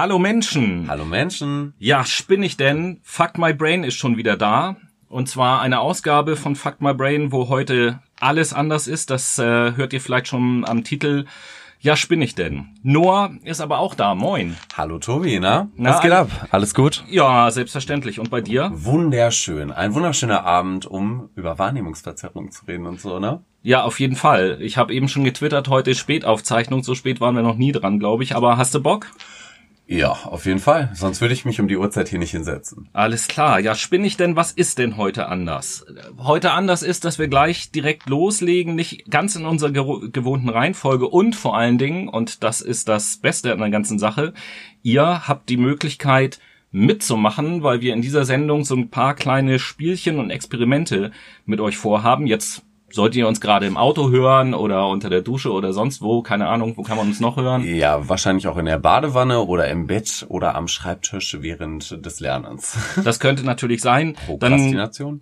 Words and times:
Hallo 0.00 0.20
Menschen. 0.20 0.86
Hallo 0.88 1.04
Menschen. 1.04 1.74
Ja, 1.80 2.04
spinn 2.04 2.44
ich 2.44 2.56
denn? 2.56 3.00
Fuck 3.02 3.36
My 3.36 3.52
Brain 3.52 3.82
ist 3.82 3.96
schon 3.96 4.16
wieder 4.16 4.36
da. 4.36 4.76
Und 5.08 5.28
zwar 5.28 5.60
eine 5.60 5.80
Ausgabe 5.80 6.36
von 6.36 6.54
Fuck 6.54 6.80
My 6.80 6.94
Brain, 6.94 7.32
wo 7.32 7.48
heute 7.48 7.98
alles 8.20 8.52
anders 8.52 8.86
ist. 8.86 9.10
Das 9.10 9.40
äh, 9.40 9.72
hört 9.74 9.92
ihr 9.92 10.00
vielleicht 10.00 10.28
schon 10.28 10.64
am 10.64 10.84
Titel. 10.84 11.24
Ja, 11.80 11.96
spinn 11.96 12.22
ich 12.22 12.36
denn? 12.36 12.68
Noah 12.84 13.32
ist 13.42 13.60
aber 13.60 13.80
auch 13.80 13.96
da. 13.96 14.14
Moin. 14.14 14.56
Hallo 14.76 15.00
Tobi, 15.00 15.40
na? 15.40 15.66
Na, 15.74 15.90
Was 15.90 16.00
geht 16.00 16.12
ab? 16.12 16.30
Alles 16.52 16.74
gut? 16.74 17.02
Ja, 17.08 17.50
selbstverständlich. 17.50 18.20
Und 18.20 18.30
bei 18.30 18.40
dir? 18.40 18.70
Wunderschön. 18.72 19.72
Ein 19.72 19.94
wunderschöner 19.94 20.44
Abend, 20.44 20.86
um 20.86 21.30
über 21.34 21.58
Wahrnehmungsverzerrung 21.58 22.52
zu 22.52 22.66
reden 22.66 22.86
und 22.86 23.00
so, 23.00 23.18
ne? 23.18 23.42
Ja, 23.62 23.82
auf 23.82 23.98
jeden 23.98 24.14
Fall. 24.14 24.58
Ich 24.60 24.76
habe 24.76 24.94
eben 24.94 25.08
schon 25.08 25.24
getwittert, 25.24 25.66
heute 25.66 25.90
ist 25.90 25.98
Spätaufzeichnung. 25.98 26.84
So 26.84 26.94
spät 26.94 27.20
waren 27.20 27.34
wir 27.34 27.42
noch 27.42 27.56
nie 27.56 27.72
dran, 27.72 27.98
glaube 27.98 28.22
ich. 28.22 28.36
Aber 28.36 28.58
hast 28.58 28.76
du 28.76 28.80
Bock? 28.80 29.08
Ja, 29.90 30.10
auf 30.10 30.44
jeden 30.44 30.58
Fall. 30.58 30.90
Sonst 30.92 31.22
würde 31.22 31.32
ich 31.32 31.46
mich 31.46 31.62
um 31.62 31.66
die 31.66 31.78
Uhrzeit 31.78 32.10
hier 32.10 32.18
nicht 32.18 32.32
hinsetzen. 32.32 32.90
Alles 32.92 33.26
klar. 33.26 33.58
Ja, 33.58 33.74
spinn 33.74 34.04
ich 34.04 34.18
denn, 34.18 34.36
was 34.36 34.52
ist 34.52 34.76
denn 34.76 34.98
heute 34.98 35.28
anders? 35.28 35.86
Heute 36.18 36.50
anders 36.50 36.82
ist, 36.82 37.06
dass 37.06 37.18
wir 37.18 37.28
gleich 37.28 37.70
direkt 37.70 38.06
loslegen, 38.06 38.74
nicht 38.74 39.10
ganz 39.10 39.34
in 39.34 39.46
unserer 39.46 39.70
gewo- 39.70 40.10
gewohnten 40.10 40.50
Reihenfolge 40.50 41.08
und 41.08 41.34
vor 41.34 41.56
allen 41.56 41.78
Dingen, 41.78 42.08
und 42.08 42.42
das 42.42 42.60
ist 42.60 42.86
das 42.88 43.16
Beste 43.16 43.50
an 43.50 43.60
der 43.60 43.70
ganzen 43.70 43.98
Sache, 43.98 44.34
ihr 44.82 45.26
habt 45.26 45.48
die 45.48 45.56
Möglichkeit 45.56 46.38
mitzumachen, 46.70 47.62
weil 47.62 47.80
wir 47.80 47.94
in 47.94 48.02
dieser 48.02 48.26
Sendung 48.26 48.64
so 48.64 48.76
ein 48.76 48.90
paar 48.90 49.14
kleine 49.14 49.58
Spielchen 49.58 50.18
und 50.18 50.28
Experimente 50.28 51.12
mit 51.46 51.60
euch 51.60 51.78
vorhaben. 51.78 52.26
Jetzt 52.26 52.62
solltet 52.90 53.16
ihr 53.16 53.28
uns 53.28 53.40
gerade 53.40 53.66
im 53.66 53.76
Auto 53.76 54.10
hören 54.10 54.54
oder 54.54 54.88
unter 54.88 55.10
der 55.10 55.22
Dusche 55.22 55.52
oder 55.52 55.72
sonst 55.72 56.00
wo, 56.00 56.22
keine 56.22 56.48
Ahnung, 56.48 56.76
wo 56.76 56.82
kann 56.82 56.96
man 56.96 57.06
uns 57.08 57.20
noch 57.20 57.36
hören? 57.36 57.62
Ja, 57.64 58.08
wahrscheinlich 58.08 58.48
auch 58.48 58.56
in 58.56 58.66
der 58.66 58.78
Badewanne 58.78 59.40
oder 59.40 59.68
im 59.68 59.86
Bett 59.86 60.26
oder 60.28 60.54
am 60.54 60.68
Schreibtisch 60.68 61.36
während 61.40 62.04
des 62.04 62.20
Lernens. 62.20 62.76
Das 63.04 63.20
könnte 63.20 63.44
natürlich 63.44 63.80
sein. 63.80 64.16
Dann 64.38 64.52
Prokrastination? 64.52 65.20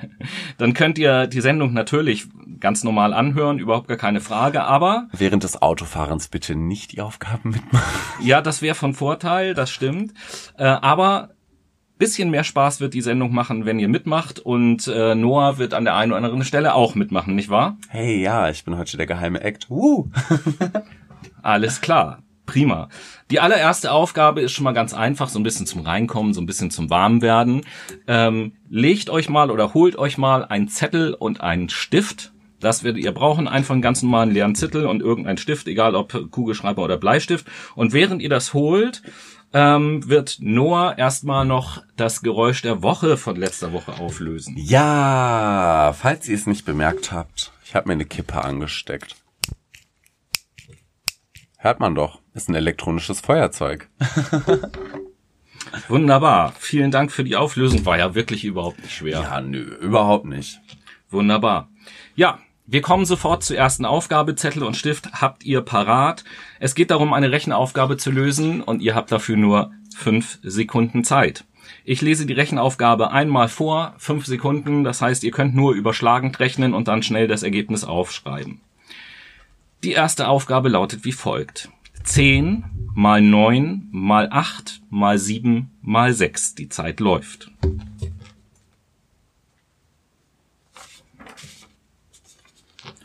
dann 0.58 0.74
könnt 0.74 0.98
ihr 0.98 1.26
die 1.26 1.40
Sendung 1.40 1.72
natürlich 1.72 2.26
ganz 2.60 2.84
normal 2.84 3.12
anhören, 3.14 3.58
überhaupt 3.58 3.88
gar 3.88 3.96
keine 3.96 4.20
Frage. 4.20 4.64
Aber 4.64 5.08
Während 5.12 5.44
des 5.44 5.62
Autofahrens 5.62 6.28
bitte 6.28 6.54
nicht 6.54 6.92
die 6.92 7.00
Aufgaben 7.00 7.50
mitmachen. 7.50 8.00
ja, 8.20 8.40
das 8.40 8.62
wäre 8.62 8.74
von 8.74 8.94
Vorteil, 8.94 9.54
das 9.54 9.70
stimmt. 9.70 10.12
Äh, 10.58 10.64
aber 10.64 11.33
bisschen 12.04 12.28
mehr 12.28 12.44
Spaß 12.44 12.80
wird 12.80 12.92
die 12.92 13.00
Sendung 13.00 13.32
machen, 13.32 13.64
wenn 13.64 13.78
ihr 13.78 13.88
mitmacht. 13.88 14.38
Und 14.38 14.86
äh, 14.88 15.14
Noah 15.14 15.56
wird 15.56 15.72
an 15.72 15.86
der 15.86 15.96
einen 15.96 16.12
oder 16.12 16.18
anderen 16.18 16.44
Stelle 16.44 16.74
auch 16.74 16.94
mitmachen, 16.94 17.34
nicht 17.34 17.48
wahr? 17.48 17.78
Hey, 17.88 18.20
ja, 18.20 18.50
ich 18.50 18.62
bin 18.62 18.76
heute 18.76 18.98
der 18.98 19.06
geheime 19.06 19.40
Act. 19.40 19.70
Uh. 19.70 20.10
Alles 21.42 21.80
klar. 21.80 22.18
Prima. 22.44 22.90
Die 23.30 23.40
allererste 23.40 23.90
Aufgabe 23.90 24.42
ist 24.42 24.52
schon 24.52 24.64
mal 24.64 24.74
ganz 24.74 24.92
einfach, 24.92 25.30
so 25.30 25.38
ein 25.38 25.44
bisschen 25.44 25.64
zum 25.64 25.80
Reinkommen, 25.80 26.34
so 26.34 26.42
ein 26.42 26.46
bisschen 26.46 26.70
zum 26.70 26.90
Warmwerden. 26.90 27.62
Ähm, 28.06 28.52
legt 28.68 29.08
euch 29.08 29.30
mal 29.30 29.50
oder 29.50 29.72
holt 29.72 29.96
euch 29.96 30.18
mal 30.18 30.44
einen 30.44 30.68
Zettel 30.68 31.14
und 31.14 31.40
einen 31.40 31.70
Stift. 31.70 32.34
Das 32.60 32.84
werdet 32.84 33.02
ihr 33.02 33.12
brauchen, 33.12 33.48
einfach 33.48 33.72
einen 33.72 33.80
ganz 33.80 34.02
normalen 34.02 34.30
leeren 34.30 34.54
Zettel 34.54 34.84
und 34.84 35.00
irgendeinen 35.00 35.38
Stift, 35.38 35.68
egal 35.68 35.94
ob 35.94 36.30
Kugelschreiber 36.30 36.84
oder 36.84 36.98
Bleistift. 36.98 37.46
Und 37.74 37.94
während 37.94 38.20
ihr 38.20 38.28
das 38.28 38.52
holt, 38.52 39.02
ähm, 39.54 40.06
wird 40.08 40.38
Noah 40.40 40.98
erstmal 40.98 41.46
noch 41.46 41.82
das 41.96 42.22
Geräusch 42.22 42.60
der 42.62 42.82
Woche 42.82 43.16
von 43.16 43.36
letzter 43.36 43.72
Woche 43.72 43.92
auflösen. 43.94 44.56
Ja, 44.58 45.94
falls 45.96 46.28
ihr 46.28 46.34
es 46.34 46.46
nicht 46.46 46.66
bemerkt 46.66 47.12
habt, 47.12 47.52
ich 47.64 47.74
habe 47.74 47.88
mir 47.88 47.94
eine 47.94 48.04
Kippe 48.04 48.44
angesteckt. 48.44 49.16
Hört 51.56 51.80
man 51.80 51.94
doch, 51.94 52.20
ist 52.34 52.50
ein 52.50 52.54
elektronisches 52.56 53.20
Feuerzeug. 53.20 53.88
Wunderbar. 55.88 56.52
Vielen 56.58 56.90
Dank 56.90 57.10
für 57.10 57.24
die 57.24 57.36
Auflösung. 57.36 57.86
War 57.86 57.96
ja 57.96 58.14
wirklich 58.14 58.44
überhaupt 58.44 58.82
nicht 58.82 58.94
schwer. 58.94 59.20
Ja, 59.20 59.40
nö, 59.40 59.62
überhaupt 59.62 60.26
nicht. 60.26 60.60
Wunderbar. 61.10 61.70
Ja, 62.16 62.40
wir 62.66 62.80
kommen 62.80 63.04
sofort 63.04 63.42
zur 63.42 63.56
ersten 63.56 63.84
Aufgabe. 63.84 64.36
Zettel 64.36 64.62
und 64.62 64.76
Stift 64.76 65.20
habt 65.20 65.44
ihr 65.44 65.60
parat. 65.60 66.24
Es 66.60 66.74
geht 66.74 66.90
darum, 66.90 67.12
eine 67.12 67.30
Rechenaufgabe 67.30 67.98
zu 67.98 68.10
lösen 68.10 68.62
und 68.62 68.80
ihr 68.80 68.94
habt 68.94 69.12
dafür 69.12 69.36
nur 69.36 69.72
fünf 69.94 70.38
Sekunden 70.42 71.04
Zeit. 71.04 71.44
Ich 71.84 72.00
lese 72.00 72.24
die 72.24 72.32
Rechenaufgabe 72.32 73.10
einmal 73.10 73.48
vor, 73.48 73.94
fünf 73.98 74.24
Sekunden. 74.24 74.82
Das 74.82 75.02
heißt, 75.02 75.24
ihr 75.24 75.30
könnt 75.30 75.54
nur 75.54 75.74
überschlagend 75.74 76.40
rechnen 76.40 76.72
und 76.72 76.88
dann 76.88 77.02
schnell 77.02 77.28
das 77.28 77.42
Ergebnis 77.42 77.84
aufschreiben. 77.84 78.60
Die 79.82 79.92
erste 79.92 80.28
Aufgabe 80.28 80.70
lautet 80.70 81.04
wie 81.04 81.12
folgt. 81.12 81.68
10 82.04 82.64
mal 82.94 83.20
9 83.20 83.88
mal 83.92 84.28
8 84.30 84.80
mal 84.88 85.18
7 85.18 85.70
mal 85.82 86.14
6. 86.14 86.54
Die 86.54 86.70
Zeit 86.70 87.00
läuft. 87.00 87.50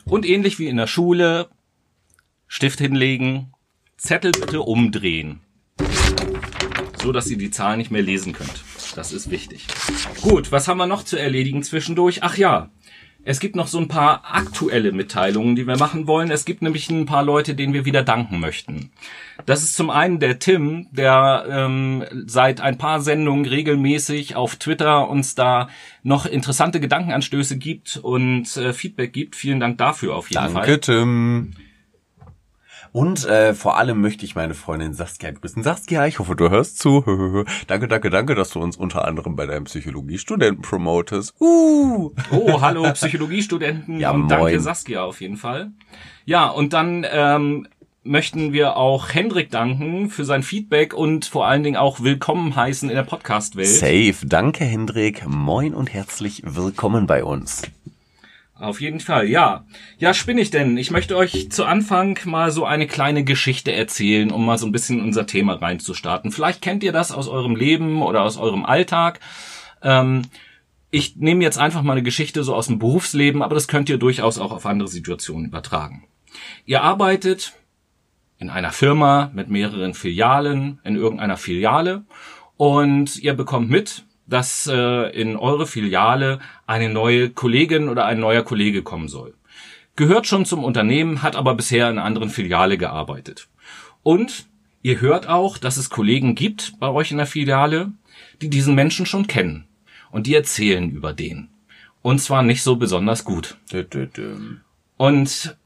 Und 0.09 0.25
ähnlich 0.25 0.57
wie 0.59 0.67
in 0.67 0.77
der 0.77 0.87
Schule, 0.87 1.49
Stift 2.47 2.79
hinlegen, 2.79 3.53
Zettel 3.97 4.31
bitte 4.31 4.61
umdrehen. 4.61 5.41
So 7.01 7.11
dass 7.11 7.29
ihr 7.29 7.37
die 7.37 7.51
Zahl 7.51 7.77
nicht 7.77 7.91
mehr 7.91 8.01
lesen 8.01 8.33
könnt. 8.33 8.63
Das 8.95 9.13
ist 9.13 9.29
wichtig. 9.29 9.67
Gut, 10.21 10.51
was 10.51 10.67
haben 10.67 10.79
wir 10.79 10.87
noch 10.87 11.03
zu 11.03 11.17
erledigen 11.17 11.63
zwischendurch? 11.63 12.23
Ach 12.23 12.37
ja, 12.37 12.71
es 13.23 13.39
gibt 13.39 13.55
noch 13.55 13.67
so 13.67 13.77
ein 13.77 13.87
paar 13.87 14.23
aktuelle 14.33 14.91
Mitteilungen, 14.91 15.55
die 15.55 15.67
wir 15.67 15.77
machen 15.77 16.07
wollen. 16.07 16.31
Es 16.31 16.45
gibt 16.45 16.61
nämlich 16.61 16.89
ein 16.89 17.05
paar 17.05 17.23
Leute, 17.23 17.53
denen 17.53 17.73
wir 17.73 17.85
wieder 17.85 18.01
danken 18.01 18.39
möchten. 18.39 18.91
Das 19.45 19.63
ist 19.63 19.75
zum 19.75 19.89
einen 19.89 20.19
der 20.19 20.39
Tim, 20.39 20.87
der 20.91 21.45
ähm, 21.49 22.05
seit 22.25 22.61
ein 22.61 22.77
paar 22.77 23.01
Sendungen 23.01 23.45
regelmäßig 23.45 24.35
auf 24.35 24.55
Twitter 24.55 25.09
uns 25.09 25.35
da 25.35 25.69
noch 26.01 26.25
interessante 26.25 26.79
Gedankenanstöße 26.79 27.57
gibt 27.57 27.97
und 27.97 28.55
äh, 28.57 28.73
Feedback 28.73 29.13
gibt. 29.13 29.35
Vielen 29.35 29.59
Dank 29.59 29.77
dafür 29.77 30.15
auf 30.15 30.29
jeden 30.29 30.41
Fall. 30.41 30.65
Danke, 30.65 30.79
Tim. 30.79 31.53
Und 32.91 33.25
äh, 33.25 33.53
vor 33.53 33.77
allem 33.77 34.01
möchte 34.01 34.25
ich 34.25 34.35
meine 34.35 34.53
Freundin 34.53 34.93
Saskia 34.93 35.31
grüßen. 35.31 35.63
Saskia, 35.63 36.05
ich 36.07 36.19
hoffe, 36.19 36.35
du 36.35 36.49
hörst 36.49 36.79
zu. 36.79 37.45
danke, 37.67 37.87
danke, 37.87 38.09
danke, 38.09 38.35
dass 38.35 38.51
du 38.51 38.59
uns 38.59 38.77
unter 38.77 39.05
anderem 39.05 39.35
bei 39.35 39.45
deinem 39.45 39.65
Psychologiestudenten 39.65 40.61
promotest. 40.61 41.35
Uh. 41.39 42.11
Oh, 42.31 42.61
hallo 42.61 42.91
Psychologiestudenten 42.93 43.99
Ja, 43.99 44.11
und 44.11 44.27
danke 44.27 44.45
moin. 44.45 44.59
Saskia 44.59 45.03
auf 45.03 45.21
jeden 45.21 45.37
Fall. 45.37 45.71
Ja, 46.25 46.47
und 46.47 46.73
dann 46.73 47.05
ähm, 47.11 47.67
möchten 48.03 48.53
wir 48.53 48.77
auch 48.77 49.09
Hendrik 49.13 49.51
danken 49.51 50.09
für 50.09 50.25
sein 50.25 50.43
Feedback 50.43 50.93
und 50.93 51.25
vor 51.25 51.47
allen 51.47 51.63
Dingen 51.63 51.77
auch 51.77 52.01
willkommen 52.01 52.55
heißen 52.55 52.89
in 52.89 52.95
der 52.95 53.03
Podcast-Welt. 53.03 53.67
Safe. 53.67 54.25
Danke, 54.25 54.63
Hendrik. 54.63 55.27
Moin 55.27 55.73
und 55.73 55.93
herzlich 55.93 56.41
willkommen 56.45 57.07
bei 57.07 57.23
uns. 57.23 57.61
Auf 58.59 58.81
jeden 58.81 58.99
Fall, 58.99 59.27
ja. 59.29 59.65
Ja, 59.99 60.13
spinn 60.13 60.37
ich 60.37 60.51
denn. 60.51 60.77
Ich 60.77 60.91
möchte 60.91 61.15
euch 61.15 61.49
zu 61.49 61.63
Anfang 61.63 62.19
mal 62.25 62.51
so 62.51 62.65
eine 62.65 62.87
kleine 62.87 63.23
Geschichte 63.23 63.71
erzählen, 63.71 64.31
um 64.31 64.45
mal 64.45 64.57
so 64.57 64.65
ein 64.65 64.73
bisschen 64.73 65.01
unser 65.01 65.25
Thema 65.25 65.53
reinzustarten. 65.53 66.31
Vielleicht 66.31 66.61
kennt 66.61 66.83
ihr 66.83 66.91
das 66.91 67.13
aus 67.13 67.29
eurem 67.29 67.55
Leben 67.55 68.01
oder 68.01 68.21
aus 68.23 68.37
eurem 68.37 68.65
Alltag. 68.65 69.21
Ähm, 69.81 70.23
ich 70.91 71.15
nehme 71.15 71.41
jetzt 71.41 71.57
einfach 71.57 71.83
mal 71.83 71.93
eine 71.93 72.03
Geschichte 72.03 72.43
so 72.43 72.53
aus 72.53 72.67
dem 72.67 72.79
Berufsleben, 72.79 73.41
aber 73.41 73.55
das 73.55 73.69
könnt 73.69 73.87
ihr 73.89 73.97
durchaus 73.97 74.39
auch 74.39 74.51
auf 74.51 74.65
andere 74.65 74.89
Situationen 74.89 75.45
übertragen. 75.45 76.03
Ihr 76.65 76.83
arbeitet 76.83 77.53
in 78.39 78.49
einer 78.49 78.71
Firma 78.71 79.31
mit 79.33 79.49
mehreren 79.49 79.93
Filialen, 79.93 80.79
in 80.83 80.97
irgendeiner 80.97 81.37
Filiale 81.37 82.03
und 82.57 83.17
ihr 83.17 83.35
bekommt 83.35 83.69
mit, 83.69 84.03
dass 84.29 84.67
äh, 84.67 85.09
in 85.19 85.35
eure 85.35 85.65
Filiale 85.65 86.39
eine 86.67 86.89
neue 86.89 87.29
Kollegin 87.29 87.89
oder 87.89 88.05
ein 88.05 88.19
neuer 88.19 88.43
Kollege 88.43 88.83
kommen 88.83 89.07
soll. 89.07 89.33
Gehört 89.95 90.27
schon 90.27 90.45
zum 90.45 90.63
Unternehmen, 90.63 91.23
hat 91.23 91.35
aber 91.35 91.55
bisher 91.55 91.89
in 91.89 91.97
einer 91.97 92.05
anderen 92.05 92.29
Filiale 92.29 92.77
gearbeitet. 92.77 93.49
Und 94.03 94.45
ihr 94.81 95.01
hört 95.01 95.27
auch, 95.27 95.57
dass 95.57 95.77
es 95.77 95.89
Kollegen 95.89 96.35
gibt 96.35 96.79
bei 96.79 96.87
euch 96.87 97.11
in 97.11 97.17
der 97.17 97.25
Filiale, 97.25 97.91
die 98.41 98.49
diesen 98.49 98.75
Menschen 98.75 99.05
schon 99.05 99.27
kennen. 99.27 99.65
Und 100.11 100.25
die 100.25 100.35
erzählen 100.35 100.89
über 100.89 101.11
den. 101.13 101.49
Und 102.01 102.19
zwar 102.19 102.43
nicht 102.43 102.63
so 102.63 102.77
besonders 102.77 103.25
gut. 103.25 103.57
Und 104.97 105.57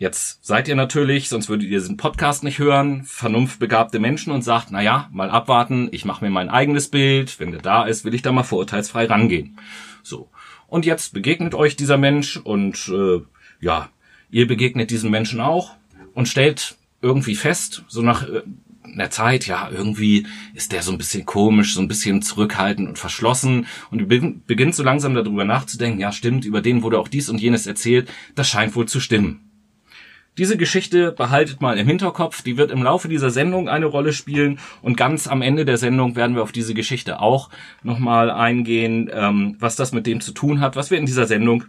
jetzt 0.00 0.44
seid 0.44 0.66
ihr 0.66 0.74
natürlich, 0.74 1.28
sonst 1.28 1.50
würdet 1.50 1.68
ihr 1.68 1.78
diesen 1.78 1.98
Podcast 1.98 2.42
nicht 2.42 2.58
hören, 2.58 3.04
vernunftbegabte 3.04 4.00
Menschen 4.00 4.32
und 4.32 4.42
sagt, 4.42 4.68
na 4.70 4.82
ja, 4.82 5.10
mal 5.12 5.30
abwarten, 5.30 5.88
ich 5.92 6.06
mache 6.06 6.24
mir 6.24 6.30
mein 6.30 6.48
eigenes 6.48 6.88
Bild, 6.88 7.38
wenn 7.38 7.52
der 7.52 7.60
da 7.60 7.84
ist, 7.84 8.04
will 8.04 8.14
ich 8.14 8.22
da 8.22 8.32
mal 8.32 8.42
vorurteilsfrei 8.42 9.04
rangehen. 9.04 9.58
So. 10.02 10.30
Und 10.68 10.86
jetzt 10.86 11.12
begegnet 11.12 11.54
euch 11.54 11.76
dieser 11.76 11.98
Mensch 11.98 12.38
und 12.38 12.88
äh, 12.88 13.20
ja, 13.60 13.90
ihr 14.30 14.46
begegnet 14.46 14.90
diesem 14.90 15.10
Menschen 15.10 15.40
auch 15.40 15.76
und 16.14 16.28
stellt 16.28 16.76
irgendwie 17.02 17.34
fest, 17.34 17.84
so 17.86 18.00
nach 18.00 18.26
äh, 18.26 18.40
einer 18.84 19.10
Zeit, 19.10 19.46
ja, 19.46 19.68
irgendwie 19.70 20.26
ist 20.54 20.72
der 20.72 20.82
so 20.82 20.92
ein 20.92 20.98
bisschen 20.98 21.26
komisch, 21.26 21.74
so 21.74 21.80
ein 21.82 21.88
bisschen 21.88 22.22
zurückhaltend 22.22 22.88
und 22.88 22.98
verschlossen 22.98 23.66
und 23.90 24.08
beginnt 24.08 24.74
so 24.74 24.82
langsam 24.82 25.14
darüber 25.14 25.44
nachzudenken, 25.44 26.00
ja, 26.00 26.10
stimmt, 26.10 26.46
über 26.46 26.62
den 26.62 26.82
wurde 26.82 26.98
auch 26.98 27.08
dies 27.08 27.28
und 27.28 27.38
jenes 27.38 27.66
erzählt, 27.66 28.10
das 28.34 28.48
scheint 28.48 28.74
wohl 28.74 28.86
zu 28.86 28.98
stimmen. 28.98 29.49
Diese 30.38 30.56
Geschichte 30.56 31.12
behaltet 31.12 31.60
mal 31.60 31.76
im 31.76 31.86
Hinterkopf, 31.86 32.42
die 32.42 32.56
wird 32.56 32.70
im 32.70 32.82
Laufe 32.82 33.08
dieser 33.08 33.30
Sendung 33.30 33.68
eine 33.68 33.86
Rolle 33.86 34.12
spielen 34.12 34.58
und 34.80 34.96
ganz 34.96 35.26
am 35.26 35.42
Ende 35.42 35.64
der 35.64 35.76
Sendung 35.76 36.16
werden 36.16 36.36
wir 36.36 36.42
auf 36.42 36.52
diese 36.52 36.72
Geschichte 36.72 37.20
auch 37.20 37.50
nochmal 37.82 38.30
eingehen, 38.30 39.10
ähm, 39.12 39.56
was 39.58 39.76
das 39.76 39.92
mit 39.92 40.06
dem 40.06 40.20
zu 40.20 40.32
tun 40.32 40.60
hat, 40.60 40.76
was 40.76 40.90
wir 40.90 40.98
in 40.98 41.06
dieser 41.06 41.26
Sendung 41.26 41.64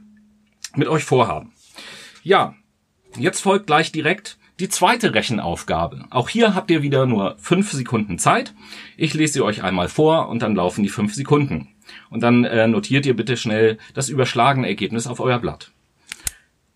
mit 0.76 0.88
euch 0.88 1.04
vorhaben. 1.04 1.52
Ja, 2.24 2.54
jetzt 3.18 3.42
folgt 3.42 3.68
gleich 3.68 3.92
direkt 3.92 4.38
die 4.60 4.70
zweite 4.70 5.16
Rechenaufgabe. 5.16 6.06
Auch 6.12 6.30
hier 6.30 6.54
habt 6.54 6.70
ihr 6.70 6.84
wieder 6.84 7.08
nur 7.08 7.36
fünf 7.40 7.72
Sekunden 7.72 8.20
Zeit. 8.20 8.54
Ich 8.96 9.16
lese 9.16 9.34
sie 9.34 9.42
euch 9.42 9.64
einmal 9.64 9.90
vor 9.90 10.30
und 10.30 10.44
dann 10.44 10.56
laufen 10.56 10.84
die 10.84 10.90
fünf 10.90 11.16
Sekunden. 11.16 11.70
Und 12.12 12.22
dann 12.22 12.46
äh, 12.46 12.68
notiert 12.68 13.08
ihr 13.08 13.16
bitte 13.16 13.38
schnell 13.38 13.80
das 13.96 14.08
überschlagene 14.08 14.68
Ergebnis 14.68 15.08
auf 15.08 15.20
euer 15.20 15.40
Blatt. 15.40 15.72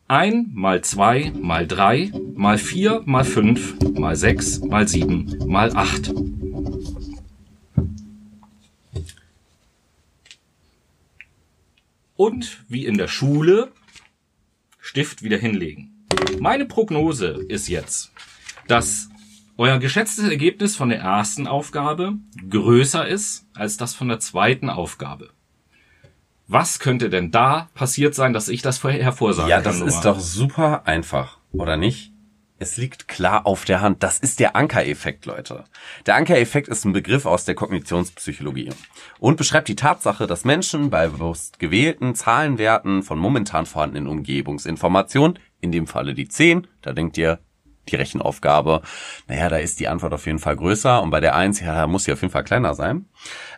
Ein 0.07 0.51
mal 0.53 0.83
zwei 0.83 1.31
mal 1.31 1.65
drei 1.65 2.11
mal 2.35 2.59
vier 2.59 3.01
mal 3.05 3.25
fünf 3.25 3.75
mal 3.97 4.15
sechs 4.15 4.59
mal 4.59 4.87
sieben 4.87 5.35
mal 5.47 5.75
acht. 5.75 6.13
Und 12.15 12.63
wie 12.69 12.85
in 12.85 12.99
der 12.99 13.07
Schule, 13.07 13.71
Stift 14.79 15.23
wieder 15.23 15.39
hinlegen. 15.39 16.05
Meine 16.39 16.65
Prognose 16.65 17.43
ist 17.49 17.67
jetzt, 17.67 18.11
dass 18.67 19.09
euer 19.57 19.79
geschätztes 19.79 20.29
Ergebnis 20.29 20.75
von 20.75 20.89
der 20.89 20.99
ersten 20.99 21.47
Aufgabe 21.47 22.19
größer 22.47 23.07
ist 23.07 23.47
als 23.55 23.77
das 23.77 23.95
von 23.95 24.07
der 24.07 24.19
zweiten 24.19 24.69
Aufgabe. 24.69 25.31
Was 26.47 26.79
könnte 26.79 27.09
denn 27.09 27.31
da 27.31 27.69
passiert 27.73 28.13
sein, 28.13 28.33
dass 28.33 28.49
ich 28.49 28.61
das 28.61 28.77
vorher 28.77 29.03
hervorsagen 29.03 29.49
Ja, 29.49 29.61
das 29.61 29.81
ist 29.81 30.01
doch 30.01 30.19
super 30.19 30.85
einfach, 30.85 31.39
oder 31.51 31.75
nicht? 31.75 32.11
Es 32.57 32.77
liegt 32.77 33.09
klar 33.09 33.45
auf 33.45 33.65
der 33.65 33.81
Hand. 33.81 34.01
Das 34.01 34.19
ist 34.19 34.39
der 34.39 34.55
Anker-Effekt, 34.55 35.25
Leute. 35.25 35.65
Der 36.05 36.15
Anker-Effekt 36.15 36.69
ist 36.69 36.85
ein 36.85 36.93
Begriff 36.93 37.25
aus 37.25 37.43
der 37.43 37.55
Kognitionspsychologie 37.55 38.69
und 39.19 39.35
beschreibt 39.35 39.67
die 39.67 39.75
Tatsache, 39.75 40.25
dass 40.25 40.45
Menschen 40.45 40.89
bei 40.89 41.07
bewusst 41.07 41.59
gewählten 41.59 42.15
Zahlenwerten 42.15 43.03
von 43.03 43.19
momentan 43.19 43.65
vorhandenen 43.65 44.07
Umgebungsinformationen, 44.07 45.39
in 45.59 45.73
dem 45.73 45.87
Falle 45.87 46.13
die 46.13 46.29
10, 46.29 46.67
da 46.81 46.93
denkt 46.93 47.17
ihr, 47.17 47.39
die 47.89 47.97
Rechenaufgabe, 47.97 48.81
naja, 49.27 49.49
da 49.49 49.57
ist 49.57 49.79
die 49.79 49.87
Antwort 49.87 50.13
auf 50.13 50.25
jeden 50.25 50.39
Fall 50.39 50.55
größer 50.55 51.01
und 51.01 51.09
bei 51.09 51.19
der 51.19 51.35
1, 51.35 51.59
ja, 51.59 51.75
da 51.75 51.87
muss 51.87 52.05
sie 52.05 52.13
auf 52.13 52.21
jeden 52.21 52.31
Fall 52.31 52.43
kleiner 52.43 52.73
sein. 52.73 53.05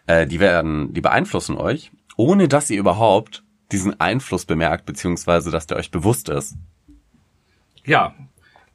Äh, 0.07 0.25
die 0.25 0.39
werden, 0.39 0.93
die 0.93 1.01
beeinflussen 1.01 1.55
euch, 1.55 1.91
ohne 2.17 2.49
dass 2.49 2.69
ihr 2.69 2.79
überhaupt 2.79 3.43
diesen 3.71 3.99
Einfluss 3.99 4.45
bemerkt, 4.45 4.85
beziehungsweise 4.85 5.51
dass 5.51 5.67
der 5.67 5.77
euch 5.77 5.91
bewusst 5.91 6.29
ist. 6.29 6.55
Ja, 7.85 8.13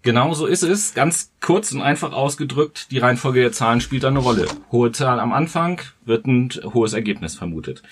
genau 0.01 0.33
so 0.33 0.47
ist 0.47 0.63
es. 0.63 0.95
Ganz 0.95 1.33
kurz 1.41 1.73
und 1.73 1.83
einfach 1.83 2.13
ausgedrückt, 2.13 2.91
die 2.91 2.99
Reihenfolge 2.99 3.41
der 3.41 3.53
Zahlen 3.53 3.81
spielt 3.81 4.05
eine 4.05 4.21
Rolle. 4.21 4.47
Hohe 4.71 4.93
Zahl 4.93 5.21
am 5.21 5.33
Anfang 5.33 5.81
wird 6.05 6.27
ein 6.27 6.51
hohes 6.73 6.95
Ergebnis 6.95 7.35
vermutet. 7.35 7.83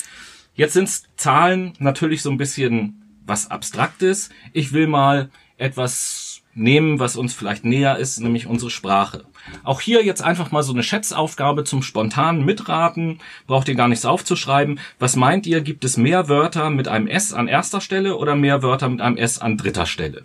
Jetzt 0.54 0.74
sind 0.74 0.90
Zahlen 1.16 1.74
natürlich 1.78 2.22
so 2.22 2.30
ein 2.30 2.38
bisschen 2.38 3.18
was 3.26 3.50
Abstraktes. 3.50 4.30
Ich 4.52 4.72
will 4.72 4.86
mal 4.86 5.30
etwas 5.56 6.29
nehmen, 6.54 6.98
was 6.98 7.16
uns 7.16 7.34
vielleicht 7.34 7.64
näher 7.64 7.96
ist, 7.98 8.20
nämlich 8.20 8.46
unsere 8.46 8.70
Sprache. 8.70 9.24
Auch 9.64 9.80
hier 9.80 10.04
jetzt 10.04 10.22
einfach 10.22 10.50
mal 10.50 10.62
so 10.62 10.72
eine 10.72 10.82
Schätzaufgabe 10.82 11.64
zum 11.64 11.82
spontanen 11.82 12.44
Mitraten. 12.44 13.20
Braucht 13.46 13.68
ihr 13.68 13.74
gar 13.74 13.88
nichts 13.88 14.04
aufzuschreiben. 14.04 14.80
Was 14.98 15.16
meint 15.16 15.46
ihr, 15.46 15.60
gibt 15.60 15.84
es 15.84 15.96
mehr 15.96 16.28
Wörter 16.28 16.70
mit 16.70 16.88
einem 16.88 17.06
S 17.06 17.32
an 17.32 17.48
erster 17.48 17.80
Stelle 17.80 18.16
oder 18.16 18.34
mehr 18.34 18.62
Wörter 18.62 18.88
mit 18.88 19.00
einem 19.00 19.16
S 19.16 19.38
an 19.38 19.56
dritter 19.56 19.86
Stelle? 19.86 20.22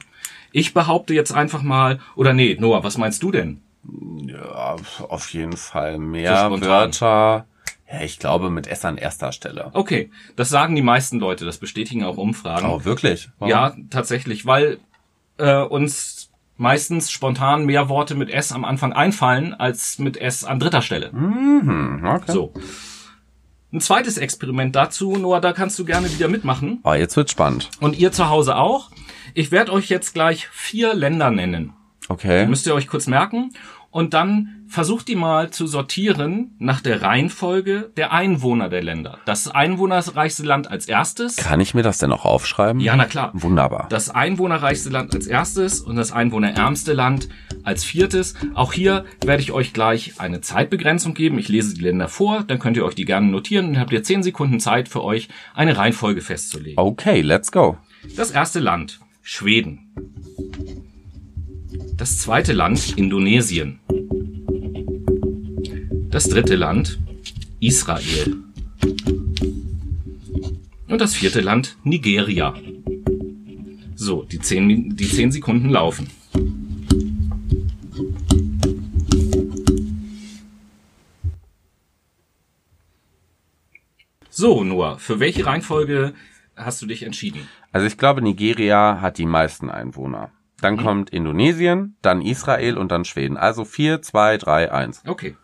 Ich 0.52 0.74
behaupte 0.74 1.14
jetzt 1.14 1.34
einfach 1.34 1.62
mal, 1.62 2.00
oder 2.16 2.34
nee, 2.34 2.58
Noah, 2.60 2.84
was 2.84 2.98
meinst 2.98 3.22
du 3.24 3.32
denn? 3.32 3.62
Ja, 4.26 4.78
auf 5.10 5.30
jeden 5.32 5.58
Fall 5.58 5.94
So 5.94 6.00
mehr 6.00 6.46
spontan. 6.46 6.70
Wörter. 6.70 7.46
Ja, 7.92 8.02
ich 8.02 8.18
glaube 8.18 8.50
mit 8.50 8.66
S 8.66 8.84
an 8.84 8.98
erster 8.98 9.32
Stelle. 9.32 9.70
Okay, 9.74 10.10
das 10.36 10.50
sagen 10.50 10.76
die 10.76 10.82
meisten 10.82 11.20
Leute, 11.20 11.46
das 11.46 11.60
bestätigen 11.60 12.04
auch 12.04 12.18
Umfragen. 12.18 12.66
Oh, 12.68 12.84
wirklich? 12.84 13.30
Warum? 13.38 13.52
Ja, 13.52 13.76
tatsächlich, 13.92 14.46
weil 14.48 14.80
äh, 15.38 15.62
uns 15.62 16.32
meistens 16.58 17.12
spontan 17.12 17.66
mehr 17.66 17.90
Worte 17.90 18.16
mit 18.16 18.30
S 18.30 18.52
am 18.52 18.66
Anfang 18.66 18.94
einfallen 18.94 19.54
als 19.54 20.00
mit 20.00 20.18
S 20.18 20.44
an 20.44 20.60
dritter 20.60 20.82
Stelle. 20.82 21.12
Hm, 21.12 22.06
okay. 22.06 22.32
So. 22.32 22.54
Ein 23.74 23.82
zweites 23.82 24.18
Experiment 24.18 24.76
dazu, 24.76 25.18
Noah, 25.18 25.42
da 25.42 25.52
kannst 25.52 25.78
du 25.80 25.86
gerne 25.86 26.10
wieder 26.10 26.30
mitmachen. 26.30 26.80
Oh, 26.84 26.94
jetzt 26.94 27.18
wird's 27.18 27.32
spannend. 27.32 27.70
Und 27.82 27.98
ihr 27.98 28.12
zu 28.12 28.30
Hause 28.30 28.56
auch. 28.56 28.90
Ich 29.34 29.52
werde 29.52 29.74
euch 29.74 29.90
jetzt 29.90 30.14
gleich 30.14 30.48
vier 30.48 30.94
Länder 30.94 31.30
nennen. 31.30 31.74
Okay. 32.08 32.46
Müsst 32.46 32.68
ihr 32.68 32.76
euch 32.76 32.88
kurz 32.88 33.08
merken. 33.08 33.52
Und 33.96 34.14
dann 34.14 34.66
versucht 34.68 35.08
die 35.08 35.16
mal 35.16 35.52
zu 35.52 35.68
sortieren 35.68 36.54
nach 36.60 36.82
der 36.82 37.02
Reihenfolge 37.02 37.94
der 37.96 38.12
Einwohner 38.12 38.68
der 38.68 38.84
Länder. 38.84 39.20
Das 39.24 39.48
einwohnerreichste 39.48 40.44
Land 40.44 40.70
als 40.70 40.90
erstes. 40.90 41.38
Kann 41.38 41.62
ich 41.62 41.74
mir 41.74 41.82
das 41.82 42.00
denn 42.00 42.12
auch 42.12 42.26
aufschreiben? 42.26 42.82
Ja, 42.82 42.98
na 42.98 43.06
klar. 43.06 43.32
Wunderbar. 43.34 43.88
Das 43.90 44.10
einwohnerreichste 44.10 44.90
Land 44.90 45.16
als 45.16 45.28
erstes 45.28 45.80
und 45.80 45.96
das 45.96 46.12
einwohnerärmste 46.12 46.92
Land 46.92 47.30
als 47.64 47.86
viertes. 47.86 48.34
Auch 48.54 48.74
hier 48.74 49.06
werde 49.24 49.42
ich 49.42 49.54
euch 49.54 49.72
gleich 49.72 50.20
eine 50.20 50.42
Zeitbegrenzung 50.42 51.14
geben. 51.14 51.40
Ich 51.40 51.48
lese 51.48 51.74
die 51.74 51.82
Länder 51.82 52.10
vor, 52.10 52.44
dann 52.44 52.60
könnt 52.60 52.76
ihr 52.76 52.84
euch 52.84 52.96
die 52.96 53.06
gerne 53.06 53.28
notieren 53.28 53.70
und 53.70 53.80
habt 53.80 53.94
ihr 53.94 54.04
zehn 54.04 54.24
Sekunden 54.24 54.60
Zeit 54.60 54.90
für 54.90 55.06
euch, 55.06 55.30
eine 55.54 55.78
Reihenfolge 55.78 56.20
festzulegen. 56.20 56.78
Okay, 56.78 57.22
let's 57.22 57.50
go. 57.50 57.78
Das 58.18 58.32
erste 58.32 58.60
Land, 58.60 59.00
Schweden. 59.22 59.94
Das 61.96 62.18
zweite 62.18 62.52
Land, 62.52 62.98
Indonesien. 62.98 63.80
Das 66.16 66.30
dritte 66.30 66.56
Land, 66.56 66.98
Israel. 67.60 68.38
Und 70.88 71.02
das 71.02 71.14
vierte 71.14 71.42
Land, 71.42 71.76
Nigeria. 71.84 72.54
So, 73.96 74.24
die 74.24 74.40
zehn, 74.40 74.96
die 74.96 75.10
zehn 75.10 75.34
Sekunden 75.34 75.70
laufen. 75.70 76.10
So, 84.30 84.64
Noah, 84.64 84.98
für 84.98 85.20
welche 85.20 85.46
Reihenfolge 85.46 86.14
hast 86.56 86.82
du 86.82 86.86
dich 86.86 87.04
entschieden? 87.04 87.42
Also 87.74 87.88
ich 87.88 87.98
glaube, 87.98 88.22
Nigeria 88.22 89.02
hat 89.02 89.18
die 89.18 89.26
meisten 89.26 89.70
Einwohner. 89.70 90.32
Dann 90.62 90.78
kommt 90.78 91.10
Indonesien, 91.10 91.98
dann 92.02 92.22
Israel 92.22 92.78
und 92.78 92.90
dann 92.90 93.04
Schweden. 93.04 93.36
Also 93.36 93.66
4, 93.66 94.02
2, 94.02 94.38
3, 94.38 94.72
1. 94.72 95.04
Okay. 95.08 95.36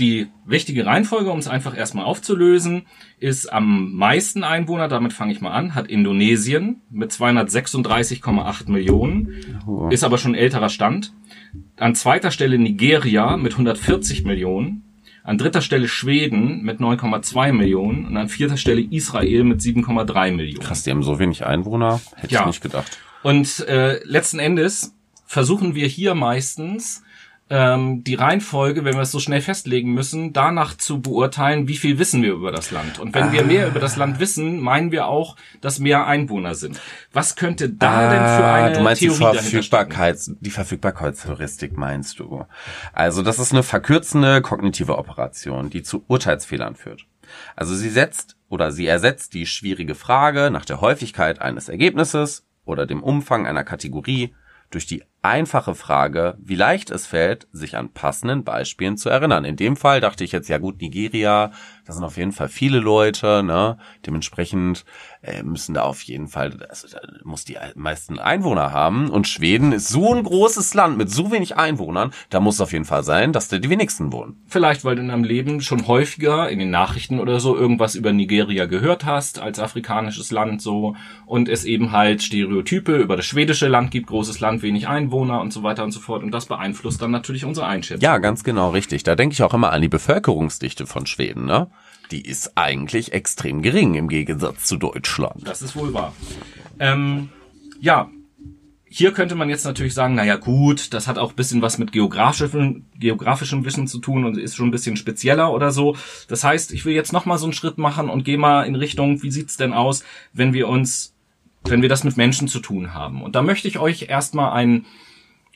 Die 0.00 0.26
wichtige 0.44 0.86
Reihenfolge, 0.86 1.30
um 1.30 1.38
es 1.38 1.46
einfach 1.46 1.76
erstmal 1.76 2.04
aufzulösen, 2.04 2.86
ist 3.20 3.52
am 3.52 3.92
meisten 3.94 4.42
Einwohner, 4.42 4.88
damit 4.88 5.12
fange 5.12 5.32
ich 5.32 5.40
mal 5.40 5.52
an, 5.52 5.76
hat 5.76 5.86
Indonesien 5.86 6.80
mit 6.90 7.12
236,8 7.12 8.70
Millionen, 8.70 9.28
ist 9.90 10.02
aber 10.02 10.18
schon 10.18 10.34
älterer 10.34 10.68
Stand. 10.68 11.12
An 11.76 11.94
zweiter 11.94 12.32
Stelle 12.32 12.58
Nigeria 12.58 13.36
mit 13.36 13.52
140 13.52 14.24
Millionen, 14.24 14.82
an 15.22 15.38
dritter 15.38 15.60
Stelle 15.60 15.86
Schweden 15.86 16.62
mit 16.64 16.80
9,2 16.80 17.52
Millionen 17.52 18.04
und 18.06 18.16
an 18.16 18.28
vierter 18.28 18.56
Stelle 18.56 18.80
Israel 18.82 19.44
mit 19.44 19.60
7,3 19.60 20.32
Millionen. 20.32 20.58
Krass, 20.60 20.82
die 20.82 20.90
haben 20.90 21.04
so 21.04 21.20
wenig 21.20 21.46
Einwohner. 21.46 22.00
Hätte 22.16 22.34
Ja. 22.34 22.40
ich 22.40 22.46
nicht 22.46 22.62
gedacht. 22.62 22.98
Und 23.22 23.60
äh, 23.68 24.02
letzten 24.04 24.40
Endes 24.40 24.92
versuchen 25.24 25.76
wir 25.76 25.86
hier 25.86 26.14
meistens 26.16 27.03
ähm, 27.54 28.02
die 28.02 28.16
Reihenfolge, 28.16 28.84
wenn 28.84 28.94
wir 28.94 29.02
es 29.02 29.12
so 29.12 29.20
schnell 29.20 29.40
festlegen 29.40 29.94
müssen, 29.94 30.32
danach 30.32 30.76
zu 30.76 31.00
beurteilen, 31.00 31.68
wie 31.68 31.76
viel 31.76 32.00
wissen 32.00 32.20
wir 32.24 32.32
über 32.32 32.50
das 32.50 32.72
Land. 32.72 32.98
Und 32.98 33.14
wenn 33.14 33.30
wir 33.30 33.44
mehr 33.44 33.68
über 33.68 33.78
das 33.78 33.94
Land 33.94 34.18
wissen, 34.18 34.60
meinen 34.60 34.90
wir 34.90 35.06
auch, 35.06 35.36
dass 35.60 35.78
mehr 35.78 36.04
Einwohner 36.08 36.56
sind. 36.56 36.80
Was 37.12 37.36
könnte 37.36 37.70
da 37.70 38.10
denn 38.10 38.18
für 38.18 38.44
eine 38.44 38.64
Ah, 38.64 38.70
du 38.70 38.80
meinst 38.80 39.02
Theorie 39.02 39.30
die? 39.32 39.38
Verfügbarkeits, 39.38 40.32
die 40.40 40.50
Verfügbarkeitsheuristik 40.50 41.76
meinst 41.76 42.18
du. 42.18 42.44
Also 42.92 43.22
das 43.22 43.38
ist 43.38 43.52
eine 43.52 43.62
verkürzende 43.62 44.42
kognitive 44.42 44.98
Operation, 44.98 45.70
die 45.70 45.84
zu 45.84 46.04
Urteilsfehlern 46.08 46.74
führt. 46.74 47.06
Also 47.54 47.76
sie 47.76 47.88
setzt 47.88 48.36
oder 48.48 48.72
sie 48.72 48.88
ersetzt 48.88 49.32
die 49.32 49.46
schwierige 49.46 49.94
Frage 49.94 50.50
nach 50.50 50.64
der 50.64 50.80
Häufigkeit 50.80 51.40
eines 51.40 51.68
Ergebnisses 51.68 52.48
oder 52.64 52.84
dem 52.84 53.00
Umfang 53.00 53.46
einer 53.46 53.62
Kategorie 53.62 54.34
durch 54.70 54.86
die 54.86 55.04
einfache 55.24 55.74
Frage, 55.74 56.36
wie 56.38 56.54
leicht 56.54 56.90
es 56.90 57.06
fällt, 57.06 57.48
sich 57.50 57.76
an 57.76 57.88
passenden 57.88 58.44
Beispielen 58.44 58.98
zu 58.98 59.08
erinnern. 59.08 59.46
In 59.46 59.56
dem 59.56 59.76
Fall 59.76 60.00
dachte 60.00 60.22
ich 60.22 60.32
jetzt, 60.32 60.48
ja 60.48 60.58
gut, 60.58 60.82
Nigeria, 60.82 61.50
Das 61.86 61.96
sind 61.96 62.04
auf 62.04 62.16
jeden 62.16 62.32
Fall 62.32 62.48
viele 62.48 62.78
Leute, 62.78 63.42
ne? 63.42 63.76
Dementsprechend 64.06 64.84
äh, 65.22 65.42
müssen 65.42 65.74
da 65.74 65.82
auf 65.82 66.02
jeden 66.02 66.28
Fall, 66.28 66.66
also 66.68 66.88
da 66.88 66.98
muss 67.24 67.44
die 67.44 67.56
meisten 67.74 68.18
Einwohner 68.18 68.72
haben. 68.72 69.10
Und 69.10 69.28
Schweden 69.28 69.72
ist 69.72 69.88
so 69.88 70.14
ein 70.14 70.22
großes 70.22 70.74
Land 70.74 70.96
mit 70.96 71.10
so 71.10 71.30
wenig 71.30 71.56
Einwohnern, 71.56 72.12
da 72.30 72.40
muss 72.40 72.56
es 72.56 72.60
auf 72.60 72.72
jeden 72.72 72.84
Fall 72.84 73.02
sein, 73.02 73.32
dass 73.32 73.48
da 73.48 73.58
die 73.58 73.70
wenigsten 73.70 74.12
wohnen. 74.12 74.42
Vielleicht, 74.46 74.84
weil 74.84 74.96
du 74.96 75.02
in 75.02 75.08
deinem 75.08 75.24
Leben 75.24 75.60
schon 75.60 75.86
häufiger 75.86 76.48
in 76.48 76.58
den 76.58 76.70
Nachrichten 76.70 77.20
oder 77.20 77.38
so 77.40 77.56
irgendwas 77.56 77.94
über 77.94 78.12
Nigeria 78.12 78.66
gehört 78.66 79.04
hast, 79.04 79.38
als 79.38 79.58
afrikanisches 79.58 80.30
Land 80.30 80.62
so, 80.62 80.96
und 81.26 81.48
es 81.48 81.64
eben 81.64 81.92
halt 81.92 82.22
Stereotype 82.22 82.96
über 82.96 83.16
das 83.16 83.26
schwedische 83.26 83.68
Land 83.68 83.90
gibt, 83.90 84.06
großes 84.06 84.40
Land, 84.40 84.62
wenig 84.62 84.88
Einwohner 84.88 85.40
und 85.40 85.52
so 85.52 85.62
weiter 85.62 85.84
und 85.84 85.92
so 85.92 86.00
fort. 86.00 86.22
Und 86.22 86.30
das 86.30 86.46
beeinflusst 86.46 87.02
dann 87.02 87.10
natürlich 87.10 87.44
unsere 87.44 87.66
Einschätzung. 87.66 88.02
Ja, 88.02 88.18
ganz 88.18 88.44
genau 88.44 88.70
richtig. 88.70 89.02
Da 89.02 89.14
denke 89.14 89.34
ich 89.34 89.42
auch 89.42 89.54
immer 89.54 89.72
an 89.72 89.82
die 89.82 89.88
Bevölkerungsdichte 89.88 90.86
von 90.86 91.06
Schweden, 91.06 91.44
ne? 91.44 91.68
Die 92.10 92.20
ist 92.20 92.56
eigentlich 92.56 93.12
extrem 93.12 93.62
gering 93.62 93.94
im 93.94 94.08
Gegensatz 94.08 94.66
zu 94.66 94.76
Deutschland. 94.76 95.46
Das 95.46 95.62
ist 95.62 95.74
wohl 95.74 95.94
wahr. 95.94 96.14
Ähm, 96.78 97.30
ja, 97.80 98.10
hier 98.96 99.12
könnte 99.12 99.34
man 99.34 99.48
jetzt 99.48 99.64
natürlich 99.64 99.92
sagen, 99.92 100.14
naja 100.14 100.36
gut, 100.36 100.94
das 100.94 101.08
hat 101.08 101.18
auch 101.18 101.32
bisschen 101.32 101.62
was 101.62 101.78
mit 101.78 101.90
geografischem, 101.90 102.84
geografischem 102.96 103.64
Wissen 103.64 103.88
zu 103.88 103.98
tun 103.98 104.24
und 104.24 104.38
ist 104.38 104.54
schon 104.54 104.68
ein 104.68 104.70
bisschen 104.70 104.96
spezieller 104.96 105.52
oder 105.52 105.72
so. 105.72 105.96
Das 106.28 106.44
heißt, 106.44 106.72
ich 106.72 106.84
will 106.84 106.94
jetzt 106.94 107.12
nochmal 107.12 107.38
so 107.38 107.46
einen 107.46 107.54
Schritt 107.54 107.76
machen 107.76 108.08
und 108.08 108.24
gehe 108.24 108.38
mal 108.38 108.62
in 108.62 108.76
Richtung, 108.76 109.20
wie 109.24 109.32
sieht's 109.32 109.56
denn 109.56 109.72
aus, 109.72 110.04
wenn 110.32 110.52
wir 110.52 110.68
uns, 110.68 111.12
wenn 111.64 111.82
wir 111.82 111.88
das 111.88 112.04
mit 112.04 112.16
Menschen 112.16 112.46
zu 112.46 112.60
tun 112.60 112.94
haben. 112.94 113.22
Und 113.22 113.34
da 113.34 113.42
möchte 113.42 113.66
ich 113.66 113.80
euch 113.80 114.02
erstmal 114.08 114.52
ein 114.52 114.86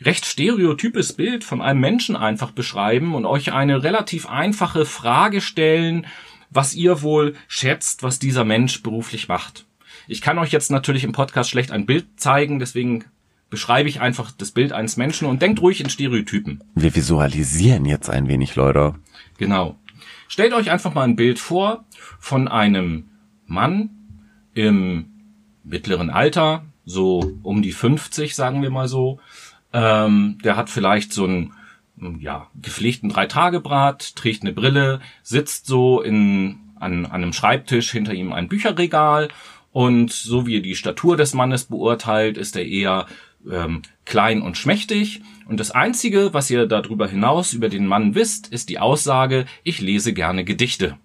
recht 0.02 0.26
stereotypes 0.26 1.12
Bild 1.12 1.45
von 1.45 1.61
einem 1.61 1.81
Menschen 1.81 2.17
einfach 2.17 2.50
beschreiben 2.50 3.14
und 3.14 3.26
euch 3.26 3.52
eine 3.52 3.83
relativ 3.83 4.28
einfache 4.28 4.85
Frage 4.85 5.40
stellen, 5.40 6.07
was 6.50 6.75
ihr 6.75 7.02
wohl 7.02 7.35
schätzt, 7.47 8.02
was 8.02 8.19
dieser 8.19 8.45
Mensch 8.45 8.83
beruflich 8.83 9.28
macht. 9.28 9.67
Ich 10.07 10.23
kann 10.23 10.38
euch 10.38 10.52
jetzt 10.52 10.71
natürlich 10.71 11.05
im 11.05 11.12
Podcast 11.12 11.50
schlecht 11.50 11.71
ein 11.71 11.87
Bild 11.87 12.07
zeigen, 12.17 12.59
deswegen 12.59 13.05
beschreibe 13.50 13.88
ich 13.88 14.00
einfach 14.00 14.31
das 14.31 14.52
Bild 14.52 14.73
eines 14.73 14.97
Menschen 14.97 15.26
und 15.26 15.43
denkt 15.43 15.61
ruhig 15.61 15.81
in 15.81 15.90
Stereotypen. 15.90 16.62
Wir 16.75 16.95
visualisieren 16.95 17.85
jetzt 17.85 18.11
ein 18.11 18.28
wenig, 18.28 18.57
Leute. 18.57 18.95
Genau. 19.38 19.76
Stellt 20.28 20.52
euch 20.52 20.71
einfach 20.71 20.95
mal 20.95 21.05
ein 21.05 21.17
Bild 21.17 21.38
vor 21.38 21.85
von 22.19 22.49
einem 22.49 23.09
Mann 23.47 23.90
im 24.55 25.07
mittleren 25.64 26.11
Alter, 26.11 26.64
so 26.85 27.33
um 27.43 27.62
die 27.62 27.73
50, 27.73 28.35
sagen 28.35 28.62
wir 28.62 28.71
mal 28.71 28.88
so. 28.88 29.21
Ähm, 29.72 30.38
der 30.42 30.56
hat 30.56 30.70
vielleicht 30.70 31.12
so 31.12 31.26
ein 31.26 31.52
ja, 32.20 32.46
gepflegten 32.60 33.08
Drei-Tage-Brat, 33.08 34.16
trägt 34.16 34.42
eine 34.42 34.52
Brille, 34.52 35.00
sitzt 35.22 35.66
so 35.66 36.00
in, 36.00 36.60
an, 36.76 37.06
an 37.06 37.12
einem 37.12 37.32
Schreibtisch, 37.32 37.90
hinter 37.90 38.14
ihm 38.14 38.32
ein 38.32 38.48
Bücherregal 38.48 39.28
und 39.72 40.12
so 40.12 40.46
wie 40.46 40.54
ihr 40.54 40.62
die 40.62 40.75
Statur 40.75 41.16
des 41.16 41.34
Mannes 41.34 41.64
beurteilt, 41.64 42.38
ist 42.38 42.56
er 42.56 42.66
eher 42.66 43.06
ähm, 43.50 43.82
klein 44.04 44.42
und 44.42 44.56
schmächtig. 44.56 45.22
Und 45.46 45.60
das 45.60 45.70
Einzige, 45.70 46.34
was 46.34 46.50
ihr 46.50 46.66
darüber 46.66 47.08
hinaus 47.08 47.52
über 47.52 47.68
den 47.68 47.87
Mann 47.87 48.14
wisst, 48.14 48.48
ist 48.48 48.68
die 48.68 48.78
Aussage, 48.78 49.46
ich 49.64 49.80
lese 49.80 50.12
gerne 50.12 50.44
Gedichte. 50.44 50.98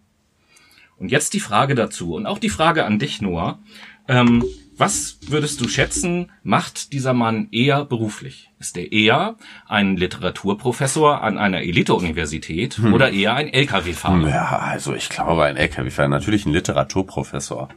Und 0.97 1.11
jetzt 1.11 1.33
die 1.33 1.39
Frage 1.39 1.75
dazu 1.75 2.15
und 2.15 2.25
auch 2.25 2.39
die 2.39 2.49
Frage 2.49 2.85
an 2.85 2.99
dich, 2.99 3.21
Noah. 3.21 3.59
Ähm, 4.07 4.43
was 4.77 5.17
würdest 5.27 5.61
du 5.61 5.67
schätzen, 5.67 6.31
macht 6.43 6.93
dieser 6.93 7.13
Mann 7.13 7.47
eher 7.51 7.85
beruflich? 7.85 8.49
Ist 8.59 8.77
er 8.77 8.91
eher 8.91 9.35
ein 9.67 9.97
Literaturprofessor 9.97 11.21
an 11.21 11.37
einer 11.37 11.61
Elite-Universität 11.61 12.77
hm. 12.77 12.93
oder 12.93 13.11
eher 13.11 13.35
ein 13.35 13.53
LKW-Fahrer? 13.53 14.29
Ja, 14.29 14.57
also 14.59 14.95
ich 14.95 15.09
glaube 15.09 15.43
ein 15.43 15.57
LKW-Fahrer, 15.57 16.09
natürlich 16.09 16.45
ein 16.45 16.53
Literaturprofessor. 16.53 17.69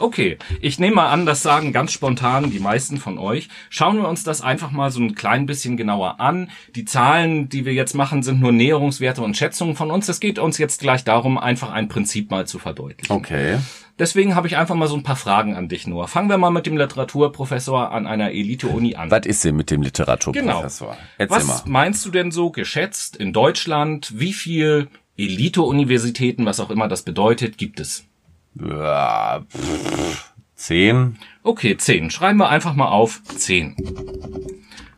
Okay, 0.00 0.38
ich 0.62 0.78
nehme 0.78 0.96
mal 0.96 1.10
an, 1.10 1.26
das 1.26 1.42
sagen 1.42 1.72
ganz 1.72 1.92
spontan 1.92 2.50
die 2.50 2.58
meisten 2.58 2.96
von 2.96 3.18
euch. 3.18 3.48
Schauen 3.68 3.98
wir 3.98 4.08
uns 4.08 4.24
das 4.24 4.40
einfach 4.40 4.70
mal 4.70 4.90
so 4.90 5.00
ein 5.00 5.14
klein 5.14 5.44
bisschen 5.44 5.76
genauer 5.76 6.20
an. 6.20 6.50
Die 6.74 6.86
Zahlen, 6.86 7.50
die 7.50 7.66
wir 7.66 7.74
jetzt 7.74 7.94
machen, 7.94 8.22
sind 8.22 8.40
nur 8.40 8.52
Näherungswerte 8.52 9.20
und 9.20 9.36
Schätzungen 9.36 9.76
von 9.76 9.90
uns. 9.90 10.08
Es 10.08 10.20
geht 10.20 10.38
uns 10.38 10.56
jetzt 10.56 10.80
gleich 10.80 11.04
darum, 11.04 11.36
einfach 11.36 11.70
ein 11.70 11.88
Prinzip 11.88 12.30
mal 12.30 12.46
zu 12.46 12.58
verdeutlichen. 12.58 13.14
Okay. 13.14 13.58
Deswegen 14.00 14.34
habe 14.34 14.46
ich 14.46 14.56
einfach 14.56 14.74
mal 14.74 14.88
so 14.88 14.96
ein 14.96 15.02
paar 15.02 15.14
Fragen 15.14 15.54
an 15.54 15.68
dich, 15.68 15.86
Noah. 15.86 16.08
Fangen 16.08 16.30
wir 16.30 16.38
mal 16.38 16.48
mit 16.48 16.64
dem 16.64 16.74
Literaturprofessor 16.78 17.92
an 17.92 18.06
einer 18.06 18.30
Elite-Uni 18.30 18.94
an. 18.94 19.10
Was 19.10 19.26
ist 19.26 19.44
denn 19.44 19.56
mit 19.56 19.70
dem 19.70 19.82
Literaturprofessor? 19.82 20.92
Genau. 20.92 20.98
Erzähl 21.18 21.36
Was 21.36 21.46
mal. 21.46 21.70
meinst 21.70 22.06
du 22.06 22.10
denn 22.10 22.30
so 22.30 22.50
geschätzt 22.50 23.14
in 23.14 23.34
Deutschland? 23.34 24.18
Wie 24.18 24.32
viel 24.32 24.88
Elite-Universitäten, 25.18 26.46
was 26.46 26.60
auch 26.60 26.70
immer 26.70 26.88
das 26.88 27.02
bedeutet, 27.02 27.58
gibt 27.58 27.78
es? 27.78 28.06
Ja, 28.54 29.44
pff, 29.50 30.32
zehn. 30.54 31.18
Okay, 31.42 31.76
zehn. 31.76 32.10
Schreiben 32.10 32.38
wir 32.38 32.48
einfach 32.48 32.74
mal 32.74 32.88
auf 32.88 33.22
zehn. 33.24 33.76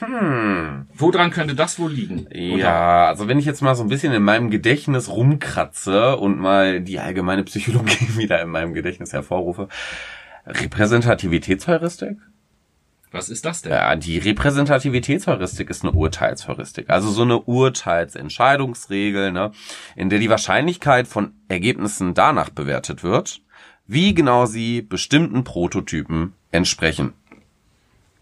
Hm. 0.00 0.86
Woran 0.94 1.30
könnte 1.30 1.54
das 1.54 1.78
wohl 1.78 1.92
liegen? 1.92 2.26
Ja, 2.32 3.06
also 3.06 3.28
wenn 3.28 3.38
ich 3.38 3.44
jetzt 3.44 3.62
mal 3.62 3.74
so 3.74 3.82
ein 3.82 3.88
bisschen 3.88 4.12
in 4.12 4.22
meinem 4.22 4.50
Gedächtnis 4.50 5.08
rumkratze 5.08 6.16
und 6.16 6.38
mal 6.38 6.80
die 6.80 6.98
allgemeine 6.98 7.44
Psychologie 7.44 8.08
wieder 8.16 8.42
in 8.42 8.48
meinem 8.48 8.74
Gedächtnis 8.74 9.12
hervorrufe, 9.12 9.68
Repräsentativitätsheuristik? 10.46 12.18
Was 13.12 13.28
ist 13.28 13.44
das 13.44 13.62
denn? 13.62 13.70
Ja, 13.70 13.94
die 13.94 14.18
Repräsentativitätsheuristik 14.18 15.70
ist 15.70 15.84
eine 15.84 15.92
Urteilsheuristik. 15.92 16.90
Also 16.90 17.10
so 17.10 17.22
eine 17.22 17.38
Urteilsentscheidungsregel, 17.38 19.30
ne, 19.30 19.52
in 19.94 20.10
der 20.10 20.18
die 20.18 20.30
Wahrscheinlichkeit 20.30 21.06
von 21.06 21.32
Ergebnissen 21.46 22.14
danach 22.14 22.50
bewertet 22.50 23.04
wird, 23.04 23.40
wie 23.86 24.14
genau 24.14 24.46
sie 24.46 24.82
bestimmten 24.82 25.44
Prototypen 25.44 26.32
entsprechen. 26.50 27.12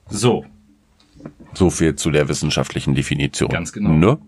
So. 0.08 0.44
So 1.54 1.70
viel 1.70 1.96
zu 1.96 2.10
der 2.10 2.28
wissenschaftlichen 2.28 2.94
Definition. 2.94 3.50
Ganz 3.50 3.72
genau. 3.72 3.90
Ne? 3.90 4.18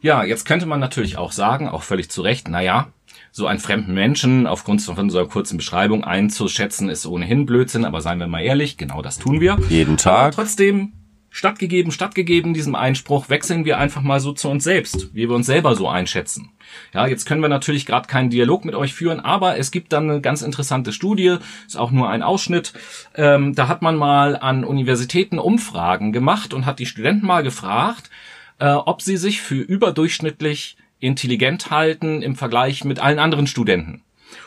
Ja, 0.00 0.24
jetzt 0.24 0.44
könnte 0.44 0.66
man 0.66 0.80
natürlich 0.80 1.18
auch 1.18 1.32
sagen, 1.32 1.68
auch 1.68 1.82
völlig 1.82 2.10
zu 2.10 2.22
Recht, 2.22 2.48
naja, 2.48 2.92
so 3.32 3.46
einen 3.46 3.58
fremden 3.58 3.94
Menschen 3.94 4.46
aufgrund 4.46 4.80
von 4.82 5.10
so 5.10 5.18
einer 5.18 5.28
kurzen 5.28 5.56
Beschreibung 5.56 6.04
einzuschätzen, 6.04 6.88
ist 6.88 7.06
ohnehin 7.06 7.46
Blödsinn, 7.46 7.84
aber 7.84 8.00
seien 8.00 8.18
wir 8.18 8.26
mal 8.26 8.42
ehrlich, 8.42 8.76
genau 8.76 9.02
das 9.02 9.18
tun 9.18 9.40
wir. 9.40 9.58
Jeden 9.68 9.96
Tag. 9.96 10.18
Aber 10.18 10.30
trotzdem, 10.32 10.92
stattgegeben, 11.30 11.92
stattgegeben 11.92 12.54
diesem 12.54 12.74
Einspruch, 12.74 13.28
wechseln 13.28 13.64
wir 13.64 13.78
einfach 13.78 14.02
mal 14.02 14.20
so 14.20 14.32
zu 14.32 14.48
uns 14.48 14.64
selbst, 14.64 15.14
wie 15.14 15.28
wir 15.28 15.34
uns 15.34 15.46
selber 15.46 15.74
so 15.74 15.88
einschätzen. 15.88 16.50
Ja, 16.92 17.06
jetzt 17.06 17.26
können 17.26 17.42
wir 17.42 17.48
natürlich 17.48 17.86
gerade 17.86 18.08
keinen 18.08 18.30
Dialog 18.30 18.64
mit 18.64 18.74
euch 18.74 18.94
führen, 18.94 19.20
aber 19.20 19.58
es 19.58 19.70
gibt 19.70 19.92
dann 19.92 20.10
eine 20.10 20.20
ganz 20.20 20.42
interessante 20.42 20.92
Studie, 20.92 21.36
ist 21.66 21.76
auch 21.76 21.90
nur 21.90 22.08
ein 22.08 22.22
Ausschnitt. 22.22 22.72
Ähm, 23.14 23.54
da 23.54 23.68
hat 23.68 23.82
man 23.82 23.96
mal 23.96 24.36
an 24.36 24.64
Universitäten 24.64 25.38
Umfragen 25.38 26.12
gemacht 26.12 26.54
und 26.54 26.66
hat 26.66 26.78
die 26.78 26.86
Studenten 26.86 27.26
mal 27.26 27.42
gefragt, 27.42 28.10
äh, 28.58 28.72
ob 28.72 29.02
sie 29.02 29.16
sich 29.16 29.40
für 29.40 29.60
überdurchschnittlich 29.60 30.76
intelligent 31.00 31.70
halten 31.70 32.22
im 32.22 32.36
Vergleich 32.36 32.84
mit 32.84 32.98
allen 32.98 33.18
anderen 33.18 33.46
Studenten. 33.46 34.02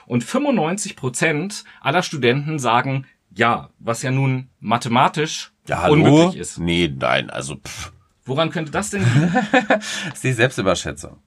Und 0.06 0.24
95 0.24 0.96
Prozent 0.96 1.64
aller 1.80 2.04
Studenten 2.04 2.60
sagen 2.60 3.06
ja, 3.34 3.70
was 3.80 4.02
ja 4.02 4.12
nun 4.12 4.50
mathematisch 4.60 5.51
Ja, 5.68 5.84
hallo? 5.84 5.94
unmöglich 5.94 6.38
ist. 6.42 6.60
Nee, 6.60 6.94
nein, 6.96 7.30
also 7.30 7.56
pff. 7.56 7.92
Woran 8.26 8.52
könnte 8.52 8.72
das 8.72 8.92
denn 8.92 9.04
liegen? 9.04 9.34
Das 9.70 10.14
ist 10.14 10.24
die 10.24 10.34
Selbstüberschätzung. 10.34 11.18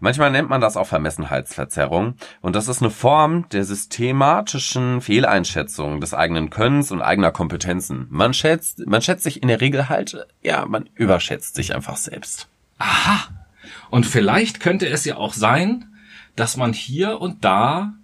Manchmal 0.00 0.30
nennt 0.30 0.50
man 0.50 0.60
das 0.60 0.76
auch 0.76 0.86
Vermessenheitsverzerrung 0.86 2.16
und 2.42 2.54
das 2.54 2.68
ist 2.68 2.82
eine 2.82 2.90
Form 2.90 3.48
der 3.48 3.64
systematischen 3.64 5.00
Fehleinschätzung 5.00 6.00
des 6.00 6.12
eigenen 6.12 6.50
Könnens 6.50 6.90
und 6.90 7.00
eigener 7.00 7.30
Kompetenzen. 7.30 8.06
Man 8.10 8.34
schätzt, 8.34 8.86
man 8.86 9.00
schätzt 9.00 9.24
sich 9.24 9.40
in 9.42 9.48
der 9.48 9.62
Regel 9.62 9.88
halt, 9.88 10.26
ja, 10.42 10.66
man 10.66 10.90
überschätzt 10.94 11.54
sich 11.54 11.74
einfach 11.74 11.96
selbst. 11.96 12.48
Und 13.88 14.04
vielleicht 14.04 14.60
könnte 14.60 14.86
es 14.88 15.06
ja 15.06 15.16
auch 15.16 15.32
sein, 15.32 15.86
dass 16.36 16.56
man 16.58 16.72
hier 16.72 17.20
und 17.20 17.44
da 17.44 17.94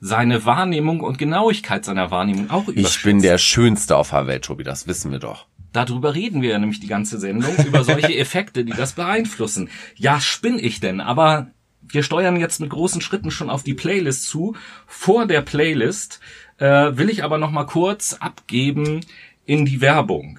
seine 0.00 0.44
Wahrnehmung 0.46 1.00
und 1.00 1.18
Genauigkeit 1.18 1.84
seiner 1.84 2.10
Wahrnehmung 2.10 2.50
auch 2.50 2.68
überschätzt. 2.68 2.96
Ich 2.96 3.02
bin 3.02 3.20
der 3.20 3.38
Schönste 3.38 3.96
auf 3.96 4.10
der 4.10 4.26
Welt, 4.26 4.44
Tobi, 4.44 4.64
das 4.64 4.86
wissen 4.86 5.12
wir 5.12 5.18
doch. 5.18 5.46
Darüber 5.72 6.14
reden 6.14 6.42
wir 6.42 6.50
ja 6.50 6.58
nämlich 6.58 6.80
die 6.80 6.88
ganze 6.88 7.20
Sendung, 7.20 7.54
über 7.64 7.84
solche 7.84 8.14
Effekte, 8.18 8.64
die 8.64 8.72
das 8.72 8.94
beeinflussen. 8.94 9.68
Ja, 9.94 10.20
spinn 10.20 10.58
ich 10.58 10.80
denn, 10.80 11.00
aber 11.00 11.50
wir 11.82 12.02
steuern 12.02 12.36
jetzt 12.36 12.60
mit 12.60 12.70
großen 12.70 13.00
Schritten 13.00 13.30
schon 13.30 13.50
auf 13.50 13.62
die 13.62 13.74
Playlist 13.74 14.24
zu. 14.24 14.56
Vor 14.86 15.26
der 15.26 15.42
Playlist 15.42 16.20
äh, 16.58 16.96
will 16.96 17.10
ich 17.10 17.22
aber 17.22 17.38
noch 17.38 17.50
mal 17.50 17.64
kurz 17.64 18.14
abgeben 18.14 19.00
in 19.44 19.64
die 19.64 19.80
Werbung. 19.80 20.38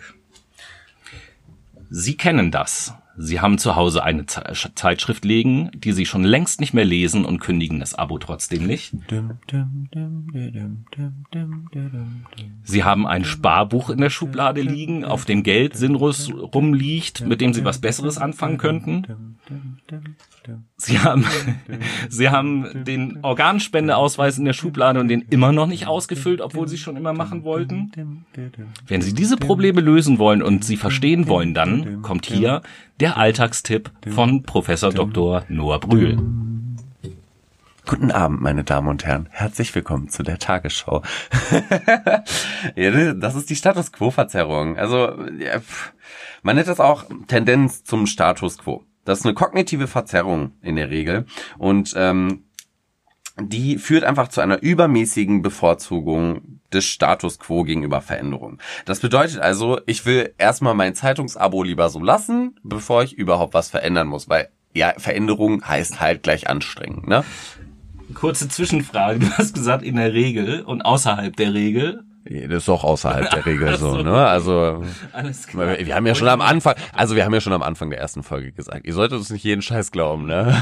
Sie 1.90 2.16
kennen 2.16 2.52
das. 2.52 2.94
Sie 3.18 3.40
haben 3.42 3.58
zu 3.58 3.76
Hause 3.76 4.04
eine 4.04 4.26
Ze- 4.26 4.44
Zeitschrift 4.76 5.26
liegen, 5.26 5.70
die 5.76 5.92
Sie 5.92 6.06
schon 6.06 6.24
längst 6.24 6.62
nicht 6.62 6.74
mehr 6.74 6.86
lesen 6.86 7.26
und 7.26 7.40
kündigen 7.40 7.80
das 7.80 7.94
Abo 7.94 8.18
trotzdem 8.20 8.66
nicht. 8.66 8.94
Sie 12.64 12.84
haben 12.84 13.08
ein 13.08 13.26
Sparbuch 13.26 13.90
in 13.90 14.00
der 14.00 14.10
Schublade 14.10 14.62
liegen, 14.62 15.04
auf 15.04 15.26
dem 15.26 15.44
Geld 15.44 15.76
sinnlos 15.76 16.32
rumliegt, 16.34 17.26
mit 17.28 17.42
dem 17.42 17.54
Sie 17.54 17.66
was 17.66 17.80
Besseres 17.80 18.18
anfangen 18.18 18.58
könnten. 18.58 19.38
Sie 20.78 21.00
haben, 21.00 21.26
Sie 22.10 22.30
haben 22.30 22.86
den 22.86 23.20
Organspendeausweis 23.24 24.38
in 24.38 24.46
der 24.46 24.54
Schublade 24.54 25.00
und 25.00 25.08
den 25.10 25.22
immer 25.30 25.52
noch 25.52 25.68
nicht 25.68 25.88
ausgefüllt, 25.88 26.42
obwohl 26.42 26.68
Sie 26.68 26.78
schon 26.78 26.96
immer 26.98 27.14
machen 27.14 27.44
wollten. 27.44 27.92
Wenn 28.88 29.02
Sie 29.02 29.14
diese 29.14 29.38
Probleme 29.38 29.82
lösen 29.82 30.18
wollen 30.20 30.42
und 30.42 30.64
sie 30.64 30.78
verstehen 30.78 31.28
wollen, 31.28 31.54
dann 31.54 32.02
kommt 32.02 32.26
hier 32.26 32.62
der 33.02 33.18
Alltagstipp 33.18 33.92
von 34.14 34.44
Professor 34.44 34.94
Dr. 34.94 35.44
Noah 35.50 35.80
Brühl. 35.80 36.20
Guten 37.88 38.12
Abend, 38.12 38.42
meine 38.42 38.64
Damen 38.64 38.88
und 38.90 39.06
Herren. 39.06 39.28
Herzlich 39.32 39.74
willkommen 39.74 40.10
zu 40.10 40.22
der 40.22 40.38
Tagesschau. 40.38 41.02
ja, 42.76 43.14
das 43.14 43.34
ist 43.34 43.50
die 43.50 43.56
Status 43.56 43.92
Quo-Verzerrung. 43.92 44.78
Also, 44.78 45.16
man 46.44 46.56
nennt 46.56 46.68
das 46.68 46.80
auch 46.80 47.06
Tendenz 47.26 47.84
zum 47.84 48.06
Status 48.06 48.60
Quo. 48.60 48.84
Das 49.04 49.22
ist 49.22 49.26
eine 49.26 49.34
kognitive 49.34 49.88
Verzerrung 49.88 50.52
in 50.62 50.76
der 50.76 50.92
Regel. 50.92 51.26
Und 51.58 51.96
ähm, 51.98 52.44
die 53.40 53.80
führt 53.80 54.04
einfach 54.04 54.28
zu 54.28 54.42
einer 54.42 54.62
übermäßigen 54.62 55.42
Bevorzugung 55.42 56.61
des 56.74 56.86
Status 56.86 57.40
quo 57.40 57.64
gegenüber 57.64 58.02
Veränderungen. 58.02 58.60
Das 58.86 59.00
bedeutet 59.00 59.40
also, 59.40 59.80
ich 59.86 60.06
will 60.06 60.34
erstmal 60.38 60.74
mein 60.74 60.96
Zeitungsabo 60.96 61.64
lieber 61.64 61.90
so 61.90 62.00
lassen, 62.00 62.60
bevor 62.64 63.04
ich 63.04 63.14
überhaupt 63.14 63.54
was 63.54 63.70
verändern 63.70 64.08
muss, 64.08 64.30
weil 64.30 64.50
ja, 64.74 64.94
Veränderung 64.98 65.68
heißt 65.68 66.00
halt 66.00 66.24
gleich 66.24 66.50
anstrengend, 66.50 67.08
ne? 67.08 67.24
Kurze 68.14 68.50
Zwischenfrage. 68.50 69.20
Du 69.20 69.32
hast 69.32 69.54
gesagt, 69.54 69.84
in 69.84 69.96
der 69.96 70.14
Regel 70.14 70.62
und 70.62 70.82
außerhalb 70.82 71.36
der 71.36 71.54
Regel. 71.54 72.04
Das 72.26 72.64
ist 72.64 72.70
auch 72.70 72.84
außerhalb 72.84 73.30
der 73.30 73.46
Regel 73.46 73.78
so, 73.78 73.98
ne? 73.98 74.28
Also 74.28 74.84
Alles 75.12 75.48
klar. 75.48 75.78
wir 75.80 75.96
haben 75.96 76.06
ja 76.06 76.16
schon 76.16 76.28
am 76.28 76.42
Anfang, 76.42 76.76
also 76.94 77.16
wir 77.16 77.26
haben 77.26 77.34
ja 77.34 77.42
schon 77.42 77.54
am 77.54 77.64
Anfang 77.64 77.90
der 77.90 78.00
ersten 78.00 78.24
Folge 78.24 78.52
gesagt, 78.52 78.86
ihr 78.86 78.94
solltet 78.94 79.18
uns 79.18 79.30
nicht 79.30 79.44
jeden 79.44 79.62
Scheiß 79.62 79.92
glauben, 79.92 80.26
ne? 80.26 80.62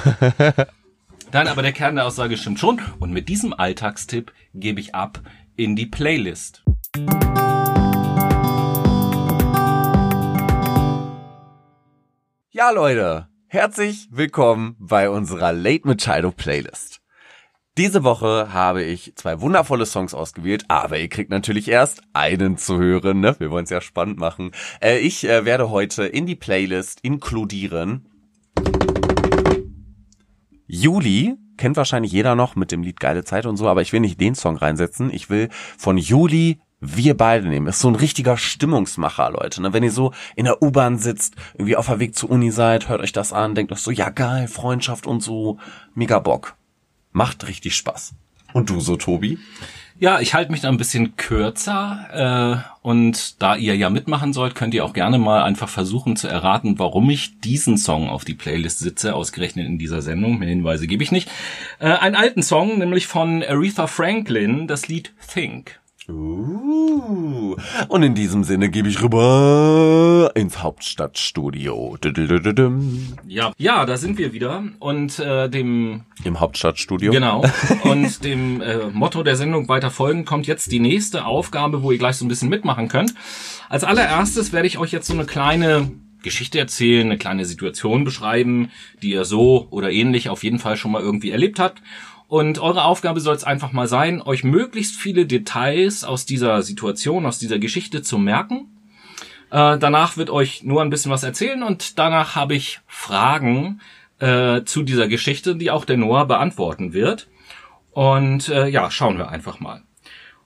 Nein, 1.31 1.47
aber 1.47 1.61
der 1.61 1.73
Kern 1.73 1.95
der 1.95 2.07
Aussage 2.07 2.37
stimmt 2.37 2.59
schon. 2.59 2.81
Und 2.99 3.11
mit 3.11 3.29
diesem 3.29 3.53
Alltagstipp 3.53 4.31
gebe 4.55 4.79
ich 4.79 4.95
ab 4.95 5.19
in 5.59 5.75
die 5.75 5.87
Playlist. 5.87 6.63
Ja, 12.49 12.71
Leute, 12.71 13.27
herzlich 13.47 14.07
willkommen 14.09 14.77
bei 14.79 15.09
unserer 15.09 15.51
Late 15.51 15.85
Machado 15.85 16.31
Playlist. 16.31 17.01
Diese 17.77 18.05
Woche 18.05 18.53
habe 18.53 18.83
ich 18.83 19.13
zwei 19.17 19.41
wundervolle 19.41 19.85
Songs 19.85 20.13
ausgewählt, 20.13 20.63
aber 20.69 20.97
ihr 20.97 21.09
kriegt 21.09 21.29
natürlich 21.29 21.67
erst 21.67 22.03
einen 22.13 22.57
zu 22.57 22.79
hören, 22.79 23.19
ne? 23.19 23.35
Wir 23.39 23.51
wollen 23.51 23.65
es 23.65 23.69
ja 23.69 23.81
spannend 23.81 24.17
machen. 24.17 24.51
Äh, 24.81 24.99
ich 24.99 25.27
äh, 25.27 25.43
werde 25.43 25.69
heute 25.69 26.05
in 26.05 26.25
die 26.25 26.37
Playlist 26.37 27.01
inkludieren 27.01 28.07
Juli, 30.67 31.35
kennt 31.59 31.77
wahrscheinlich 31.77 32.11
jeder 32.11 32.33
noch 32.35 32.55
mit 32.55 32.71
dem 32.71 32.81
Lied 32.81 32.99
Geile 32.99 33.23
Zeit 33.23 33.45
und 33.45 33.57
so, 33.57 33.67
aber 33.67 33.81
ich 33.81 33.93
will 33.93 33.99
nicht 33.99 34.19
den 34.19 34.33
Song 34.33 34.57
reinsetzen. 34.57 35.13
Ich 35.13 35.29
will 35.29 35.49
von 35.77 35.97
Juli 35.97 36.59
wir 36.81 37.17
beide 37.17 37.49
nehmen. 37.49 37.67
Ist 37.67 37.79
so 37.79 37.89
ein 37.89 37.95
richtiger 37.95 38.37
Stimmungsmacher, 38.37 39.29
Leute. 39.31 39.61
Ne? 39.61 39.73
Wenn 39.73 39.83
ihr 39.83 39.91
so 39.91 40.13
in 40.37 40.45
der 40.45 40.63
U-Bahn 40.63 40.97
sitzt, 40.97 41.35
irgendwie 41.55 41.75
auf 41.75 41.87
der 41.87 41.99
Weg 41.99 42.15
zur 42.15 42.29
Uni 42.31 42.51
seid, 42.51 42.87
hört 42.87 43.01
euch 43.01 43.11
das 43.11 43.33
an, 43.33 43.53
denkt 43.53 43.73
euch 43.73 43.79
so, 43.79 43.91
ja 43.91 44.09
geil, 44.09 44.47
Freundschaft 44.47 45.05
und 45.05 45.21
so, 45.21 45.59
mega 45.93 46.19
Bock. 46.19 46.55
Macht 47.11 47.47
richtig 47.49 47.75
Spaß. 47.75 48.13
Und 48.53 48.69
du 48.69 48.79
so, 48.79 48.95
Tobi? 48.95 49.37
Ja, 50.01 50.21
ich 50.21 50.33
halte 50.33 50.53
mich 50.53 50.61
da 50.61 50.69
ein 50.69 50.77
bisschen 50.77 51.17
kürzer 51.17 52.63
äh, 52.63 52.87
und 52.87 53.41
da 53.41 53.57
ihr 53.57 53.75
ja 53.75 53.89
mitmachen 53.89 54.31
sollt, 54.31 54.55
könnt 54.55 54.73
ihr 54.73 54.85
auch 54.85 54.93
gerne 54.93 55.17
mal 55.17 55.43
einfach 55.43 55.67
versuchen 55.67 56.15
zu 56.15 56.29
erraten, 56.29 56.79
warum 56.79 57.09
ich 57.09 57.41
diesen 57.41 57.77
Song 57.77 58.07
auf 58.07 58.23
die 58.23 58.33
Playlist 58.33 58.79
sitze, 58.79 59.13
ausgerechnet 59.13 59.67
in 59.67 59.77
dieser 59.77 60.01
Sendung. 60.01 60.39
Mehr 60.39 60.47
Hinweise 60.47 60.87
gebe 60.87 61.03
ich 61.03 61.11
nicht. 61.11 61.29
Äh, 61.79 61.89
einen 61.89 62.15
alten 62.15 62.43
Song, 62.43 62.77
nämlich 62.79 63.07
von 63.07 63.43
Aretha 63.43 63.87
Franklin, 63.87 64.67
das 64.67 64.87
Lied 64.87 65.11
Think. 65.33 65.81
Uh, 66.09 67.55
und 67.87 68.03
in 68.03 68.15
diesem 68.15 68.43
Sinne 68.43 68.69
gebe 68.69 68.89
ich 68.89 69.01
rüber 69.01 70.31
ins 70.33 70.63
Hauptstadtstudio. 70.63 71.97
Ja, 73.27 73.51
ja, 73.57 73.85
da 73.85 73.97
sind 73.97 74.17
wir 74.17 74.33
wieder 74.33 74.63
und 74.79 75.19
äh, 75.19 75.49
dem 75.49 76.01
Im 76.23 76.39
Hauptstadtstudio. 76.39 77.11
Genau. 77.11 77.45
Und 77.83 78.23
dem 78.23 78.61
äh, 78.61 78.87
Motto 78.87 79.23
der 79.23 79.35
Sendung 79.35 79.69
weiter 79.69 79.91
folgen 79.91 80.25
kommt 80.25 80.47
jetzt 80.47 80.71
die 80.71 80.79
nächste 80.79 81.25
Aufgabe, 81.25 81.83
wo 81.83 81.91
ihr 81.91 81.97
gleich 81.97 82.17
so 82.17 82.25
ein 82.25 82.27
bisschen 82.27 82.49
mitmachen 82.49 82.87
könnt. 82.87 83.13
Als 83.69 83.83
allererstes 83.83 84.51
werde 84.51 84.67
ich 84.67 84.77
euch 84.77 84.91
jetzt 84.91 85.07
so 85.07 85.13
eine 85.13 85.25
kleine 85.25 85.91
Geschichte 86.21 86.59
erzählen, 86.59 87.07
eine 87.07 87.17
kleine 87.17 87.45
Situation 87.45 88.03
beschreiben, 88.03 88.71
die 89.01 89.11
ihr 89.11 89.25
so 89.25 89.67
oder 89.69 89.91
ähnlich 89.91 90.29
auf 90.29 90.43
jeden 90.43 90.59
Fall 90.59 90.75
schon 90.75 90.91
mal 90.91 91.01
irgendwie 91.01 91.31
erlebt 91.31 91.59
habt. 91.59 91.81
Und 92.29 92.59
eure 92.59 92.83
Aufgabe 92.83 93.21
soll 93.21 93.35
es 93.35 93.43
einfach 93.43 93.71
mal 93.71 93.87
sein, 93.87 94.21
euch 94.21 94.43
möglichst 94.43 94.95
viele 94.95 95.25
Details 95.25 96.03
aus 96.03 96.27
dieser 96.27 96.61
Situation, 96.61 97.25
aus 97.25 97.39
dieser 97.39 97.57
Geschichte 97.57 98.03
zu 98.03 98.19
merken. 98.19 98.67
Äh, 99.49 99.79
danach 99.79 100.15
wird 100.15 100.29
euch 100.29 100.63
nur 100.63 100.83
ein 100.83 100.91
bisschen 100.91 101.11
was 101.11 101.23
erzählen 101.23 101.63
und 101.63 101.97
danach 101.97 102.35
habe 102.35 102.53
ich 102.53 102.81
Fragen 102.85 103.81
äh, 104.19 104.61
zu 104.63 104.83
dieser 104.83 105.07
Geschichte, 105.07 105.55
die 105.55 105.71
auch 105.71 105.85
der 105.85 105.97
Noah 105.97 106.27
beantworten 106.27 106.93
wird. 106.93 107.27
Und 107.93 108.47
äh, 108.49 108.67
ja, 108.67 108.91
schauen 108.91 109.17
wir 109.17 109.29
einfach 109.29 109.59
mal. 109.59 109.81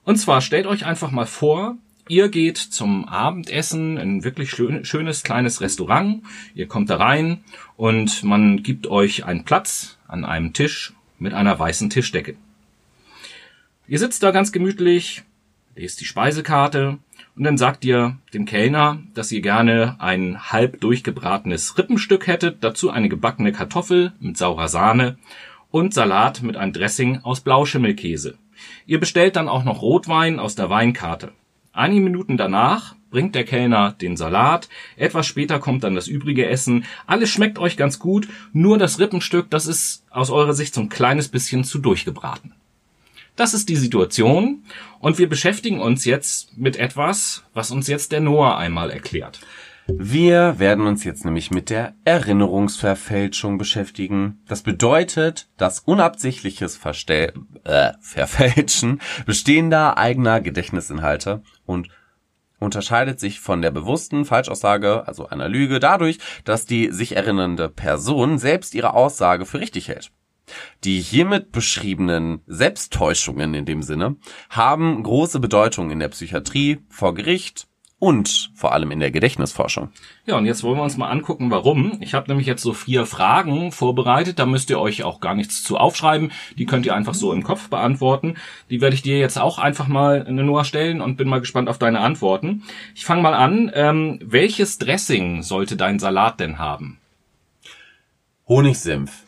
Und 0.04 0.16
zwar 0.16 0.40
stellt 0.40 0.66
euch 0.66 0.86
einfach 0.86 1.10
mal 1.10 1.26
vor, 1.26 1.76
ihr 2.08 2.30
geht 2.30 2.56
zum 2.56 3.06
Abendessen 3.06 3.98
in 3.98 4.16
ein 4.16 4.24
wirklich 4.24 4.48
schön, 4.48 4.86
schönes 4.86 5.22
kleines 5.22 5.60
Restaurant. 5.60 6.22
Ihr 6.54 6.66
kommt 6.66 6.88
da 6.88 6.96
rein 6.96 7.44
und 7.76 8.24
man 8.24 8.62
gibt 8.62 8.86
euch 8.86 9.26
einen 9.26 9.44
Platz 9.44 9.98
an 10.08 10.24
einem 10.24 10.54
Tisch 10.54 10.93
mit 11.18 11.34
einer 11.34 11.58
weißen 11.58 11.90
Tischdecke. 11.90 12.36
Ihr 13.86 13.98
sitzt 13.98 14.22
da 14.22 14.30
ganz 14.30 14.52
gemütlich, 14.52 15.22
lest 15.76 16.00
die 16.00 16.04
Speisekarte 16.06 16.98
und 17.36 17.44
dann 17.44 17.58
sagt 17.58 17.84
ihr 17.84 18.16
dem 18.32 18.44
Kellner, 18.46 19.00
dass 19.14 19.32
ihr 19.32 19.40
gerne 19.40 19.96
ein 19.98 20.52
halb 20.52 20.80
durchgebratenes 20.80 21.76
Rippenstück 21.76 22.26
hättet, 22.26 22.62
dazu 22.62 22.90
eine 22.90 23.08
gebackene 23.08 23.52
Kartoffel 23.52 24.12
mit 24.20 24.36
saurer 24.36 24.68
Sahne 24.68 25.18
und 25.70 25.92
Salat 25.92 26.42
mit 26.42 26.56
einem 26.56 26.72
Dressing 26.72 27.20
aus 27.24 27.40
Blauschimmelkäse. 27.40 28.38
Ihr 28.86 29.00
bestellt 29.00 29.36
dann 29.36 29.48
auch 29.48 29.64
noch 29.64 29.82
Rotwein 29.82 30.38
aus 30.38 30.54
der 30.54 30.70
Weinkarte. 30.70 31.32
Einige 31.72 32.02
Minuten 32.02 32.36
danach 32.36 32.94
bringt 33.14 33.36
der 33.36 33.44
Kellner 33.44 33.92
den 33.92 34.16
Salat, 34.16 34.68
etwas 34.96 35.28
später 35.28 35.60
kommt 35.60 35.84
dann 35.84 35.94
das 35.94 36.08
übrige 36.08 36.46
Essen. 36.46 36.84
Alles 37.06 37.30
schmeckt 37.30 37.60
euch 37.60 37.76
ganz 37.76 38.00
gut, 38.00 38.26
nur 38.52 38.76
das 38.76 38.98
Rippenstück, 38.98 39.48
das 39.50 39.68
ist 39.68 40.04
aus 40.10 40.30
eurer 40.30 40.52
Sicht 40.52 40.74
so 40.74 40.80
ein 40.80 40.88
kleines 40.88 41.28
bisschen 41.28 41.62
zu 41.62 41.78
durchgebraten. 41.78 42.54
Das 43.36 43.54
ist 43.54 43.68
die 43.68 43.76
Situation 43.76 44.64
und 44.98 45.18
wir 45.18 45.28
beschäftigen 45.28 45.78
uns 45.78 46.04
jetzt 46.04 46.58
mit 46.58 46.76
etwas, 46.76 47.44
was 47.54 47.70
uns 47.70 47.86
jetzt 47.86 48.10
der 48.10 48.20
Noah 48.20 48.58
einmal 48.58 48.90
erklärt. 48.90 49.38
Wir 49.86 50.58
werden 50.58 50.88
uns 50.88 51.04
jetzt 51.04 51.24
nämlich 51.24 51.52
mit 51.52 51.70
der 51.70 51.94
Erinnerungsverfälschung 52.04 53.58
beschäftigen. 53.58 54.40
Das 54.48 54.62
bedeutet, 54.62 55.46
das 55.56 55.78
unabsichtliches 55.78 56.76
Verstell 56.76 57.32
äh, 57.62 57.92
Verfälschen 58.00 59.00
bestehender 59.24 59.98
eigener 59.98 60.40
Gedächtnisinhalte 60.40 61.42
und 61.64 61.90
unterscheidet 62.64 63.20
sich 63.20 63.40
von 63.40 63.62
der 63.62 63.70
bewussten 63.70 64.24
Falschaussage, 64.24 65.06
also 65.06 65.28
einer 65.28 65.48
Lüge, 65.48 65.78
dadurch, 65.80 66.18
dass 66.44 66.66
die 66.66 66.90
sich 66.90 67.16
erinnernde 67.16 67.68
Person 67.68 68.38
selbst 68.38 68.74
ihre 68.74 68.94
Aussage 68.94 69.46
für 69.46 69.60
richtig 69.60 69.88
hält. 69.88 70.10
Die 70.82 71.00
hiermit 71.00 71.52
beschriebenen 71.52 72.42
Selbsttäuschungen 72.46 73.54
in 73.54 73.64
dem 73.64 73.82
Sinne 73.82 74.16
haben 74.50 75.02
große 75.02 75.40
Bedeutung 75.40 75.90
in 75.90 76.00
der 76.00 76.08
Psychiatrie, 76.08 76.80
vor 76.88 77.14
Gericht, 77.14 77.66
und 78.04 78.50
vor 78.54 78.74
allem 78.74 78.90
in 78.90 79.00
der 79.00 79.10
Gedächtnisforschung. 79.10 79.88
Ja, 80.26 80.36
und 80.36 80.44
jetzt 80.44 80.62
wollen 80.62 80.76
wir 80.76 80.82
uns 80.82 80.98
mal 80.98 81.08
angucken, 81.08 81.50
warum. 81.50 81.96
Ich 82.00 82.12
habe 82.12 82.28
nämlich 82.28 82.46
jetzt 82.46 82.62
so 82.62 82.74
vier 82.74 83.06
Fragen 83.06 83.72
vorbereitet, 83.72 84.38
da 84.38 84.44
müsst 84.44 84.68
ihr 84.68 84.78
euch 84.78 85.04
auch 85.04 85.20
gar 85.20 85.34
nichts 85.34 85.64
zu 85.64 85.78
aufschreiben, 85.78 86.30
die 86.58 86.66
könnt 86.66 86.84
ihr 86.84 86.94
einfach 86.94 87.14
so 87.14 87.32
im 87.32 87.42
Kopf 87.42 87.70
beantworten. 87.70 88.34
Die 88.68 88.82
werde 88.82 88.94
ich 88.94 89.00
dir 89.00 89.18
jetzt 89.18 89.38
auch 89.38 89.58
einfach 89.58 89.88
mal 89.88 90.18
in 90.18 90.38
eine 90.38 90.44
Noah 90.44 90.66
stellen 90.66 91.00
und 91.00 91.16
bin 91.16 91.30
mal 91.30 91.40
gespannt 91.40 91.70
auf 91.70 91.78
deine 91.78 92.00
Antworten. 92.00 92.64
Ich 92.94 93.06
fange 93.06 93.22
mal 93.22 93.32
an. 93.32 93.72
Ähm, 93.74 94.18
welches 94.22 94.76
Dressing 94.76 95.42
sollte 95.42 95.76
dein 95.76 95.98
Salat 95.98 96.40
denn 96.40 96.58
haben? 96.58 96.98
Honigsenf. 98.46 99.23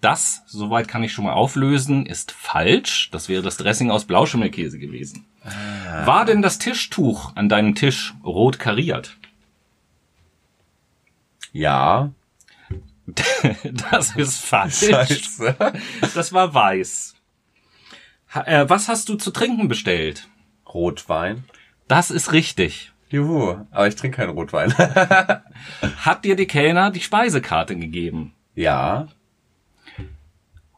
Das, 0.00 0.42
soweit 0.46 0.86
kann 0.86 1.02
ich 1.02 1.12
schon 1.12 1.24
mal 1.24 1.32
auflösen, 1.32 2.06
ist 2.06 2.30
falsch. 2.30 3.10
Das 3.10 3.28
wäre 3.28 3.42
das 3.42 3.56
Dressing 3.56 3.90
aus 3.90 4.04
Blauschimmelkäse 4.04 4.78
gewesen. 4.78 5.26
Ah. 5.42 6.06
War 6.06 6.24
denn 6.24 6.42
das 6.42 6.58
Tischtuch 6.58 7.34
an 7.34 7.48
deinem 7.48 7.74
Tisch 7.74 8.14
rot 8.24 8.58
kariert? 8.58 9.16
Ja. 11.52 12.12
das 13.90 14.14
ist 14.14 14.44
falsch. 14.44 14.86
Scheiße. 14.88 15.56
Das 16.14 16.32
war 16.32 16.54
weiß. 16.54 17.14
Äh, 18.34 18.68
was 18.68 18.88
hast 18.88 19.08
du 19.08 19.16
zu 19.16 19.30
trinken 19.30 19.68
bestellt? 19.68 20.28
Rotwein. 20.66 21.44
Das 21.88 22.10
ist 22.10 22.32
richtig. 22.32 22.92
Juhu, 23.08 23.64
aber 23.70 23.88
ich 23.88 23.96
trinke 23.96 24.18
keinen 24.18 24.30
Rotwein. 24.30 24.76
Hat 25.98 26.24
dir 26.24 26.36
die 26.36 26.46
Kellner 26.46 26.90
die 26.90 27.00
Speisekarte 27.00 27.74
gegeben? 27.74 28.34
Ja. 28.54 29.08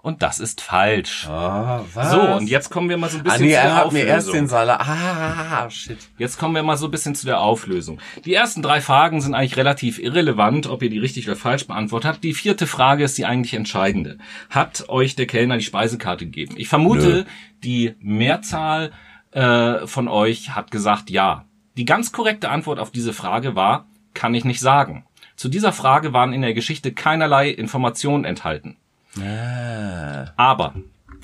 Und 0.02 0.22
das 0.22 0.40
ist 0.40 0.60
falsch. 0.62 1.26
Oh, 1.28 1.80
was? 1.94 2.10
So, 2.10 2.20
und 2.20 2.48
jetzt 2.48 2.70
kommen 2.70 2.88
wir 2.88 2.96
mal 2.96 3.10
so 3.10 3.18
ein 3.18 3.24
bisschen 3.24 3.42
ah, 3.42 3.44
nee, 3.44 3.48
zu 3.48 3.54
der 3.54 3.62
er 3.62 3.74
hat 3.74 3.84
Auflösung. 3.86 4.06
mir 4.06 4.12
erst 4.12 4.32
den 4.32 4.48
Salat. 4.48 4.80
Ah, 4.80 5.70
shit. 5.70 5.98
Jetzt 6.16 6.38
kommen 6.38 6.54
wir 6.54 6.62
mal 6.62 6.76
so 6.76 6.86
ein 6.86 6.90
bisschen 6.90 7.14
zu 7.14 7.26
der 7.26 7.40
Auflösung. 7.40 8.00
Die 8.24 8.32
ersten 8.34 8.62
drei 8.62 8.80
Fragen 8.80 9.20
sind 9.20 9.34
eigentlich 9.34 9.56
relativ 9.56 9.98
irrelevant, 9.98 10.66
ob 10.66 10.82
ihr 10.82 10.90
die 10.90 10.98
richtig 10.98 11.28
oder 11.28 11.36
falsch 11.36 11.66
beantwortet 11.66 12.08
habt. 12.10 12.24
Die 12.24 12.32
vierte 12.32 12.66
Frage 12.66 13.04
ist 13.04 13.18
die 13.18 13.26
eigentlich 13.26 13.54
entscheidende. 13.54 14.18
Hat 14.48 14.88
euch 14.88 15.16
der 15.16 15.26
Kellner 15.26 15.58
die 15.58 15.64
Speisekarte 15.64 16.24
gegeben? 16.24 16.54
Ich 16.56 16.68
vermute, 16.68 17.08
Nö. 17.08 17.24
die 17.62 17.94
Mehrzahl 18.00 18.92
äh, 19.32 19.86
von 19.86 20.08
euch 20.08 20.54
hat 20.54 20.70
gesagt 20.70 21.10
ja. 21.10 21.44
Die 21.76 21.84
ganz 21.84 22.12
korrekte 22.12 22.48
Antwort 22.48 22.78
auf 22.78 22.90
diese 22.90 23.12
Frage 23.12 23.54
war, 23.54 23.86
kann 24.14 24.34
ich 24.34 24.44
nicht 24.44 24.60
sagen. 24.60 25.04
Zu 25.36 25.48
dieser 25.48 25.72
Frage 25.72 26.12
waren 26.12 26.32
in 26.32 26.42
der 26.42 26.52
Geschichte 26.52 26.92
keinerlei 26.92 27.48
Informationen 27.48 28.24
enthalten. 28.24 28.76
Ah. 29.18 30.32
Aber, 30.36 30.74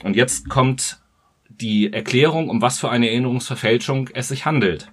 und 0.03 0.17
jetzt 0.17 0.49
kommt 0.49 0.99
die 1.49 1.93
Erklärung, 1.93 2.49
um 2.51 2.63
was 2.63 2.79
für 2.79 2.91
eine 2.91 3.09
Erinnerungsverfälschung 3.09 4.11
es 4.13 4.29
sich 4.29 4.45
handelt. 4.45 4.91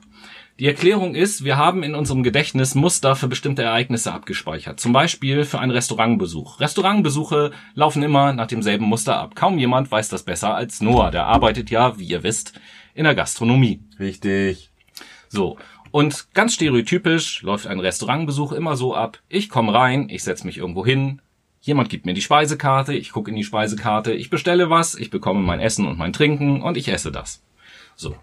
Die 0.60 0.68
Erklärung 0.68 1.16
ist, 1.16 1.44
wir 1.44 1.58
haben 1.58 1.82
in 1.82 1.96
unserem 1.96 2.22
Gedächtnis 2.22 2.76
Muster 2.76 3.16
für 3.16 3.28
bestimmte 3.28 3.64
Ereignisse 3.64 4.14
abgespeichert. 4.14 4.80
Zum 4.80 4.94
Beispiel 4.94 5.46
für 5.46 5.60
einen 5.60 5.72
Restaurantbesuch. 5.72 6.60
Restaurantbesuche 6.60 7.52
laufen 7.74 8.04
immer 8.04 8.34
nach 8.34 8.46
demselben 8.46 8.86
Muster 8.86 9.20
ab. 9.20 9.36
Kaum 9.36 9.58
jemand 9.58 9.92
weiß 9.92 10.10
das 10.10 10.24
besser 10.24 10.54
als 10.54 10.80
Noah. 10.80 11.10
Der 11.10 11.26
arbeitet 11.26 11.72
ja, 11.72 11.98
wie 11.98 12.06
ihr 12.06 12.22
wisst, 12.22 12.54
in 12.94 13.06
der 13.06 13.16
Gastronomie. 13.16 13.82
Richtig. 14.00 14.70
So. 15.28 15.58
Und 15.90 16.28
ganz 16.36 16.54
stereotypisch 16.54 17.42
läuft 17.42 17.66
ein 17.66 17.80
Restaurantbesuch 17.80 18.52
immer 18.52 18.76
so 18.76 18.96
ab. 18.96 19.20
Ich 19.30 19.50
komme 19.50 19.74
rein, 19.74 20.08
ich 20.10 20.24
setze 20.24 20.46
mich 20.46 20.60
irgendwo 20.60 20.86
hin, 20.86 21.20
Jemand 21.66 21.88
gibt 21.88 22.06
mir 22.06 22.14
die 22.14 22.22
Speisekarte, 22.22 22.94
ich 22.94 23.14
gucke 23.14 23.32
in 23.32 23.38
die 23.38 23.46
Speisekarte, 23.46 24.12
ich 24.12 24.30
bestelle 24.30 24.70
was, 24.70 24.96
ich 24.96 25.10
bekomme 25.10 25.40
mein 25.40 25.62
Essen 25.62 25.88
und 25.88 25.98
mein 25.98 26.12
Trinken 26.12 26.62
und 26.62 26.76
ich 26.76 26.90
esse 26.90 27.10
das. 27.10 27.42
So. 27.96 28.18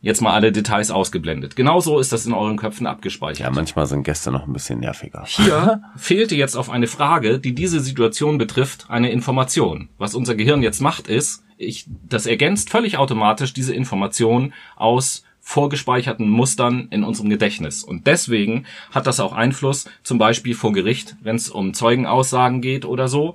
Jetzt 0.00 0.20
mal 0.20 0.32
alle 0.32 0.50
Details 0.50 0.90
ausgeblendet. 0.90 1.54
Genauso 1.54 2.00
ist 2.00 2.12
das 2.12 2.26
in 2.26 2.32
euren 2.32 2.56
Köpfen 2.56 2.88
abgespeichert. 2.88 3.38
Ja, 3.46 3.50
manchmal 3.52 3.86
sind 3.86 4.02
Gäste 4.02 4.32
noch 4.32 4.48
ein 4.48 4.52
bisschen 4.52 4.80
nerviger. 4.80 5.22
Hier 5.24 5.82
fehlte 5.96 6.34
jetzt 6.34 6.56
auf 6.56 6.68
eine 6.68 6.88
Frage, 6.88 7.38
die 7.38 7.54
diese 7.54 7.78
Situation 7.78 8.38
betrifft, 8.38 8.86
eine 8.90 9.12
Information. 9.12 9.90
Was 9.98 10.16
unser 10.16 10.34
Gehirn 10.34 10.64
jetzt 10.64 10.80
macht, 10.80 11.06
ist, 11.06 11.44
ich, 11.56 11.86
das 12.08 12.26
ergänzt 12.26 12.70
völlig 12.70 12.98
automatisch 12.98 13.52
diese 13.52 13.72
Information 13.72 14.52
aus 14.74 15.22
vorgespeicherten 15.42 16.28
Mustern 16.28 16.88
in 16.90 17.04
unserem 17.04 17.28
Gedächtnis. 17.28 17.82
Und 17.82 18.06
deswegen 18.06 18.64
hat 18.92 19.06
das 19.06 19.20
auch 19.20 19.32
Einfluss, 19.32 19.90
zum 20.02 20.16
Beispiel 20.16 20.54
vor 20.54 20.72
Gericht, 20.72 21.16
wenn 21.20 21.36
es 21.36 21.50
um 21.50 21.74
Zeugenaussagen 21.74 22.62
geht 22.62 22.84
oder 22.84 23.08
so, 23.08 23.34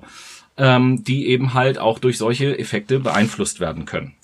ähm, 0.56 1.04
die 1.04 1.28
eben 1.28 1.54
halt 1.54 1.78
auch 1.78 1.98
durch 1.98 2.18
solche 2.18 2.58
Effekte 2.58 2.98
beeinflusst 2.98 3.60
werden 3.60 3.84
können. 3.84 4.14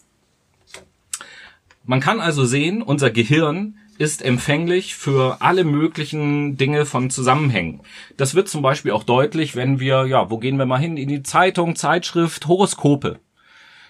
Man 1.85 2.01
kann 2.01 2.20
also 2.20 2.47
sehen, 2.47 2.83
unser 2.83 3.11
Gehirn 3.11 3.77
ist 3.99 4.23
empfänglich 4.23 4.97
für 4.97 5.40
alle 5.40 5.62
möglichen 5.64 6.57
Dinge 6.57 6.87
von 6.87 7.11
Zusammenhängen. 7.11 7.81
Das 8.16 8.35
wird 8.35 8.49
zum 8.49 8.62
Beispiel 8.62 8.90
auch 8.90 9.05
deutlich, 9.05 9.55
wenn 9.55 9.79
wir, 9.79 10.07
ja, 10.07 10.31
wo 10.31 10.38
gehen 10.38 10.57
wir 10.57 10.66
mal 10.66 10.81
hin? 10.81 10.97
In 10.97 11.09
die 11.09 11.23
Zeitung, 11.23 11.77
Zeitschrift, 11.77 12.49
Horoskope. 12.49 13.20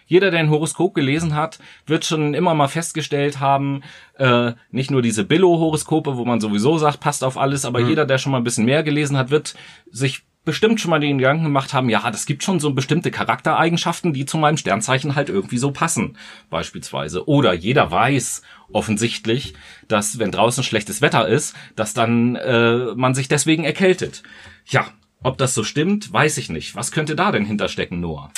Jeder, 0.07 0.31
der 0.31 0.40
ein 0.40 0.51
Horoskop 0.51 0.95
gelesen 0.95 1.35
hat, 1.35 1.59
wird 1.87 2.05
schon 2.05 2.35
immer 2.35 2.55
mal 2.55 2.69
festgestellt 2.69 3.40
haben, 3.40 3.83
äh, 4.19 4.53
nicht 4.71 4.90
nur 4.90 5.03
diese 5.03 5.25
Billo-Horoskope, 5.25 6.17
wo 6.17 6.25
man 6.25 6.40
sowieso 6.40 6.79
sagt, 6.79 7.01
passt 7.01 7.25
auf 7.25 7.38
alles, 7.38 7.64
aber 7.64 7.81
mhm. 7.81 7.88
jeder, 7.88 8.07
der 8.07 8.19
schon 8.19 8.33
mal 8.33 8.38
ein 8.38 8.45
bisschen 8.45 8.67
mehr 8.67 8.83
gelesen 8.83 9.17
hat, 9.17 9.31
wird 9.31 9.55
sich 9.90 10.23
bestimmt 10.45 10.81
schon 10.81 10.90
mal 10.90 11.01
den 11.01 11.19
Gedanken 11.19 11.45
gemacht 11.45 11.73
haben, 11.73 11.88
ja, 11.88 12.11
das 12.11 12.27
gibt 12.27 12.43
schon 12.43 12.61
so 12.61 12.73
bestimmte 12.73 13.11
Charaktereigenschaften, 13.11 14.12
die 14.12 14.27
zu 14.27 14.37
meinem 14.37 14.57
Sternzeichen 14.57 15.14
halt 15.14 15.29
irgendwie 15.29 15.59
so 15.59 15.71
passen, 15.73 16.17
beispielsweise. 16.51 17.27
Oder 17.27 17.55
jeder 17.55 17.90
weiß 17.90 18.43
offensichtlich, 18.73 19.55
dass 19.88 20.19
wenn 20.19 20.31
draußen 20.31 20.62
schlechtes 20.62 21.01
Wetter 21.01 21.27
ist, 21.27 21.55
dass 21.77 21.95
dann 21.95 22.37
äh, 22.37 22.95
man 22.95 23.14
sich 23.14 23.29
deswegen 23.29 23.64
erkältet. 23.64 24.23
Ja, 24.67 24.87
ob 25.23 25.38
das 25.38 25.55
so 25.55 25.64
stimmt, 25.64 26.12
weiß 26.12 26.37
ich 26.37 26.51
nicht. 26.51 26.77
Was 26.77 26.93
könnte 26.93 27.17
da 27.17 27.33
denn 27.33 27.47
hinterstecken, 27.47 28.01
Noah? 28.01 28.31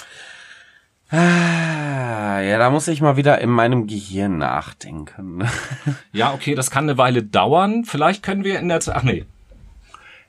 Ah, 1.10 2.40
ja, 2.40 2.58
da 2.58 2.70
muss 2.70 2.88
ich 2.88 3.00
mal 3.00 3.16
wieder 3.16 3.40
in 3.40 3.50
meinem 3.50 3.86
Gehirn 3.86 4.38
nachdenken. 4.38 5.44
ja, 6.12 6.34
okay, 6.34 6.54
das 6.54 6.70
kann 6.70 6.84
eine 6.84 6.98
Weile 6.98 7.22
dauern. 7.22 7.84
Vielleicht 7.84 8.22
können 8.22 8.44
wir 8.44 8.58
in 8.58 8.68
der 8.68 8.80
Zeit. 8.80 8.96
Ach 8.96 9.02
nee. 9.02 9.24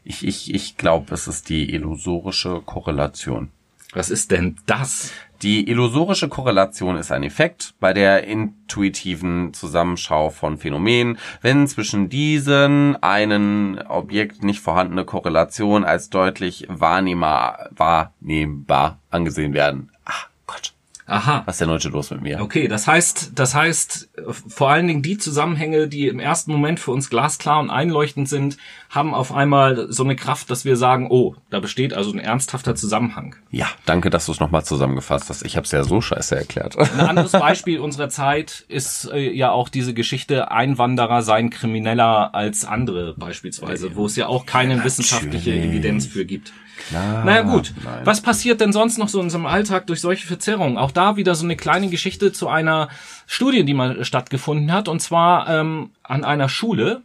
Ich, 0.03 0.25
ich, 0.25 0.53
ich 0.53 0.77
glaube, 0.77 1.13
es 1.13 1.27
ist 1.27 1.49
die 1.49 1.73
illusorische 1.73 2.61
Korrelation. 2.61 3.49
Was 3.93 4.09
ist 4.09 4.31
denn 4.31 4.57
das? 4.67 5.11
Die 5.41 5.69
illusorische 5.69 6.29
Korrelation 6.29 6.97
ist 6.97 7.11
ein 7.11 7.23
Effekt 7.23 7.73
bei 7.79 7.93
der 7.93 8.25
intuitiven 8.25 9.53
Zusammenschau 9.53 10.29
von 10.29 10.57
Phänomenen, 10.57 11.17
wenn 11.41 11.67
zwischen 11.67 12.09
diesen 12.09 13.01
einen 13.03 13.79
Objekt 13.87 14.43
nicht 14.43 14.61
vorhandene 14.61 15.05
Korrelation 15.05 15.83
als 15.83 16.09
deutlich 16.09 16.65
wahrnehmbar, 16.69 17.69
wahrnehmbar 17.71 18.99
angesehen 19.09 19.53
werden. 19.53 19.91
Aha. 21.07 21.43
Was 21.45 21.55
ist 21.55 21.61
denn 21.61 21.69
heute 21.69 21.87
los 21.87 22.11
mit 22.11 22.21
mir? 22.21 22.41
Okay, 22.41 22.67
das 22.67 22.85
heißt, 22.85 23.31
das 23.35 23.55
heißt, 23.55 24.09
vor 24.47 24.69
allen 24.69 24.87
Dingen 24.87 25.01
die 25.01 25.17
Zusammenhänge, 25.17 25.87
die 25.87 26.07
im 26.07 26.19
ersten 26.19 26.51
Moment 26.51 26.81
für 26.81 26.91
uns 26.91 27.09
glasklar 27.09 27.61
und 27.61 27.69
einleuchtend 27.69 28.27
sind, 28.27 28.57
haben 28.89 29.13
auf 29.13 29.33
einmal 29.33 29.87
so 29.89 30.03
eine 30.03 30.17
Kraft, 30.17 30.51
dass 30.51 30.65
wir 30.65 30.75
sagen, 30.75 31.07
oh, 31.09 31.35
da 31.49 31.61
besteht 31.61 31.93
also 31.93 32.11
ein 32.11 32.19
ernsthafter 32.19 32.75
Zusammenhang. 32.75 33.35
Ja, 33.51 33.67
danke, 33.85 34.09
dass 34.09 34.25
du 34.25 34.33
es 34.33 34.41
nochmal 34.41 34.65
zusammengefasst 34.65 35.29
hast. 35.29 35.45
Ich 35.45 35.55
habe 35.55 35.63
es 35.63 35.71
ja 35.71 35.83
so 35.85 36.01
scheiße 36.01 36.35
erklärt. 36.35 36.77
Ein 36.77 36.99
anderes 36.99 37.31
Beispiel 37.31 37.79
unserer 37.79 38.09
Zeit 38.09 38.65
ist 38.67 39.09
äh, 39.11 39.31
ja 39.31 39.51
auch 39.51 39.69
diese 39.69 39.93
Geschichte, 39.93 40.51
Einwanderer 40.51 41.21
seien 41.21 41.49
krimineller 41.49 42.35
als 42.35 42.65
andere 42.65 43.15
beispielsweise, 43.17 43.95
wo 43.95 44.07
es 44.07 44.17
ja 44.17 44.27
auch 44.27 44.45
keine 44.45 44.75
Ja, 44.75 44.83
wissenschaftliche. 44.83 45.53
Evidenz 45.53 46.05
für 46.05 46.25
gibt. 46.25 46.51
Klar. 46.77 47.25
Naja 47.25 47.41
gut, 47.41 47.73
Nein. 47.83 48.05
was 48.05 48.21
passiert 48.21 48.61
denn 48.61 48.71
sonst 48.71 48.97
noch 48.97 49.09
so 49.09 49.19
in 49.19 49.25
unserem 49.25 49.45
Alltag 49.45 49.87
durch 49.87 50.01
solche 50.01 50.27
Verzerrungen? 50.27 50.77
Auch 50.77 50.91
da 50.91 51.17
wieder 51.17 51.35
so 51.35 51.43
eine 51.43 51.55
kleine 51.55 51.89
Geschichte 51.89 52.31
zu 52.31 52.47
einer 52.47 52.89
Studie, 53.25 53.65
die 53.65 53.73
mal 53.73 54.03
stattgefunden 54.05 54.71
hat, 54.71 54.87
und 54.87 55.01
zwar 55.01 55.49
ähm, 55.49 55.91
an 56.03 56.23
einer 56.23 56.49
Schule. 56.49 57.01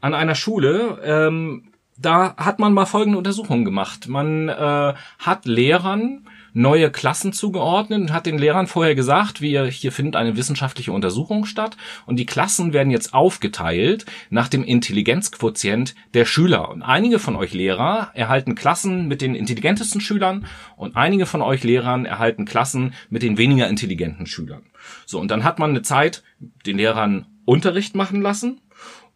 An 0.00 0.14
einer 0.14 0.34
Schule, 0.34 0.98
ähm, 1.04 1.72
da 1.98 2.34
hat 2.36 2.58
man 2.58 2.72
mal 2.72 2.86
folgende 2.86 3.18
Untersuchungen 3.18 3.64
gemacht. 3.66 4.08
Man 4.08 4.48
äh, 4.48 4.94
hat 5.18 5.44
Lehrern 5.44 6.26
neue 6.52 6.90
Klassen 6.90 7.32
zugeordnet 7.32 8.00
und 8.00 8.12
hat 8.12 8.26
den 8.26 8.38
Lehrern 8.38 8.66
vorher 8.66 8.94
gesagt, 8.94 9.40
wir, 9.40 9.66
hier 9.66 9.92
findet 9.92 10.16
eine 10.16 10.36
wissenschaftliche 10.36 10.92
Untersuchung 10.92 11.44
statt 11.44 11.76
und 12.06 12.16
die 12.16 12.26
Klassen 12.26 12.72
werden 12.72 12.90
jetzt 12.90 13.14
aufgeteilt 13.14 14.06
nach 14.30 14.48
dem 14.48 14.64
Intelligenzquotient 14.64 15.94
der 16.14 16.24
Schüler. 16.24 16.70
Und 16.70 16.82
einige 16.82 17.18
von 17.18 17.36
euch 17.36 17.52
Lehrer 17.52 18.10
erhalten 18.14 18.54
Klassen 18.54 19.08
mit 19.08 19.20
den 19.20 19.34
intelligentesten 19.34 20.00
Schülern 20.00 20.46
und 20.76 20.96
einige 20.96 21.26
von 21.26 21.42
euch 21.42 21.64
Lehrern 21.64 22.06
erhalten 22.06 22.44
Klassen 22.44 22.94
mit 23.08 23.22
den 23.22 23.38
weniger 23.38 23.68
intelligenten 23.68 24.26
Schülern. 24.26 24.62
So, 25.06 25.20
und 25.20 25.30
dann 25.30 25.44
hat 25.44 25.58
man 25.58 25.70
eine 25.70 25.82
Zeit 25.82 26.22
den 26.66 26.76
Lehrern 26.76 27.26
Unterricht 27.44 27.94
machen 27.94 28.22
lassen 28.22 28.60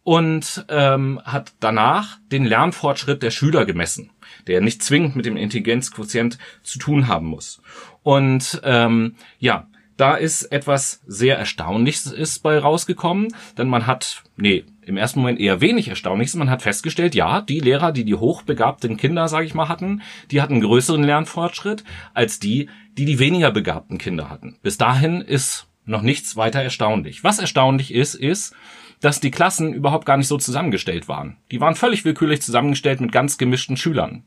und 0.05 0.65
ähm, 0.69 1.19
hat 1.25 1.53
danach 1.59 2.19
den 2.31 2.45
Lernfortschritt 2.45 3.23
der 3.23 3.31
Schüler 3.31 3.65
gemessen, 3.65 4.11
der 4.45 4.61
nicht 4.61 4.83
zwingend 4.83 5.15
mit 5.15 5.25
dem 5.25 5.35
Intelligenzquotient 5.35 6.37
zu 6.61 6.77
tun 6.77 7.07
haben 7.07 7.25
muss. 7.25 7.59
Und 8.03 8.61
ähm, 8.63 9.15
ja, 9.39 9.67
da 9.97 10.13
ist 10.13 10.43
etwas 10.43 11.01
sehr 11.07 11.39
Erstaunliches 11.39 12.05
ist 12.05 12.43
bei 12.43 12.59
rausgekommen, 12.59 13.33
denn 13.57 13.67
man 13.67 13.87
hat, 13.87 14.21
nee, 14.37 14.63
im 14.83 14.95
ersten 14.95 15.21
Moment 15.21 15.39
eher 15.39 15.59
wenig 15.59 15.87
Erstaunliches, 15.87 16.35
man 16.35 16.51
hat 16.51 16.61
festgestellt, 16.61 17.15
ja, 17.15 17.41
die 17.41 17.59
Lehrer, 17.59 17.91
die 17.91 18.05
die 18.05 18.13
hochbegabten 18.13 18.97
Kinder, 18.97 19.27
sage 19.27 19.47
ich 19.47 19.55
mal, 19.55 19.69
hatten, 19.69 20.03
die 20.29 20.39
hatten 20.39 20.61
größeren 20.61 21.03
Lernfortschritt 21.03 21.83
als 22.13 22.37
die, 22.37 22.69
die 22.95 23.05
die 23.05 23.17
weniger 23.17 23.49
begabten 23.49 23.97
Kinder 23.97 24.29
hatten. 24.29 24.57
Bis 24.61 24.77
dahin 24.77 25.21
ist 25.21 25.65
noch 25.85 26.03
nichts 26.03 26.35
weiter 26.35 26.61
erstaunlich. 26.61 27.23
Was 27.23 27.39
erstaunlich 27.39 27.91
ist, 27.91 28.13
ist, 28.13 28.53
dass 29.01 29.19
die 29.19 29.31
Klassen 29.31 29.73
überhaupt 29.73 30.05
gar 30.05 30.17
nicht 30.17 30.27
so 30.27 30.37
zusammengestellt 30.37 31.07
waren. 31.07 31.37
Die 31.51 31.61
waren 31.61 31.75
völlig 31.75 32.05
willkürlich 32.05 32.41
zusammengestellt 32.41 33.01
mit 33.01 33.11
ganz 33.11 33.37
gemischten 33.37 33.77
Schülern. 33.77 34.23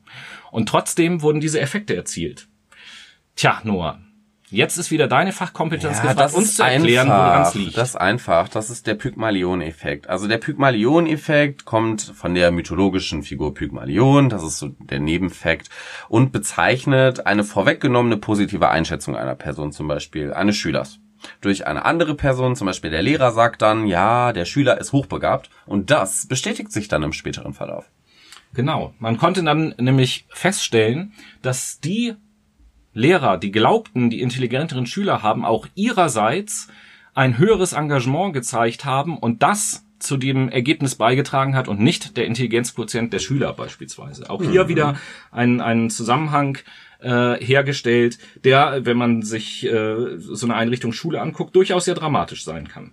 Und 0.51 0.69
trotzdem 0.69 1.23
wurden 1.23 1.41
diese 1.41 1.61
Effekte 1.61 1.97
erzielt. 1.97 2.49
Tja, 3.37 3.61
Noah, 3.65 4.01
jetzt 4.51 4.79
ist 4.79 4.91
wieder 4.91 5.07
deine 5.07 5.33
Fachkompetenz 5.33 6.03
gefragt, 6.03 6.35
uns 6.35 6.57
zu 6.57 6.63
erklären, 6.63 7.09
woran 7.09 7.43
es 7.43 7.55
liegt. 7.55 7.77
Das 7.77 7.91
ist 7.91 7.97
einfach. 7.97 8.49
Das 8.49 8.71
ist 8.71 8.87
der 8.87 8.95
Pygmalion-Effekt. 8.95 10.09
Also 10.09 10.27
der 10.27 10.39
Pygmalion-Effekt 10.39 11.65
kommt 11.65 12.03
von 12.03 12.35
der 12.35 12.51
mythologischen 12.51 13.23
Figur 13.23 13.55
Pygmalion. 13.55 14.29
Das 14.29 14.43
ist 14.43 14.59
so 14.59 14.69
der 14.79 15.01
Nebenfakt 15.01 15.69
und 16.09 16.33
bezeichnet 16.33 17.27
eine 17.27 17.45
vorweggenommene 17.45 18.17
positive 18.17 18.69
Einschätzung 18.69 19.17
einer 19.17 19.35
Person, 19.35 19.73
zum 19.73 19.89
Beispiel 19.89 20.33
eines 20.33 20.57
Schülers. 20.57 20.99
Durch 21.41 21.67
eine 21.67 21.85
andere 21.85 22.15
Person, 22.15 22.57
zum 22.57 22.67
Beispiel 22.67 22.91
der 22.91 23.03
Lehrer, 23.03 23.33
sagt 23.33 23.63
dann, 23.63 23.87
ja, 23.87 24.33
der 24.33 24.45
Schüler 24.45 24.79
ist 24.79 24.93
hochbegabt 24.93 25.51
und 25.67 25.91
das 25.91 26.27
bestätigt 26.27 26.73
sich 26.73 26.89
dann 26.89 27.03
im 27.03 27.13
späteren 27.13 27.55
Verlauf. 27.55 27.91
Genau. 28.55 28.95
Man 28.99 29.19
konnte 29.19 29.43
dann 29.43 29.75
nämlich 29.79 30.27
feststellen, 30.31 31.13
dass 31.43 31.81
die 31.81 32.15
Lehrer, 32.95 33.39
die 33.39 33.53
glaubten, 33.53 34.11
die 34.11 34.21
intelligenteren 34.21 34.87
Schüler 34.87 35.23
haben 35.23 35.45
auch 35.45 35.67
ihrerseits 35.75 36.69
ein 37.15 37.39
höheres 37.39 37.73
Engagement 37.73 38.33
gezeigt 38.33 38.85
haben 38.85 39.19
und 39.19 39.43
das 39.43 39.85
zu 39.99 40.17
dem 40.17 40.49
Ergebnis 40.49 40.95
beigetragen 40.95 41.57
hat 41.57 41.69
und 41.69 41.81
nicht 41.81 42.17
der 42.17 42.27
Intelligenzquotient 42.27 43.13
der 43.13 43.19
Schüler 43.19 43.53
beispielsweise. 43.53 44.31
Auch 44.31 44.43
hier 44.43 44.69
wieder 44.69 44.97
ein, 45.33 45.61
ein 45.61 45.91
Zusammenhang 45.91 46.59
äh, 47.01 47.35
hergestellt, 47.45 48.19
der, 48.45 48.85
wenn 48.85 48.97
man 48.97 49.23
sich 49.23 49.65
äh, 49.65 50.19
so 50.19 50.47
eine 50.47 50.55
Einrichtung 50.55 50.93
Schule 50.93 51.21
anguckt, 51.21 51.55
durchaus 51.55 51.85
sehr 51.85 51.95
dramatisch 51.95 52.45
sein 52.45 52.69
kann. 52.69 52.93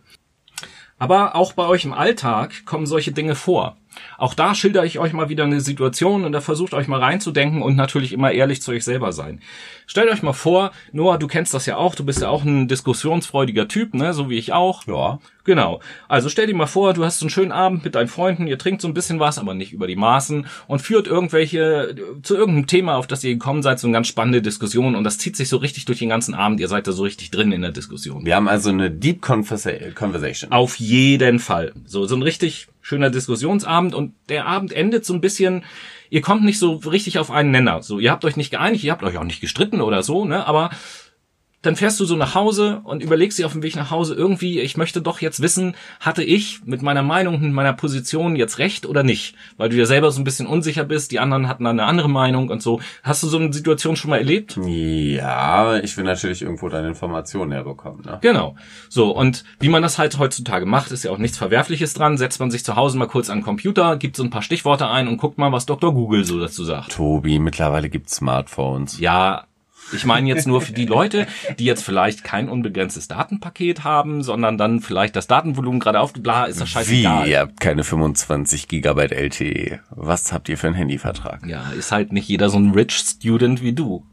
Aber 0.97 1.35
auch 1.35 1.53
bei 1.53 1.67
euch 1.67 1.85
im 1.85 1.93
Alltag 1.93 2.65
kommen 2.65 2.85
solche 2.85 3.11
Dinge 3.11 3.35
vor. 3.35 3.77
Auch 4.17 4.33
da 4.33 4.55
schilder 4.55 4.85
ich 4.85 4.99
euch 4.99 5.13
mal 5.13 5.29
wieder 5.29 5.43
eine 5.43 5.61
Situation 5.61 6.25
und 6.25 6.31
da 6.31 6.41
versucht 6.41 6.73
euch 6.73 6.87
mal 6.87 6.99
reinzudenken 6.99 7.61
und 7.61 7.75
natürlich 7.75 8.13
immer 8.13 8.31
ehrlich 8.31 8.61
zu 8.61 8.71
euch 8.71 8.83
selber 8.83 9.11
sein. 9.11 9.41
Stellt 9.87 10.09
euch 10.09 10.23
mal 10.23 10.33
vor, 10.33 10.71
Noah, 10.91 11.17
du 11.19 11.27
kennst 11.27 11.53
das 11.53 11.65
ja 11.65 11.77
auch, 11.77 11.95
du 11.95 12.03
bist 12.05 12.21
ja 12.21 12.29
auch 12.29 12.43
ein 12.43 12.67
diskussionsfreudiger 12.67 13.67
Typ, 13.67 13.93
ne, 13.93 14.13
so 14.13 14.29
wie 14.29 14.37
ich 14.37 14.53
auch. 14.53 14.87
Ja. 14.87 15.19
Genau. 15.43 15.79
Also 16.07 16.27
stell 16.29 16.47
dir 16.47 16.55
mal 16.55 16.65
vor, 16.65 16.93
du 16.93 17.05
hast 17.05 17.21
einen 17.21 17.29
schönen 17.29 17.51
Abend 17.51 17.83
mit 17.85 17.93
deinen 17.93 18.07
Freunden, 18.07 18.47
ihr 18.47 18.57
trinkt 18.57 18.81
so 18.81 18.87
ein 18.87 18.95
bisschen 18.95 19.19
was, 19.19 19.37
aber 19.37 19.53
nicht 19.53 19.73
über 19.73 19.85
die 19.85 19.95
Maßen 19.95 20.47
und 20.67 20.81
führt 20.81 21.05
irgendwelche, 21.05 21.95
zu 22.23 22.35
irgendeinem 22.35 22.65
Thema, 22.65 22.95
auf 22.97 23.05
das 23.05 23.23
ihr 23.23 23.33
gekommen 23.33 23.61
seid, 23.61 23.79
so 23.79 23.85
eine 23.87 23.93
ganz 23.93 24.07
spannende 24.07 24.41
Diskussion 24.41 24.95
und 24.95 25.03
das 25.03 25.19
zieht 25.19 25.35
sich 25.35 25.49
so 25.49 25.57
richtig 25.57 25.85
durch 25.85 25.99
den 25.99 26.09
ganzen 26.09 26.33
Abend, 26.33 26.59
ihr 26.59 26.67
seid 26.67 26.87
da 26.87 26.91
so 26.93 27.03
richtig 27.03 27.29
drin 27.29 27.51
in 27.51 27.61
der 27.61 27.71
Diskussion. 27.71 28.25
Wir 28.25 28.35
haben 28.35 28.47
also 28.47 28.71
eine 28.71 28.89
Deep 28.89 29.23
Conversa- 29.23 29.93
Conversation. 29.93 30.51
Auf 30.51 30.77
jeden 30.77 31.37
Fall. 31.37 31.73
So, 31.85 32.05
so 32.07 32.15
ein 32.15 32.23
richtig 32.23 32.67
schöner 32.85 33.09
Diskussionsabend 33.09 33.95
und 33.95 34.13
der 34.29 34.45
Abend 34.45 34.71
endet 34.71 35.05
so 35.05 35.15
ein 35.15 35.19
bisschen, 35.19 35.63
ihr 36.11 36.21
kommt 36.21 36.43
nicht 36.43 36.59
so 36.59 36.75
richtig 36.75 37.17
auf 37.17 37.31
einen 37.31 37.49
Nenner. 37.49 37.81
So, 37.81 37.97
ihr 37.97 38.11
habt 38.11 38.23
euch 38.25 38.37
nicht 38.37 38.51
geeinigt, 38.51 38.83
ihr 38.83 38.91
habt 38.91 39.01
euch 39.01 39.17
auch 39.17 39.23
nicht 39.23 39.41
gestritten 39.41 39.81
oder 39.81 40.03
so, 40.03 40.23
ne, 40.23 40.45
aber 40.45 40.69
dann 41.65 41.75
fährst 41.75 41.99
du 41.99 42.05
so 42.05 42.15
nach 42.15 42.35
Hause 42.35 42.81
und 42.83 43.01
überlegst 43.01 43.39
dir 43.39 43.45
auf 43.45 43.53
dem 43.53 43.63
Weg 43.63 43.75
nach 43.75 43.91
Hause 43.91 44.13
irgendwie, 44.13 44.59
ich 44.59 44.77
möchte 44.77 45.01
doch 45.01 45.21
jetzt 45.21 45.41
wissen, 45.41 45.75
hatte 45.99 46.23
ich 46.23 46.61
mit 46.65 46.81
meiner 46.81 47.03
Meinung, 47.03 47.41
mit 47.41 47.53
meiner 47.53 47.73
Position 47.73 48.35
jetzt 48.35 48.59
recht 48.59 48.85
oder 48.85 49.03
nicht? 49.03 49.35
Weil 49.57 49.69
du 49.69 49.75
dir 49.75 49.85
selber 49.85 50.11
so 50.11 50.21
ein 50.21 50.23
bisschen 50.23 50.47
unsicher 50.47 50.83
bist, 50.83 51.11
die 51.11 51.19
anderen 51.19 51.47
hatten 51.47 51.63
dann 51.63 51.79
eine 51.79 51.87
andere 51.87 52.09
Meinung 52.09 52.49
und 52.49 52.61
so. 52.61 52.79
Hast 53.03 53.23
du 53.23 53.27
so 53.27 53.37
eine 53.37 53.51
Situation 53.51 53.95
schon 53.95 54.09
mal 54.09 54.17
erlebt? 54.17 54.57
Ja, 54.65 55.77
ich 55.77 55.97
will 55.97 56.03
natürlich 56.03 56.41
irgendwo 56.41 56.69
deine 56.69 56.87
Informationen 56.87 57.51
herbekommen. 57.51 58.01
Ne? 58.05 58.19
Genau. 58.21 58.55
So, 58.89 59.11
und 59.11 59.43
wie 59.59 59.69
man 59.69 59.81
das 59.81 59.97
halt 59.97 60.19
heutzutage 60.19 60.65
macht, 60.65 60.91
ist 60.91 61.03
ja 61.03 61.11
auch 61.11 61.17
nichts 61.17 61.37
Verwerfliches 61.37 61.93
dran. 61.93 62.17
Setzt 62.17 62.39
man 62.39 62.51
sich 62.51 62.63
zu 62.63 62.75
Hause 62.75 62.97
mal 62.97 63.07
kurz 63.07 63.29
an 63.29 63.39
den 63.39 63.43
Computer, 63.43 63.97
gibt 63.97 64.15
so 64.15 64.23
ein 64.23 64.29
paar 64.29 64.41
Stichworte 64.41 64.87
ein 64.87 65.07
und 65.07 65.17
guckt 65.17 65.37
mal, 65.37 65.51
was 65.51 65.65
Dr. 65.65 65.93
Google 65.93 66.25
so 66.25 66.39
dazu 66.39 66.63
sagt. 66.63 66.91
Tobi, 66.91 67.39
mittlerweile 67.39 67.89
gibt's 67.89 68.17
Smartphones. 68.17 68.99
Ja, 68.99 69.45
ich 69.93 70.05
meine 70.05 70.27
jetzt 70.27 70.47
nur 70.47 70.61
für 70.61 70.73
die 70.73 70.85
Leute, 70.85 71.27
die 71.59 71.65
jetzt 71.65 71.83
vielleicht 71.83 72.23
kein 72.23 72.49
unbegrenztes 72.49 73.07
Datenpaket 73.07 73.83
haben, 73.83 74.23
sondern 74.23 74.57
dann 74.57 74.81
vielleicht 74.81 75.15
das 75.15 75.27
Datenvolumen 75.27 75.79
gerade 75.79 75.99
auf, 75.99 76.13
bla, 76.13 76.45
ist 76.45 76.59
das 76.61 76.67
Wie, 76.69 76.71
scheißegal. 76.71 77.27
ihr 77.27 77.39
habt 77.39 77.59
keine 77.59 77.83
25 77.83 78.67
Gigabyte 78.67 79.11
LTE. 79.11 79.79
Was 79.89 80.31
habt 80.33 80.49
ihr 80.49 80.57
für 80.57 80.67
einen 80.67 80.75
Handyvertrag? 80.75 81.45
Ja, 81.45 81.69
ist 81.71 81.91
halt 81.91 82.11
nicht 82.11 82.27
jeder 82.27 82.49
so 82.49 82.57
ein 82.57 82.71
Rich 82.71 82.93
Student 82.93 83.61
wie 83.61 83.73
du. 83.73 84.05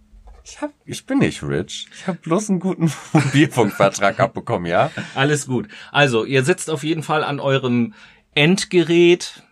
Ich, 0.44 0.60
hab, 0.60 0.72
ich 0.84 1.06
bin 1.06 1.18
nicht 1.18 1.42
rich. 1.44 1.86
Ich 1.94 2.08
habe 2.08 2.18
bloß 2.18 2.50
einen 2.50 2.58
guten 2.60 2.92
Mobilfunkvertrag 3.12 4.18
abbekommen, 4.18 4.66
ja? 4.66 4.90
Alles 5.14 5.46
gut. 5.46 5.68
Also, 5.92 6.24
ihr 6.24 6.44
sitzt 6.44 6.68
auf 6.68 6.82
jeden 6.82 7.02
Fall 7.04 7.22
an 7.22 7.38
eurem 7.38 7.94
Endgerät, 8.34 9.42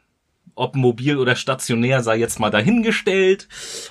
ob 0.60 0.76
mobil 0.76 1.16
oder 1.16 1.34
stationär 1.34 2.02
sei 2.02 2.18
jetzt 2.18 2.38
mal 2.38 2.50
dahingestellt 2.50 3.48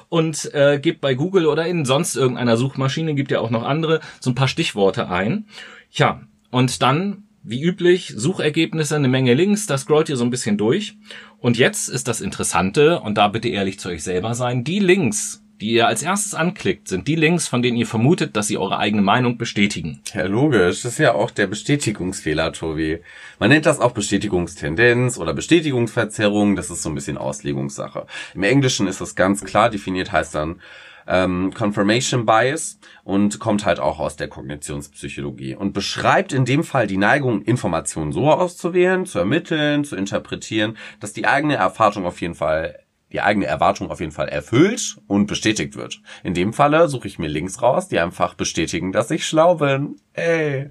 und 0.08 0.54
äh, 0.54 0.80
gebt 0.80 1.02
bei 1.02 1.16
Google 1.16 1.48
oder 1.48 1.66
in 1.66 1.84
sonst 1.84 2.16
irgendeiner 2.16 2.58
Suchmaschine, 2.58 3.16
gibt 3.16 3.32
ja 3.32 3.40
auch 3.40 3.50
noch 3.50 3.64
andere, 3.64 4.00
so 4.20 4.30
ein 4.30 4.36
paar 4.36 4.48
Stichworte 4.48 5.10
ein. 5.10 5.46
Ja, 5.92 6.22
und 6.52 6.82
dann, 6.82 7.24
wie 7.44 7.62
üblich, 7.62 8.14
Suchergebnisse, 8.16 8.96
eine 8.96 9.08
Menge 9.08 9.34
Links, 9.34 9.66
da 9.66 9.78
scrollt 9.78 10.10
ihr 10.10 10.18
so 10.18 10.24
ein 10.24 10.30
bisschen 10.30 10.58
durch. 10.58 10.98
Und 11.40 11.58
jetzt 11.58 11.90
ist 11.90 12.08
das 12.08 12.22
Interessante, 12.22 13.00
und 13.00 13.18
da 13.18 13.28
bitte 13.28 13.50
ehrlich 13.50 13.80
zu 13.80 13.90
euch 13.90 14.04
selber 14.04 14.36
sein, 14.36 14.64
die 14.64 14.80
Links, 14.80 15.44
die 15.62 15.72
ihr 15.72 15.88
als 15.88 16.04
erstes 16.04 16.34
anklickt, 16.34 16.88
sind 16.88 17.08
die 17.08 17.16
Links, 17.16 17.48
von 17.48 17.62
denen 17.62 17.78
ihr 17.78 17.88
vermutet, 17.88 18.36
dass 18.36 18.48
sie 18.48 18.58
eure 18.58 18.78
eigene 18.78 19.02
Meinung 19.02 19.38
bestätigen. 19.38 20.02
Ja, 20.14 20.26
logisch. 20.26 20.84
Das 20.84 20.94
ist 20.94 21.00
ja 21.00 21.14
auch 21.14 21.32
der 21.32 21.48
Bestätigungsfehler, 21.48 22.54
Tobi. 22.54 23.00
Man 23.40 23.50
nennt 23.50 23.66
das 23.66 23.80
auch 23.80 23.92
Bestätigungstendenz 23.92 25.18
oder 25.18 25.34
Bestätigungsverzerrung. 25.34 26.56
Das 26.56 26.70
ist 26.70 26.82
so 26.82 26.90
ein 26.90 26.96
bisschen 26.96 27.18
Auslegungssache. 27.18 28.06
Im 28.34 28.44
Englischen 28.44 28.88
ist 28.88 29.02
das 29.02 29.16
ganz 29.16 29.44
klar 29.44 29.70
definiert, 29.70 30.12
heißt 30.12 30.36
dann 30.36 30.62
ähm, 31.08 31.52
Confirmation 31.54 32.26
Bias 32.26 32.80
und 33.04 33.40
kommt 33.40 33.66
halt 33.66 33.80
auch 33.80 34.00
aus 34.00 34.16
der 34.16 34.28
Kognitionspsychologie 34.28 35.56
und 35.56 35.74
beschreibt 35.74 36.32
in 36.32 36.46
dem 36.46 36.64
Fall 36.64 36.88
die 36.88 36.98
Neigung, 36.98 37.42
Informationen 37.42 38.14
so 38.14 38.32
auszuwählen, 38.32 39.06
zu 39.06 39.20
ermitteln, 39.20 39.84
zu 39.84 39.96
interpretieren, 39.96 40.78
dass 41.00 41.12
die 41.12 41.26
eigene 41.26 41.56
Erfahrung 41.56 42.06
auf 42.06 42.22
jeden 42.22 42.36
Fall 42.36 42.80
die 43.12 43.22
eigene 43.22 43.46
Erwartung 43.46 43.90
auf 43.90 44.00
jeden 44.00 44.12
Fall 44.12 44.30
erfüllt 44.30 44.98
und 45.08 45.28
bestätigt 45.28 45.76
wird. 45.76 46.02
In 46.24 46.34
dem 46.34 46.54
Falle 46.54 46.88
suche 46.88 47.08
ich 47.08 47.20
mir 47.20 47.28
Links 47.28 47.62
raus, 47.62 47.88
die 47.88 48.00
einfach 48.00 48.36
bestätigen, 48.36 48.92
dass 48.92 49.12
ich 49.12 49.26
schlau 49.26 49.56
bin. 49.56 49.96
Ey. 50.14 50.70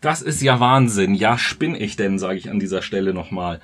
Das 0.00 0.22
ist 0.22 0.42
ja 0.42 0.60
Wahnsinn. 0.60 1.14
Ja, 1.14 1.38
spinn 1.38 1.74
ich 1.74 1.96
denn, 1.96 2.18
sage 2.18 2.38
ich 2.38 2.50
an 2.50 2.60
dieser 2.60 2.82
Stelle 2.82 3.14
nochmal. 3.14 3.60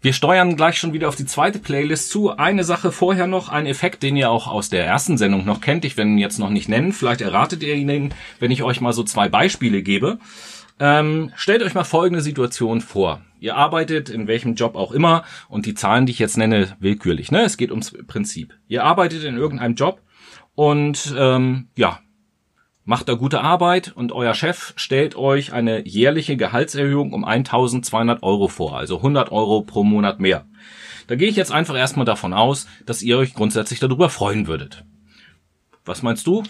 Wir 0.00 0.12
steuern 0.12 0.54
gleich 0.54 0.78
schon 0.78 0.92
wieder 0.92 1.08
auf 1.08 1.16
die 1.16 1.26
zweite 1.26 1.58
Playlist 1.58 2.10
zu. 2.10 2.30
Eine 2.30 2.62
Sache 2.62 2.92
vorher 2.92 3.26
noch, 3.26 3.48
ein 3.48 3.66
Effekt, 3.66 4.04
den 4.04 4.16
ihr 4.16 4.30
auch 4.30 4.46
aus 4.46 4.68
der 4.68 4.84
ersten 4.84 5.18
Sendung 5.18 5.44
noch 5.44 5.60
kennt. 5.60 5.84
Ich 5.84 5.96
werde 5.96 6.10
ihn 6.10 6.18
jetzt 6.18 6.38
noch 6.38 6.50
nicht 6.50 6.68
nennen. 6.68 6.92
Vielleicht 6.92 7.20
erratet 7.20 7.64
ihr 7.64 7.74
ihn, 7.74 8.14
wenn 8.38 8.50
ich 8.52 8.62
euch 8.62 8.80
mal 8.80 8.92
so 8.92 9.02
zwei 9.02 9.28
Beispiele 9.28 9.82
gebe. 9.82 10.18
Ähm, 10.80 11.32
stellt 11.34 11.62
euch 11.62 11.74
mal 11.74 11.84
folgende 11.84 12.22
Situation 12.22 12.80
vor. 12.80 13.20
Ihr 13.40 13.56
arbeitet 13.56 14.08
in 14.08 14.26
welchem 14.26 14.54
Job 14.54 14.74
auch 14.74 14.92
immer 14.92 15.24
und 15.48 15.66
die 15.66 15.74
Zahlen, 15.74 16.06
die 16.06 16.12
ich 16.12 16.18
jetzt 16.18 16.36
nenne, 16.36 16.76
willkürlich. 16.80 17.30
Ne? 17.30 17.42
Es 17.42 17.56
geht 17.56 17.70
ums 17.70 17.94
Prinzip. 18.06 18.54
Ihr 18.68 18.84
arbeitet 18.84 19.24
in 19.24 19.36
irgendeinem 19.36 19.74
Job 19.74 20.02
und 20.54 21.14
ähm, 21.16 21.68
ja, 21.76 22.00
macht 22.84 23.08
da 23.08 23.14
gute 23.14 23.42
Arbeit 23.42 23.92
und 23.94 24.12
euer 24.12 24.34
Chef 24.34 24.72
stellt 24.76 25.14
euch 25.14 25.52
eine 25.52 25.86
jährliche 25.86 26.36
Gehaltserhöhung 26.36 27.12
um 27.12 27.24
1200 27.24 28.22
Euro 28.22 28.48
vor, 28.48 28.76
also 28.76 28.96
100 28.96 29.30
Euro 29.30 29.62
pro 29.62 29.84
Monat 29.84 30.20
mehr. 30.20 30.46
Da 31.06 31.14
gehe 31.14 31.28
ich 31.28 31.36
jetzt 31.36 31.52
einfach 31.52 31.76
erstmal 31.76 32.06
davon 32.06 32.32
aus, 32.32 32.66
dass 32.86 33.02
ihr 33.02 33.18
euch 33.18 33.34
grundsätzlich 33.34 33.78
darüber 33.78 34.10
freuen 34.10 34.46
würdet. 34.46 34.84
Was 35.84 36.02
meinst 36.02 36.26
du? 36.26 36.42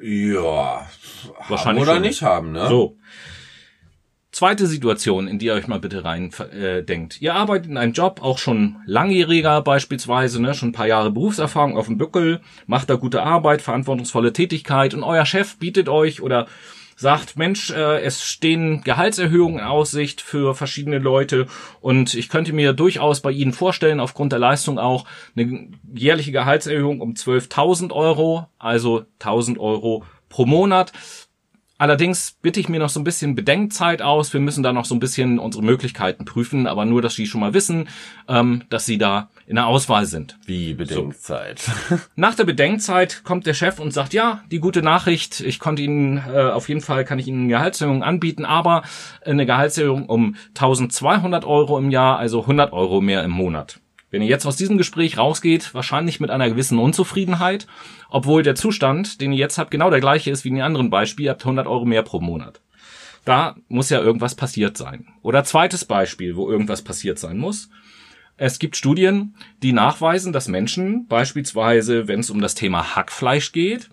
Ja, 0.00 0.86
Wahrscheinlich 1.48 1.66
haben 1.66 1.78
oder 1.78 1.92
schon. 1.94 2.02
nicht 2.02 2.22
haben, 2.22 2.52
ne? 2.52 2.68
So. 2.68 2.96
Zweite 4.32 4.68
Situation, 4.68 5.26
in 5.26 5.40
die 5.40 5.46
ihr 5.46 5.54
euch 5.54 5.66
mal 5.66 5.80
bitte 5.80 6.04
rein 6.04 6.30
äh, 6.52 6.84
denkt. 6.84 7.20
Ihr 7.20 7.34
arbeitet 7.34 7.68
in 7.68 7.76
einem 7.76 7.92
Job, 7.92 8.20
auch 8.22 8.38
schon 8.38 8.76
langjähriger 8.86 9.60
beispielsweise, 9.60 10.40
ne, 10.40 10.54
schon 10.54 10.68
ein 10.68 10.72
paar 10.72 10.86
Jahre 10.86 11.10
Berufserfahrung 11.10 11.76
auf 11.76 11.86
dem 11.86 11.98
Bückel, 11.98 12.40
macht 12.66 12.90
da 12.90 12.94
gute 12.94 13.22
Arbeit, 13.22 13.60
verantwortungsvolle 13.60 14.32
Tätigkeit 14.32 14.94
und 14.94 15.02
euer 15.02 15.26
Chef 15.26 15.58
bietet 15.58 15.88
euch 15.88 16.22
oder 16.22 16.46
sagt, 17.00 17.36
Mensch, 17.36 17.70
äh, 17.70 18.02
es 18.02 18.22
stehen 18.22 18.82
Gehaltserhöhungen 18.84 19.58
in 19.58 19.64
Aussicht 19.64 20.20
für 20.20 20.54
verschiedene 20.54 20.98
Leute 20.98 21.46
und 21.80 22.14
ich 22.14 22.28
könnte 22.28 22.52
mir 22.52 22.72
durchaus 22.72 23.20
bei 23.20 23.32
Ihnen 23.32 23.52
vorstellen, 23.52 24.00
aufgrund 24.00 24.32
der 24.32 24.38
Leistung 24.38 24.78
auch 24.78 25.06
eine 25.34 25.70
jährliche 25.92 26.30
Gehaltserhöhung 26.30 27.00
um 27.00 27.14
12.000 27.14 27.90
Euro, 27.92 28.46
also 28.58 29.06
1.000 29.18 29.58
Euro 29.58 30.04
pro 30.28 30.44
Monat. 30.46 30.92
Allerdings 31.80 32.32
bitte 32.42 32.60
ich 32.60 32.68
mir 32.68 32.78
noch 32.78 32.90
so 32.90 33.00
ein 33.00 33.04
bisschen 33.04 33.34
Bedenkzeit 33.34 34.02
aus. 34.02 34.34
Wir 34.34 34.40
müssen 34.40 34.62
da 34.62 34.70
noch 34.74 34.84
so 34.84 34.94
ein 34.94 35.00
bisschen 35.00 35.38
unsere 35.38 35.64
Möglichkeiten 35.64 36.26
prüfen, 36.26 36.66
aber 36.66 36.84
nur, 36.84 37.00
dass 37.00 37.14
Sie 37.14 37.26
schon 37.26 37.40
mal 37.40 37.54
wissen, 37.54 37.88
ähm, 38.28 38.64
dass 38.68 38.84
Sie 38.84 38.98
da 38.98 39.30
in 39.46 39.54
der 39.54 39.66
Auswahl 39.66 40.04
sind. 40.04 40.38
Wie 40.44 40.74
Bedenkzeit. 40.74 41.62
Nach 42.16 42.34
der 42.34 42.44
Bedenkzeit 42.44 43.24
kommt 43.24 43.46
der 43.46 43.54
Chef 43.54 43.80
und 43.80 43.94
sagt, 43.94 44.12
ja, 44.12 44.42
die 44.50 44.58
gute 44.58 44.82
Nachricht, 44.82 45.40
ich 45.40 45.58
konnte 45.58 45.80
Ihnen, 45.80 46.18
äh, 46.18 46.50
auf 46.50 46.68
jeden 46.68 46.82
Fall 46.82 47.06
kann 47.06 47.18
ich 47.18 47.28
Ihnen 47.28 47.44
eine 47.44 47.48
Gehaltserhöhung 47.48 48.02
anbieten, 48.02 48.44
aber 48.44 48.82
eine 49.24 49.46
Gehaltserhöhung 49.46 50.04
um 50.04 50.36
1200 50.48 51.46
Euro 51.46 51.78
im 51.78 51.90
Jahr, 51.90 52.18
also 52.18 52.42
100 52.42 52.74
Euro 52.74 53.00
mehr 53.00 53.24
im 53.24 53.30
Monat. 53.30 53.80
Wenn 54.10 54.22
ihr 54.22 54.28
jetzt 54.28 54.46
aus 54.46 54.56
diesem 54.56 54.76
Gespräch 54.76 55.18
rausgeht, 55.18 55.72
wahrscheinlich 55.74 56.18
mit 56.20 56.30
einer 56.30 56.48
gewissen 56.48 56.78
Unzufriedenheit, 56.78 57.66
obwohl 58.08 58.42
der 58.42 58.56
Zustand, 58.56 59.20
den 59.20 59.32
ihr 59.32 59.38
jetzt 59.38 59.58
habt, 59.58 59.70
genau 59.70 59.90
der 59.90 60.00
gleiche 60.00 60.30
ist 60.30 60.44
wie 60.44 60.48
in 60.48 60.56
den 60.56 60.64
anderen 60.64 60.90
Beispielen, 60.90 61.26
ihr 61.26 61.30
habt 61.30 61.42
100 61.42 61.66
Euro 61.66 61.84
mehr 61.84 62.02
pro 62.02 62.20
Monat. 62.20 62.60
Da 63.24 63.56
muss 63.68 63.90
ja 63.90 64.00
irgendwas 64.00 64.34
passiert 64.34 64.76
sein. 64.76 65.06
Oder 65.22 65.44
zweites 65.44 65.84
Beispiel, 65.84 66.36
wo 66.36 66.50
irgendwas 66.50 66.82
passiert 66.82 67.18
sein 67.18 67.38
muss. 67.38 67.70
Es 68.36 68.58
gibt 68.58 68.76
Studien, 68.76 69.34
die 69.62 69.72
nachweisen, 69.72 70.32
dass 70.32 70.48
Menschen 70.48 71.06
beispielsweise, 71.06 72.08
wenn 72.08 72.20
es 72.20 72.30
um 72.30 72.40
das 72.40 72.54
Thema 72.54 72.96
Hackfleisch 72.96 73.52
geht, 73.52 73.90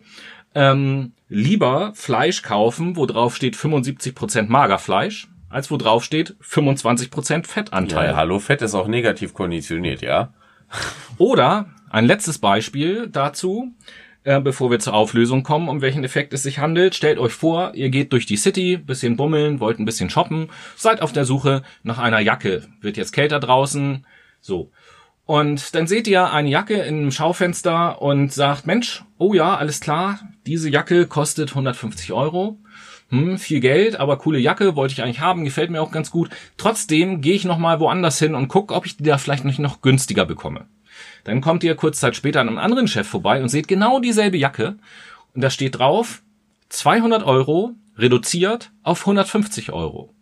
ähm, 0.55 1.11
lieber 1.27 1.91
Fleisch 1.93 2.41
kaufen, 2.41 2.95
wo 2.95 3.05
drauf 3.05 3.35
steht 3.35 3.55
75% 3.55 4.47
Magerfleisch, 4.47 5.27
als 5.57 5.71
wo 5.71 5.77
drauf 5.77 6.03
steht 6.03 6.35
25% 6.43 7.47
Fettanteil. 7.47 8.11
Ja, 8.11 8.15
hallo, 8.15 8.37
Fett 8.37 8.61
ist 8.61 8.75
auch 8.75 8.87
negativ 8.87 9.33
konditioniert, 9.33 10.03
ja? 10.03 10.31
Oder 11.17 11.65
ein 11.89 12.05
letztes 12.05 12.37
Beispiel 12.37 13.07
dazu, 13.07 13.73
äh, 14.23 14.39
bevor 14.39 14.69
wir 14.69 14.77
zur 14.77 14.93
Auflösung 14.93 15.41
kommen, 15.41 15.67
um 15.67 15.81
welchen 15.81 16.03
Effekt 16.03 16.31
es 16.33 16.43
sich 16.43 16.59
handelt. 16.59 16.93
Stellt 16.93 17.17
euch 17.17 17.33
vor, 17.33 17.73
ihr 17.73 17.89
geht 17.89 18.13
durch 18.13 18.27
die 18.27 18.37
City, 18.37 18.77
bisschen 18.77 19.17
bummeln, 19.17 19.59
wollt 19.59 19.79
ein 19.79 19.85
bisschen 19.85 20.11
shoppen, 20.11 20.49
seid 20.75 21.01
auf 21.01 21.11
der 21.11 21.25
Suche 21.25 21.63
nach 21.81 21.97
einer 21.97 22.19
Jacke. 22.19 22.67
Wird 22.81 22.95
jetzt 22.95 23.11
kälter 23.11 23.39
draußen, 23.39 24.05
so. 24.39 24.69
Und 25.25 25.73
dann 25.73 25.87
seht 25.87 26.07
ihr 26.07 26.31
eine 26.31 26.49
Jacke 26.49 26.75
in 26.75 26.99
einem 26.99 27.11
Schaufenster 27.11 27.99
und 27.99 28.31
sagt, 28.31 28.67
Mensch, 28.67 29.03
oh 29.17 29.33
ja, 29.33 29.55
alles 29.55 29.81
klar, 29.81 30.19
diese 30.45 30.69
Jacke 30.69 31.07
kostet 31.07 31.49
150 31.49 32.13
Euro. 32.13 32.59
Hm, 33.09 33.37
viel 33.37 33.61
Geld, 33.61 33.99
aber 33.99 34.17
coole 34.17 34.39
Jacke, 34.39 34.75
wollte 34.75 34.93
ich 34.93 35.01
eigentlich 35.01 35.21
haben, 35.21 35.45
gefällt 35.45 35.69
mir 35.69 35.81
auch 35.81 35.91
ganz 35.91 36.11
gut. 36.11 36.29
Trotzdem 36.57 37.21
gehe 37.21 37.35
ich 37.35 37.45
nochmal 37.45 37.79
woanders 37.79 38.19
hin 38.19 38.35
und 38.35 38.49
gucke, 38.49 38.73
ob 38.73 38.85
ich 38.85 38.97
die 38.97 39.03
da 39.03 39.17
vielleicht 39.17 39.45
nicht 39.45 39.59
noch 39.59 39.81
günstiger 39.81 40.25
bekomme. 40.25 40.65
Dann 41.23 41.41
kommt 41.41 41.63
ihr 41.63 41.75
kurz 41.75 41.99
Zeit 41.99 42.15
später 42.15 42.41
an 42.41 42.49
einem 42.49 42.57
anderen 42.57 42.87
Chef 42.87 43.07
vorbei 43.07 43.41
und 43.41 43.49
seht 43.49 43.67
genau 43.67 43.99
dieselbe 43.99 44.37
Jacke. 44.37 44.77
Und 45.33 45.41
da 45.41 45.49
steht 45.49 45.79
drauf, 45.79 46.21
200 46.69 47.23
Euro 47.23 47.71
reduziert 47.97 48.71
auf 48.83 49.01
150 49.01 49.71
Euro. 49.71 50.13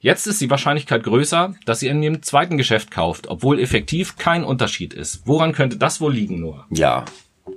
Jetzt 0.00 0.26
ist 0.26 0.40
die 0.40 0.50
Wahrscheinlichkeit 0.50 1.04
größer, 1.04 1.54
dass 1.64 1.82
ihr 1.82 1.92
in 1.92 2.02
dem 2.02 2.22
zweiten 2.22 2.56
Geschäft 2.56 2.90
kauft, 2.90 3.28
obwohl 3.28 3.60
effektiv 3.60 4.16
kein 4.16 4.42
Unterschied 4.42 4.94
ist. 4.94 5.22
Woran 5.26 5.52
könnte 5.52 5.76
das 5.76 6.00
wohl 6.00 6.12
liegen, 6.12 6.40
nur? 6.40 6.66
Ja. 6.70 7.04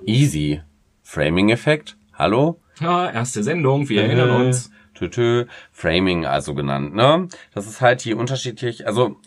Easy. 0.05 0.61
Framing-Effekt? 1.01 1.97
Hallo? 2.13 2.59
Ja, 2.79 3.09
erste 3.09 3.43
Sendung, 3.43 3.89
wir 3.89 4.03
erinnern 4.03 4.29
uns. 4.29 4.71
Tütü. 4.93 5.45
Framing 5.71 6.25
also 6.25 6.55
genannt, 6.55 6.95
ne? 6.95 7.27
Das 7.53 7.67
ist 7.67 7.81
halt 7.81 8.01
hier 8.01 8.17
unterschiedlich, 8.17 8.87
also 8.87 9.17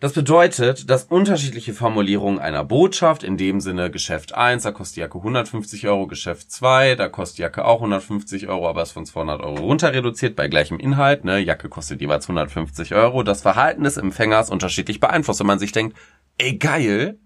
das 0.00 0.14
bedeutet, 0.14 0.88
dass 0.88 1.04
unterschiedliche 1.04 1.74
Formulierungen 1.74 2.38
einer 2.38 2.64
Botschaft, 2.64 3.22
in 3.22 3.36
dem 3.36 3.60
Sinne 3.60 3.90
Geschäft 3.90 4.34
1, 4.34 4.62
da 4.62 4.72
kostet 4.72 4.96
die 4.96 5.00
Jacke 5.00 5.18
150 5.18 5.86
Euro, 5.88 6.06
Geschäft 6.06 6.50
2, 6.50 6.94
da 6.94 7.08
kostet 7.08 7.36
die 7.36 7.42
Jacke 7.42 7.66
auch 7.66 7.80
150 7.80 8.48
Euro, 8.48 8.66
aber 8.66 8.80
ist 8.82 8.92
von 8.92 9.04
200 9.04 9.42
Euro 9.42 9.56
runter 9.56 9.92
reduziert 9.92 10.36
bei 10.36 10.48
gleichem 10.48 10.78
Inhalt, 10.78 11.26
ne? 11.26 11.38
Jacke 11.38 11.68
kostet 11.68 12.00
jeweils 12.00 12.24
150 12.24 12.94
Euro. 12.94 13.22
Das 13.22 13.42
Verhalten 13.42 13.84
des 13.84 13.98
Empfängers 13.98 14.48
unterschiedlich 14.48 15.00
beeinflusst, 15.00 15.40
wenn 15.40 15.46
man 15.46 15.58
sich 15.58 15.72
denkt, 15.72 15.98
ey 16.38 16.56
geil, 16.56 17.18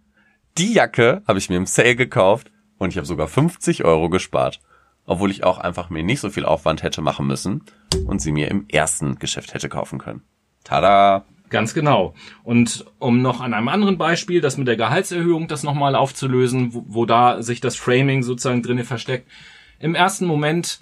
die 0.58 0.72
Jacke 0.72 1.22
habe 1.28 1.38
ich 1.38 1.48
mir 1.48 1.56
im 1.56 1.66
Sale 1.66 1.94
gekauft 1.94 2.50
und 2.78 2.90
ich 2.90 2.96
habe 2.96 3.06
sogar 3.06 3.28
50 3.28 3.84
Euro 3.84 4.08
gespart. 4.08 4.60
Obwohl 5.06 5.30
ich 5.30 5.44
auch 5.44 5.58
einfach 5.58 5.90
mir 5.90 6.02
nicht 6.02 6.20
so 6.20 6.30
viel 6.30 6.44
Aufwand 6.44 6.82
hätte 6.82 7.02
machen 7.02 7.26
müssen 7.26 7.64
und 8.06 8.20
sie 8.22 8.32
mir 8.32 8.50
im 8.50 8.66
ersten 8.68 9.18
Geschäft 9.18 9.54
hätte 9.54 9.68
kaufen 9.68 9.98
können. 9.98 10.22
Tada! 10.64 11.26
Ganz 11.50 11.74
genau. 11.74 12.14
Und 12.42 12.86
um 12.98 13.22
noch 13.22 13.40
an 13.40 13.54
einem 13.54 13.68
anderen 13.68 13.98
Beispiel, 13.98 14.40
das 14.40 14.56
mit 14.56 14.66
der 14.66 14.76
Gehaltserhöhung, 14.76 15.46
das 15.46 15.62
nochmal 15.62 15.94
aufzulösen, 15.94 16.74
wo, 16.74 16.84
wo 16.88 17.06
da 17.06 17.42
sich 17.42 17.60
das 17.60 17.76
Framing 17.76 18.22
sozusagen 18.22 18.62
drinne 18.62 18.84
versteckt. 18.84 19.30
Im 19.78 19.94
ersten 19.94 20.26
Moment 20.26 20.80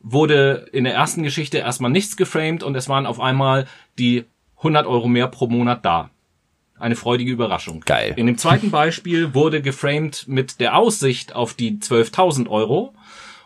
wurde 0.00 0.68
in 0.72 0.84
der 0.84 0.94
ersten 0.94 1.22
Geschichte 1.22 1.58
erstmal 1.58 1.90
nichts 1.90 2.16
geframed 2.16 2.62
und 2.62 2.74
es 2.74 2.88
waren 2.88 3.06
auf 3.06 3.20
einmal 3.20 3.66
die 3.98 4.24
100 4.58 4.86
Euro 4.86 5.08
mehr 5.08 5.28
pro 5.28 5.46
Monat 5.46 5.84
da. 5.84 6.10
Eine 6.78 6.96
freudige 6.96 7.30
Überraschung. 7.30 7.80
Geil. 7.80 8.14
In 8.16 8.26
dem 8.26 8.38
zweiten 8.38 8.70
Beispiel 8.70 9.34
wurde 9.34 9.60
geframed 9.60 10.26
mit 10.28 10.60
der 10.60 10.76
Aussicht 10.76 11.34
auf 11.34 11.52
die 11.52 11.78
12.000 11.78 12.48
Euro. 12.48 12.94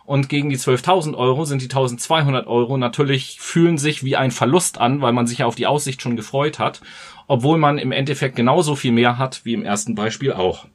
Und 0.06 0.28
gegen 0.28 0.50
die 0.50 0.58
12.000 0.58 1.16
Euro 1.16 1.46
sind 1.46 1.62
die 1.62 1.68
1.200 1.68 2.46
Euro 2.46 2.76
natürlich 2.76 3.40
fühlen 3.40 3.78
sich 3.78 4.04
wie 4.04 4.16
ein 4.16 4.30
Verlust 4.30 4.78
an, 4.78 5.00
weil 5.00 5.14
man 5.14 5.26
sich 5.26 5.38
ja 5.38 5.46
auf 5.46 5.54
die 5.54 5.66
Aussicht 5.66 6.02
schon 6.02 6.14
gefreut 6.14 6.58
hat, 6.58 6.82
obwohl 7.26 7.56
man 7.56 7.78
im 7.78 7.90
Endeffekt 7.90 8.36
genauso 8.36 8.76
viel 8.76 8.92
mehr 8.92 9.16
hat 9.16 9.44
wie 9.44 9.54
im 9.54 9.64
ersten 9.64 9.94
Beispiel 9.94 10.34
auch. 10.34 10.66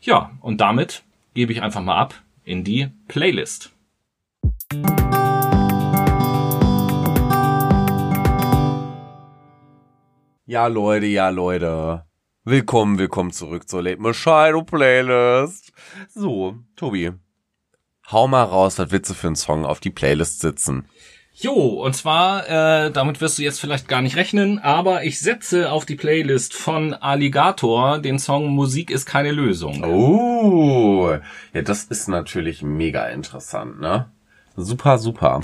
Ja, 0.00 0.30
und 0.40 0.62
damit 0.62 1.02
gebe 1.34 1.52
ich 1.52 1.60
einfach 1.60 1.82
mal 1.82 1.98
ab 1.98 2.14
in 2.42 2.64
die 2.64 2.88
Playlist. 3.08 3.72
Ja, 10.46 10.66
Leute, 10.66 11.06
ja, 11.06 11.28
Leute. 11.28 12.06
Willkommen, 12.44 12.98
willkommen 12.98 13.32
zurück 13.32 13.68
zur 13.68 13.82
Late 13.82 14.00
Machado 14.00 14.62
Playlist. 14.62 15.72
So, 16.08 16.56
Tobi. 16.74 17.12
Hau 18.12 18.26
mal 18.26 18.44
raus, 18.44 18.78
was 18.78 18.90
Witze 18.90 19.14
für 19.14 19.28
einen 19.28 19.36
Song 19.36 19.64
auf 19.64 19.80
die 19.80 19.90
Playlist 19.90 20.40
sitzen. 20.40 20.84
Jo, 21.34 21.52
und 21.52 21.94
zwar, 21.94 22.48
äh, 22.48 22.90
damit 22.90 23.20
wirst 23.20 23.38
du 23.38 23.42
jetzt 23.42 23.60
vielleicht 23.60 23.88
gar 23.88 24.02
nicht 24.02 24.16
rechnen, 24.16 24.58
aber 24.58 25.04
ich 25.04 25.20
setze 25.20 25.72
auf 25.72 25.86
die 25.86 25.94
Playlist 25.94 26.54
von 26.54 26.92
Alligator 26.92 27.98
den 27.98 28.18
Song 28.18 28.48
Musik 28.48 28.90
ist 28.90 29.06
keine 29.06 29.32
Lösung. 29.32 29.82
Oh, 29.84 31.16
ja, 31.54 31.62
das 31.62 31.84
ist 31.84 32.08
natürlich 32.08 32.62
mega 32.62 33.06
interessant, 33.06 33.80
ne? 33.80 34.10
Super, 34.56 34.98
super. 34.98 35.40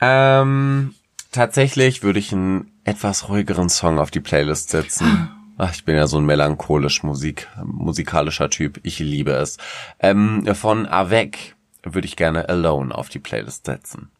Ähm, 0.00 0.94
tatsächlich 1.30 2.02
würde 2.02 2.18
ich 2.18 2.32
einen 2.32 2.72
etwas 2.82 3.28
ruhigeren 3.28 3.68
Song 3.68 4.00
auf 4.00 4.10
die 4.10 4.20
Playlist 4.20 4.70
setzen. 4.70 5.30
Ach, 5.56 5.72
ich 5.72 5.84
bin 5.84 5.94
ja 5.94 6.08
so 6.08 6.18
ein 6.18 6.26
melancholisch 6.26 7.04
Musik, 7.04 7.48
musikalischer 7.62 8.50
Typ. 8.50 8.80
Ich 8.82 8.98
liebe 8.98 9.32
es. 9.32 9.58
Ähm, 10.00 10.44
von 10.54 10.86
Avec 10.86 11.54
würde 11.82 12.06
ich 12.06 12.14
gerne 12.16 12.48
Alone 12.48 12.94
auf 12.94 13.08
die 13.08 13.18
Playlist 13.18 13.66
setzen. 13.66 14.12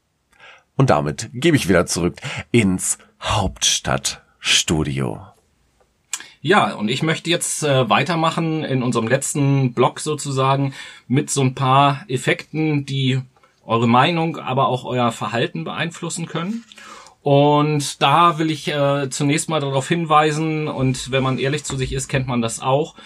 Und 0.77 0.91
damit 0.91 1.31
gebe 1.33 1.57
ich 1.57 1.69
wieder 1.69 1.87
zurück 1.87 2.17
ins 2.51 2.99
Hauptstadtstudio. 3.21 5.21
Ja, 6.41 6.75
und 6.75 6.89
ich 6.89 7.05
möchte 7.05 7.31
jetzt 7.31 7.63
äh, 7.63 7.89
weitermachen 7.89 8.65
in 8.65 8.83
unserem 8.83 9.07
letzten 9.07 9.75
Blog 9.75 10.01
sozusagen 10.01 10.75
mit 11.07 11.31
so 11.31 11.43
ein 11.43 11.55
paar 11.55 12.05
Effekten, 12.09 12.85
die 12.85 13.21
eure 13.65 13.87
Meinung, 13.87 14.39
aber 14.39 14.67
auch 14.67 14.85
euer 14.85 15.13
Verhalten 15.13 15.63
beeinflussen 15.63 16.27
können. 16.27 16.65
Und 17.23 18.03
da 18.03 18.39
will 18.39 18.51
ich 18.51 18.67
äh, 18.67 19.09
zunächst 19.09 19.49
mal 19.49 19.61
darauf 19.61 19.87
hinweisen, 19.87 20.67
und 20.67 21.13
wenn 21.13 21.23
man 21.23 21.39
ehrlich 21.39 21.63
zu 21.63 21.77
sich 21.77 21.93
ist, 21.93 22.09
kennt 22.09 22.27
man 22.27 22.43
das 22.43 22.59
auch, 22.59 22.97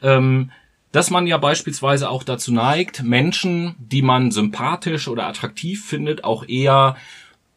ähm, 0.00 0.50
dass 0.92 1.10
man 1.10 1.26
ja 1.26 1.36
beispielsweise 1.38 2.08
auch 2.08 2.22
dazu 2.22 2.52
neigt, 2.52 3.02
Menschen, 3.02 3.74
die 3.78 4.02
man 4.02 4.30
sympathisch 4.30 5.08
oder 5.08 5.26
attraktiv 5.26 5.84
findet, 5.84 6.24
auch 6.24 6.48
eher 6.48 6.96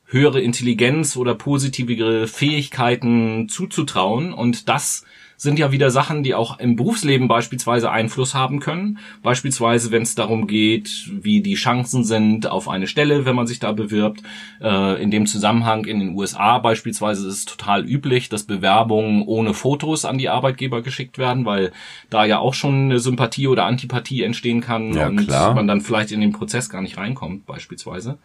höhere 0.05 0.41
Intelligenz 0.41 1.15
oder 1.15 1.36
positivere 1.36 2.27
Fähigkeiten 2.27 3.47
zuzutrauen. 3.47 4.34
Und 4.34 4.67
das 4.67 5.05
sind 5.39 5.57
ja 5.57 5.71
wieder 5.71 5.89
Sachen, 5.89 6.21
die 6.21 6.35
auch 6.35 6.59
im 6.59 6.75
Berufsleben 6.75 7.29
beispielsweise 7.29 7.89
Einfluss 7.89 8.35
haben 8.35 8.59
können. 8.59 8.99
Beispielsweise, 9.23 9.89
wenn 9.89 10.01
es 10.01 10.13
darum 10.13 10.47
geht, 10.47 11.09
wie 11.21 11.41
die 11.41 11.53
Chancen 11.53 12.03
sind 12.03 12.45
auf 12.47 12.67
eine 12.67 12.87
Stelle, 12.87 13.23
wenn 13.25 13.35
man 13.37 13.47
sich 13.47 13.59
da 13.59 13.71
bewirbt. 13.71 14.21
Äh, 14.61 15.01
in 15.01 15.11
dem 15.11 15.25
Zusammenhang 15.27 15.85
in 15.85 15.99
den 16.01 16.09
USA 16.13 16.59
beispielsweise 16.59 17.25
ist 17.25 17.33
es 17.33 17.45
total 17.45 17.85
üblich, 17.85 18.27
dass 18.27 18.43
Bewerbungen 18.43 19.23
ohne 19.25 19.53
Fotos 19.53 20.03
an 20.03 20.17
die 20.17 20.27
Arbeitgeber 20.27 20.81
geschickt 20.81 21.17
werden, 21.17 21.45
weil 21.45 21.71
da 22.09 22.25
ja 22.25 22.39
auch 22.39 22.53
schon 22.53 22.75
eine 22.85 22.99
Sympathie 22.99 23.47
oder 23.47 23.65
Antipathie 23.65 24.23
entstehen 24.23 24.59
kann 24.59 24.93
Ja, 24.93 25.07
und 25.07 25.25
klar. 25.25 25.53
man 25.55 25.67
dann 25.67 25.79
vielleicht 25.79 26.11
in 26.11 26.19
den 26.19 26.33
Prozess 26.33 26.69
gar 26.69 26.81
nicht 26.81 26.97
reinkommt, 26.97 27.45
beispielsweise. 27.45 28.17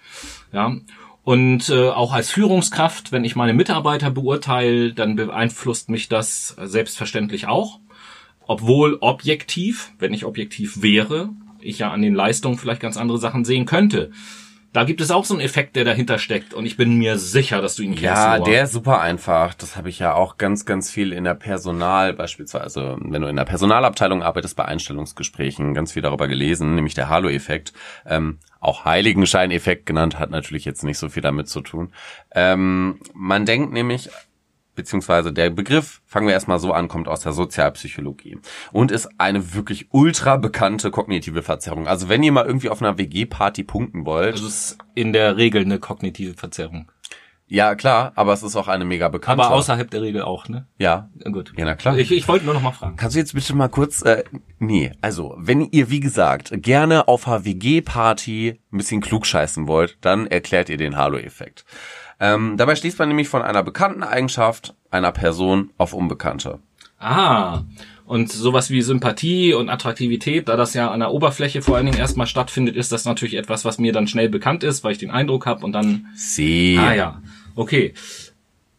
Ja. 0.52 0.74
Und 1.25 1.70
äh, 1.70 1.89
auch 1.89 2.12
als 2.12 2.31
Führungskraft, 2.31 3.11
wenn 3.11 3.25
ich 3.25 3.35
meine 3.35 3.55
Mitarbeiter 3.55 4.11
beurteile, 4.11 4.93
dann 4.93 5.16
beeinflusst 5.16 5.89
mich 5.89 6.09
das 6.09 6.55
selbstverständlich 6.62 7.47
auch. 7.47 7.81
Obwohl 8.47 8.99
objektiv, 9.01 9.93
wenn 9.99 10.12
ich 10.12 10.27
objektiv 10.27 10.83
wäre, 10.83 11.31
ich 11.61 11.79
ja 11.79 11.91
an 11.91 12.03
den 12.03 12.14
Leistungen 12.14 12.59
vielleicht 12.59 12.83
ganz 12.83 12.99
andere 12.99 13.16
Sachen 13.18 13.47
sehen 13.47 13.64
könnte. 13.64 14.11
Da 14.75 14.83
gibt 14.83 15.01
es 15.01 15.12
auch 15.12 15.25
so 15.25 15.35
einen 15.35 15.41
Effekt, 15.41 15.77
der 15.77 15.85
dahinter 15.85 16.18
steckt. 16.18 16.53
Und 16.53 16.66
ich 16.66 16.77
bin 16.77 16.99
mir 16.99 17.16
sicher, 17.16 17.62
dass 17.62 17.77
du 17.77 17.85
ihn 17.85 17.93
kennst. 17.93 18.03
Ja, 18.03 18.39
Noah. 18.39 18.45
der 18.45 18.64
ist 18.64 18.72
super 18.72 19.01
einfach. 19.01 19.55
Das 19.55 19.77
habe 19.77 19.89
ich 19.89 20.01
ja 20.01 20.14
auch 20.14 20.37
ganz, 20.37 20.66
ganz 20.66 20.91
viel 20.91 21.12
in 21.12 21.22
der 21.22 21.35
Personal, 21.35 22.12
beispielsweise, 22.12 22.97
wenn 22.99 23.22
du 23.22 23.29
in 23.29 23.37
der 23.37 23.45
Personalabteilung 23.45 24.25
arbeitest, 24.25 24.57
bei 24.57 24.64
Einstellungsgesprächen, 24.64 25.75
ganz 25.75 25.93
viel 25.93 26.03
darüber 26.03 26.27
gelesen, 26.27 26.75
nämlich 26.75 26.95
der 26.95 27.09
Halo-Effekt. 27.09 27.72
Ähm, 28.05 28.41
auch 28.59 28.85
Heiligenschein-Effekt 28.85 29.87
genannt, 29.87 30.18
hat 30.18 30.31
natürlich 30.31 30.64
jetzt 30.64 30.83
nicht 30.83 30.99
so 30.99 31.09
viel 31.09 31.22
damit 31.22 31.49
zu 31.49 31.61
tun. 31.61 31.93
Ähm, 32.35 32.99
man 33.14 33.47
denkt 33.47 33.72
nämlich, 33.72 34.11
beziehungsweise 34.75 35.33
der 35.33 35.51
Begriff, 35.51 36.03
fangen 36.07 36.27
wir 36.27 36.35
erstmal 36.35 36.59
so 36.59 36.72
an, 36.72 36.89
kommt 36.89 37.09
aus 37.09 37.20
der 37.20 37.33
Sozialpsychologie 37.33 38.39
und 38.72 38.91
ist 38.91 39.09
eine 39.18 39.55
wirklich 39.55 39.89
ultra 39.91 40.37
bekannte 40.37 40.91
kognitive 40.91 41.43
Verzerrung. 41.43 41.87
Also 41.87 42.09
wenn 42.09 42.22
ihr 42.22 42.33
mal 42.33 42.47
irgendwie 42.47 42.68
auf 42.68 42.83
einer 42.83 42.99
WG-Party 42.99 43.64
punkten 43.64 44.07
wollt, 44.07 44.35
Also 44.35 44.47
es 44.47 44.72
ist 44.72 44.79
in 44.95 45.12
der 45.12 45.37
Regel 45.37 45.62
eine 45.62 45.79
kognitive 45.79 46.35
Verzerrung. 46.35 46.91
Ja 47.47 47.74
klar, 47.74 48.12
aber 48.16 48.32
es 48.32 48.42
ist 48.42 48.57
auch 48.57 48.68
eine 48.68 48.84
mega 48.84 49.09
bekannte. 49.09 49.45
Aber 49.45 49.55
außerhalb 49.55 49.90
der 49.90 50.03
Regel 50.03 50.22
auch, 50.22 50.49
ne? 50.49 50.66
ja, 50.78 51.11
Gut. 51.30 51.53
Ja, 51.57 51.64
na 51.64 51.74
klar. 51.74 51.99
Ich, 51.99 52.11
ich 52.11 52.26
wollte 52.28 52.45
nur 52.45 52.55
noch 52.55 52.62
mal 52.62 52.72
fragen. 52.72 52.97
Kannst 52.97 53.14
du 53.16 53.20
jetzt 53.20 53.34
bitte 53.34 53.55
mal 53.55 53.68
kurz, 53.68 54.03
äh, 54.03 54.24
nee, 54.59 54.92
also, 55.01 55.34
wenn 55.38 55.61
ihr, 55.61 55.90
wie 55.90 56.01
gesagt, 56.01 56.51
gerne 56.62 57.09
auf 57.09 57.26
einer 57.26 57.45
WG-Party 57.45 58.61
ein 58.72 58.76
bisschen 58.76 59.01
klugscheißen 59.01 59.66
wollt, 59.66 59.99
dann 60.01 60.26
erklärt 60.26 60.68
ihr 60.68 60.76
den 60.76 60.97
Halo-Effekt. 60.97 61.64
Ähm, 62.20 62.57
dabei 62.57 62.76
schließt 62.76 62.99
man 62.99 63.09
nämlich 63.09 63.28
von 63.28 63.42
einer 63.42 63.62
bekannten 63.62 64.03
Eigenschaft 64.03 64.74
einer 64.90 65.12
Person 65.12 65.70
auf 65.76 65.92
Unbekannte. 65.92 66.61
Ah, 66.99 67.62
und 68.14 68.30
sowas 68.30 68.70
wie 68.70 68.80
Sympathie 68.80 69.54
und 69.54 69.68
Attraktivität, 69.68 70.48
da 70.48 70.56
das 70.56 70.72
ja 70.72 70.88
an 70.92 71.00
der 71.00 71.10
Oberfläche 71.10 71.62
vor 71.62 71.76
allen 71.76 71.86
Dingen 71.86 71.98
erstmal 71.98 72.28
stattfindet, 72.28 72.76
ist 72.76 72.92
das 72.92 73.04
natürlich 73.04 73.34
etwas, 73.34 73.64
was 73.64 73.78
mir 73.78 73.92
dann 73.92 74.06
schnell 74.06 74.28
bekannt 74.28 74.62
ist, 74.62 74.84
weil 74.84 74.92
ich 74.92 74.98
den 74.98 75.10
Eindruck 75.10 75.46
habe 75.46 75.64
und 75.66 75.72
dann, 75.72 76.06
Sie. 76.14 76.78
ah 76.78 76.94
ja, 76.94 77.22
okay. 77.56 77.92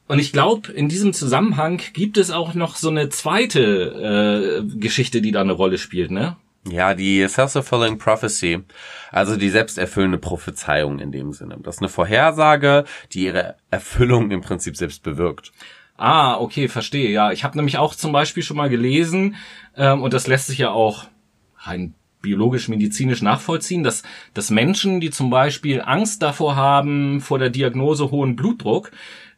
Und 0.07 0.19
ich 0.19 0.31
glaube, 0.31 0.71
in 0.71 0.87
diesem 0.87 1.11
Zusammenhang 1.11 1.81
gibt 1.91 2.17
es 2.17 2.31
auch 2.31 2.53
noch 2.53 2.77
so 2.77 2.89
eine 2.89 3.09
zweite 3.09 4.63
äh, 4.63 4.77
Geschichte, 4.79 5.21
die 5.21 5.31
da 5.31 5.41
eine 5.41 5.51
Rolle 5.51 5.79
spielt, 5.79 6.11
ne? 6.11 6.37
Ja, 6.65 6.93
die 6.93 7.27
Self-Fulfilling 7.27 7.97
Prophecy, 7.97 8.63
also 9.11 9.35
die 9.35 9.49
selbsterfüllende 9.49 10.17
Prophezeiung 10.17 10.99
in 10.99 11.11
dem 11.11 11.33
Sinne. 11.33 11.57
Das 11.61 11.75
ist 11.75 11.81
eine 11.81 11.89
Vorhersage, 11.89 12.85
die 13.11 13.25
ihre 13.25 13.55
Erfüllung 13.69 14.31
im 14.31 14.39
Prinzip 14.39 14.77
selbst 14.77 15.03
bewirkt. 15.03 15.51
Ah, 15.97 16.37
okay, 16.39 16.67
verstehe. 16.67 17.09
Ja, 17.09 17.31
ich 17.31 17.43
habe 17.43 17.57
nämlich 17.57 17.77
auch 17.77 17.95
zum 17.95 18.11
Beispiel 18.11 18.43
schon 18.43 18.57
mal 18.57 18.69
gelesen, 18.69 19.35
ähm, 19.77 20.01
und 20.01 20.13
das 20.13 20.27
lässt 20.27 20.47
sich 20.47 20.57
ja 20.57 20.71
auch 20.71 21.05
rein 21.57 21.93
biologisch-medizinisch 22.21 23.21
nachvollziehen, 23.21 23.83
dass, 23.83 24.01
dass 24.33 24.49
Menschen, 24.49 24.99
die 24.99 25.11
zum 25.11 25.29
Beispiel 25.29 25.81
Angst 25.85 26.23
davor 26.23 26.55
haben, 26.55 27.21
vor 27.21 27.37
der 27.37 27.51
Diagnose 27.51 28.09
hohen 28.09 28.35
Blutdruck, 28.35 28.91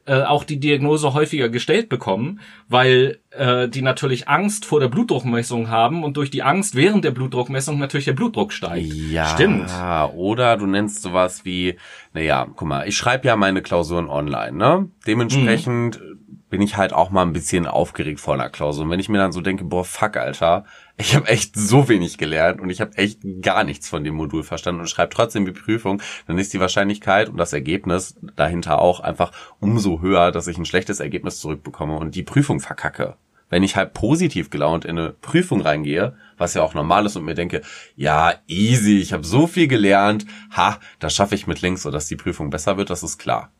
äh, 0.05 0.23
auch 0.23 0.45
die 0.45 0.57
Diagnose 0.57 1.13
häufiger 1.13 1.49
gestellt 1.49 1.89
bekommen, 1.89 2.39
weil 2.69 3.19
äh, 3.31 3.67
die 3.67 3.81
natürlich 3.81 4.29
Angst 4.29 4.63
vor 4.63 4.79
der 4.79 4.87
Blutdruckmessung 4.87 5.69
haben 5.69 6.05
und 6.05 6.15
durch 6.15 6.31
die 6.31 6.43
Angst 6.43 6.75
während 6.75 7.03
der 7.03 7.11
Blutdruckmessung 7.11 7.77
natürlich 7.77 8.05
der 8.05 8.13
Blutdruck 8.13 8.53
steigt. 8.53 8.93
Ja, 8.93 9.25
Stimmt. 9.25 9.69
oder 10.15 10.55
du 10.55 10.65
nennst 10.65 11.01
sowas 11.01 11.43
wie, 11.43 11.75
naja, 12.13 12.47
guck 12.55 12.69
mal, 12.69 12.87
ich 12.87 12.95
schreibe 12.95 13.27
ja 13.27 13.35
meine 13.35 13.61
Klausuren 13.61 14.07
online, 14.07 14.53
ne? 14.53 14.89
Dementsprechend 15.05 15.99
bin 16.49 16.61
ich 16.61 16.77
halt 16.77 16.93
auch 16.93 17.09
mal 17.09 17.23
ein 17.23 17.33
bisschen 17.33 17.65
aufgeregt 17.65 18.19
vor 18.19 18.33
einer 18.33 18.49
Klausur. 18.49 18.85
Und 18.85 18.91
wenn 18.91 18.99
ich 18.99 19.09
mir 19.09 19.17
dann 19.17 19.31
so 19.31 19.41
denke, 19.41 19.63
boah, 19.63 19.83
fuck, 19.83 20.17
Alter, 20.17 20.65
ich 20.97 21.15
habe 21.15 21.27
echt 21.27 21.55
so 21.55 21.89
wenig 21.89 22.17
gelernt 22.17 22.61
und 22.61 22.69
ich 22.69 22.81
habe 22.81 22.97
echt 22.97 23.19
gar 23.41 23.63
nichts 23.63 23.89
von 23.89 24.03
dem 24.03 24.15
Modul 24.15 24.43
verstanden 24.43 24.81
und 24.81 24.87
schreibe 24.87 25.13
trotzdem 25.13 25.45
die 25.45 25.51
Prüfung, 25.51 26.01
dann 26.25 26.37
ist 26.37 26.53
die 26.53 26.59
Wahrscheinlichkeit 26.59 27.29
und 27.29 27.37
das 27.37 27.53
Ergebnis 27.53 28.15
dahinter 28.35 28.79
auch 28.79 28.99
einfach 28.99 29.31
umso 29.59 30.01
höher, 30.01 30.31
dass 30.31 30.47
ich 30.47 30.57
ein 30.57 30.65
schlechtes 30.65 30.99
Ergebnis 30.99 31.39
zurückbekomme 31.39 31.97
und 31.97 32.15
die 32.15 32.23
Prüfung 32.23 32.59
verkacke 32.59 33.17
wenn 33.49 33.63
ich 33.63 33.75
halt 33.75 33.93
positiv 33.93 34.49
gelaunt 34.49 34.85
in 34.85 34.97
eine 34.97 35.11
Prüfung 35.11 35.61
reingehe, 35.61 36.17
was 36.37 36.53
ja 36.53 36.63
auch 36.63 36.73
normal 36.73 37.05
ist 37.05 37.15
und 37.15 37.25
mir 37.25 37.33
denke, 37.33 37.61
ja, 37.95 38.33
easy, 38.47 38.99
ich 38.99 39.13
habe 39.13 39.25
so 39.25 39.47
viel 39.47 39.67
gelernt, 39.67 40.25
ha, 40.51 40.79
das 40.99 41.15
schaffe 41.15 41.35
ich 41.35 41.47
mit 41.47 41.61
links, 41.61 41.83
sodass 41.83 42.07
die 42.07 42.15
Prüfung 42.15 42.49
besser 42.49 42.77
wird, 42.77 42.89
das 42.89 43.03
ist 43.03 43.17
klar. 43.17 43.51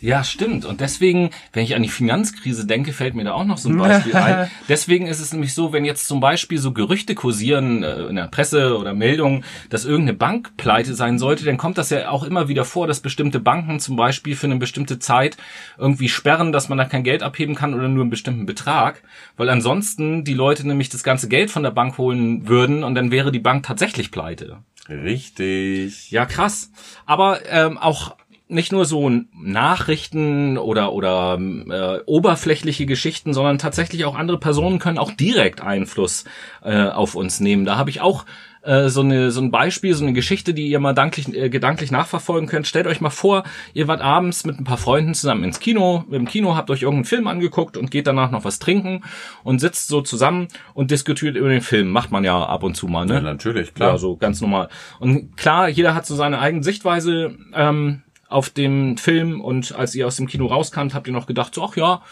Ja, 0.00 0.24
stimmt. 0.24 0.64
Und 0.64 0.80
deswegen, 0.80 1.30
wenn 1.52 1.64
ich 1.64 1.74
an 1.74 1.82
die 1.82 1.88
Finanzkrise 1.88 2.66
denke, 2.66 2.92
fällt 2.92 3.14
mir 3.14 3.24
da 3.24 3.32
auch 3.32 3.44
noch 3.44 3.58
so 3.58 3.68
ein 3.68 3.76
Beispiel 3.76 4.14
ein. 4.14 4.50
Deswegen 4.68 5.06
ist 5.06 5.20
es 5.20 5.32
nämlich 5.32 5.52
so, 5.52 5.72
wenn 5.72 5.84
jetzt 5.84 6.08
zum 6.08 6.20
Beispiel 6.20 6.58
so 6.58 6.72
Gerüchte 6.72 7.14
kursieren 7.14 7.82
äh, 7.82 8.04
in 8.04 8.16
der 8.16 8.28
Presse 8.28 8.78
oder 8.78 8.94
Meldungen, 8.94 9.44
dass 9.68 9.84
irgendeine 9.84 10.16
Bank 10.16 10.56
pleite 10.56 10.94
sein 10.94 11.18
sollte, 11.18 11.44
dann 11.44 11.58
kommt 11.58 11.76
das 11.76 11.90
ja 11.90 12.08
auch 12.08 12.24
immer 12.24 12.48
wieder 12.48 12.64
vor, 12.64 12.86
dass 12.86 13.00
bestimmte 13.00 13.40
Banken 13.40 13.78
zum 13.78 13.96
Beispiel 13.96 14.36
für 14.36 14.46
eine 14.46 14.56
bestimmte 14.56 14.98
Zeit 14.98 15.36
irgendwie 15.76 16.08
sperren, 16.08 16.52
dass 16.52 16.68
man 16.68 16.78
da 16.78 16.86
kein 16.86 17.04
Geld 17.04 17.22
abheben 17.22 17.54
kann 17.54 17.74
oder 17.74 17.88
nur 17.88 18.02
einen 18.02 18.10
bestimmten 18.10 18.46
Betrag, 18.46 19.02
weil 19.36 19.50
ansonsten 19.50 20.24
die 20.24 20.34
Leute 20.34 20.66
nämlich 20.66 20.88
das 20.88 21.02
ganze 21.02 21.28
Geld 21.28 21.50
von 21.50 21.62
der 21.62 21.72
Bank 21.72 21.98
holen 21.98 22.48
würden 22.48 22.84
und 22.84 22.94
dann 22.94 23.10
wäre 23.10 23.32
die 23.32 23.38
Bank 23.38 23.64
tatsächlich 23.64 24.10
pleite. 24.10 24.58
Richtig. 24.88 26.10
Ja, 26.10 26.26
krass. 26.26 26.70
Aber 27.06 27.40
ähm, 27.48 27.78
auch 27.78 28.16
nicht 28.50 28.72
nur 28.72 28.84
so 28.84 29.10
Nachrichten 29.32 30.58
oder 30.58 30.92
oder 30.92 31.38
äh, 31.38 32.00
oberflächliche 32.06 32.86
Geschichten, 32.86 33.32
sondern 33.32 33.58
tatsächlich 33.58 34.04
auch 34.04 34.16
andere 34.16 34.38
Personen 34.38 34.78
können 34.78 34.98
auch 34.98 35.12
direkt 35.12 35.60
Einfluss 35.60 36.24
äh, 36.62 36.84
auf 36.84 37.14
uns 37.14 37.40
nehmen. 37.40 37.64
Da 37.64 37.76
habe 37.76 37.90
ich 37.90 38.00
auch 38.00 38.26
äh, 38.62 38.88
so 38.88 39.00
eine 39.00 39.30
so 39.30 39.40
ein 39.40 39.50
Beispiel, 39.50 39.94
so 39.94 40.04
eine 40.04 40.12
Geschichte, 40.12 40.52
die 40.52 40.68
ihr 40.68 40.80
mal 40.80 40.92
danklich, 40.92 41.34
äh, 41.34 41.48
gedanklich 41.48 41.90
nachverfolgen 41.90 42.48
könnt. 42.48 42.66
Stellt 42.66 42.86
euch 42.86 43.00
mal 43.00 43.10
vor, 43.10 43.44
ihr 43.72 43.88
wart 43.88 44.00
abends 44.02 44.44
mit 44.44 44.58
ein 44.58 44.64
paar 44.64 44.76
Freunden 44.76 45.14
zusammen 45.14 45.44
ins 45.44 45.60
Kino, 45.60 46.04
im 46.10 46.26
Kino 46.26 46.56
habt 46.56 46.70
euch 46.70 46.82
irgendeinen 46.82 47.04
Film 47.06 47.26
angeguckt 47.26 47.76
und 47.76 47.90
geht 47.90 48.06
danach 48.06 48.30
noch 48.30 48.44
was 48.44 48.58
trinken 48.58 49.02
und 49.44 49.60
sitzt 49.60 49.88
so 49.88 50.02
zusammen 50.02 50.48
und 50.74 50.90
diskutiert 50.90 51.36
über 51.36 51.48
den 51.48 51.62
Film. 51.62 51.88
Macht 51.88 52.10
man 52.10 52.24
ja 52.24 52.44
ab 52.44 52.62
und 52.62 52.74
zu 52.74 52.86
mal, 52.86 53.06
ne? 53.06 53.14
Ja, 53.14 53.20
natürlich, 53.20 53.74
klar. 53.74 53.92
Ja, 53.92 53.98
so 53.98 54.16
ganz 54.16 54.40
normal. 54.40 54.68
Und 54.98 55.36
klar, 55.36 55.68
jeder 55.68 55.94
hat 55.94 56.04
so 56.04 56.14
seine 56.14 56.38
eigene 56.38 56.62
Sichtweise 56.62 57.36
ähm, 57.54 58.02
auf 58.30 58.50
dem 58.50 58.96
Film 58.96 59.40
und 59.40 59.72
als 59.72 59.94
ihr 59.94 60.06
aus 60.06 60.16
dem 60.16 60.26
Kino 60.26 60.46
rauskamt, 60.46 60.94
habt 60.94 61.06
ihr 61.06 61.12
noch 61.12 61.26
gedacht, 61.26 61.54
so, 61.54 61.64
ach 61.64 61.76
ja, 61.76 62.02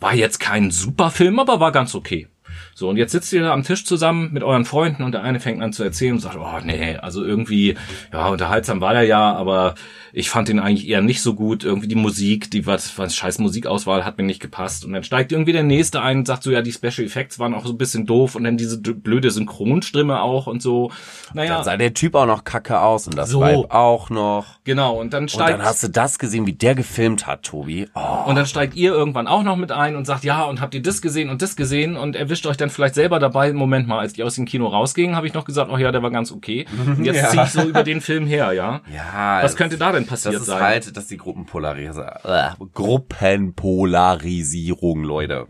war 0.00 0.14
jetzt 0.14 0.38
kein 0.38 0.70
super 0.70 1.10
Film, 1.10 1.38
aber 1.38 1.60
war 1.60 1.72
ganz 1.72 1.94
okay. 1.94 2.28
So, 2.74 2.88
und 2.88 2.96
jetzt 2.96 3.12
sitzt 3.12 3.32
ihr 3.32 3.42
da 3.42 3.52
am 3.52 3.62
Tisch 3.62 3.84
zusammen 3.84 4.32
mit 4.32 4.42
euren 4.42 4.64
Freunden 4.64 5.04
und 5.04 5.12
der 5.12 5.22
eine 5.22 5.40
fängt 5.40 5.62
an 5.62 5.72
zu 5.72 5.84
erzählen 5.84 6.14
und 6.14 6.20
sagt, 6.20 6.36
oh 6.36 6.60
nee, 6.64 6.96
also 6.96 7.24
irgendwie, 7.24 7.76
ja, 8.12 8.28
unterhaltsam 8.28 8.80
war 8.80 8.94
der 8.94 9.04
ja, 9.04 9.32
aber 9.32 9.74
ich 10.16 10.30
fand 10.30 10.48
ihn 10.48 10.60
eigentlich 10.60 10.88
eher 10.88 11.02
nicht 11.02 11.22
so 11.22 11.34
gut. 11.34 11.64
Irgendwie 11.64 11.88
die 11.88 11.96
Musik, 11.96 12.50
die 12.50 12.66
was, 12.66 12.96
was 12.98 13.16
scheiß 13.16 13.40
Musikauswahl 13.40 14.04
hat 14.04 14.16
mir 14.16 14.24
nicht 14.24 14.40
gepasst. 14.40 14.84
Und 14.84 14.92
dann 14.92 15.02
steigt 15.02 15.32
irgendwie 15.32 15.52
der 15.52 15.64
nächste 15.64 16.02
ein 16.02 16.18
und 16.18 16.26
sagt 16.26 16.44
so, 16.44 16.52
ja, 16.52 16.62
die 16.62 16.72
Special 16.72 17.04
Effects 17.04 17.40
waren 17.40 17.52
auch 17.52 17.66
so 17.66 17.72
ein 17.72 17.78
bisschen 17.78 18.06
doof 18.06 18.36
und 18.36 18.44
dann 18.44 18.56
diese 18.56 18.78
blöde 18.78 19.32
Synchronstimme 19.32 20.22
auch 20.22 20.46
und 20.46 20.62
so. 20.62 20.92
Naja. 21.32 21.56
Dann 21.56 21.64
sah 21.64 21.76
der 21.76 21.94
Typ 21.94 22.14
auch 22.14 22.26
noch 22.26 22.44
kacke 22.44 22.80
aus 22.80 23.08
und 23.08 23.18
das 23.18 23.30
so. 23.30 23.40
Vibe 23.40 23.72
auch 23.72 24.08
noch. 24.08 24.46
Genau, 24.62 25.00
und 25.00 25.12
dann 25.12 25.28
steigt. 25.28 25.54
Und 25.54 25.58
dann 25.58 25.66
hast 25.66 25.82
du 25.82 25.88
das 25.88 26.20
gesehen, 26.20 26.46
wie 26.46 26.52
der 26.52 26.76
gefilmt 26.76 27.26
hat, 27.26 27.42
Tobi. 27.42 27.88
Oh. 27.94 28.28
Und 28.28 28.36
dann 28.36 28.46
steigt 28.46 28.76
ihr 28.76 28.92
irgendwann 28.92 29.26
auch 29.26 29.42
noch 29.42 29.56
mit 29.56 29.72
ein 29.72 29.96
und 29.96 30.04
sagt, 30.04 30.22
ja, 30.22 30.44
und 30.44 30.60
habt 30.60 30.74
ihr 30.74 30.82
das 30.82 31.02
gesehen 31.02 31.28
und 31.28 31.42
das 31.42 31.56
gesehen 31.56 31.96
und 31.96 32.14
erwischt 32.14 32.46
euch 32.46 32.56
dann 32.64 32.70
vielleicht 32.70 32.94
selber 32.94 33.18
dabei. 33.18 33.52
Moment 33.52 33.86
mal, 33.86 33.98
als 33.98 34.14
die 34.14 34.22
aus 34.22 34.36
dem 34.36 34.46
Kino 34.46 34.66
rausgingen, 34.66 35.16
habe 35.16 35.26
ich 35.26 35.34
noch 35.34 35.44
gesagt, 35.44 35.70
oh 35.70 35.76
ja, 35.76 35.92
der 35.92 36.02
war 36.02 36.10
ganz 36.10 36.32
okay. 36.32 36.64
Und 36.86 37.04
jetzt 37.10 37.16
ja. 37.16 37.28
ziehe 37.28 37.44
ich 37.44 37.50
so 37.50 37.60
über 37.62 37.84
den 37.84 38.00
Film 38.00 38.26
her, 38.26 38.52
ja. 38.52 38.80
Ja. 38.92 39.42
Was 39.42 39.56
könnte 39.56 39.76
da 39.76 39.92
denn 39.92 40.06
passiert 40.06 40.32
sein? 40.34 40.34
Das 40.34 40.42
ist 40.42 40.48
sein? 40.48 40.62
halt, 40.62 40.96
dass 40.96 41.06
die 41.06 41.18
Gruppenpolarisierung, 41.18 42.08
äh, 42.24 42.50
Gruppenpolarisierung, 42.72 45.04
Leute. 45.04 45.46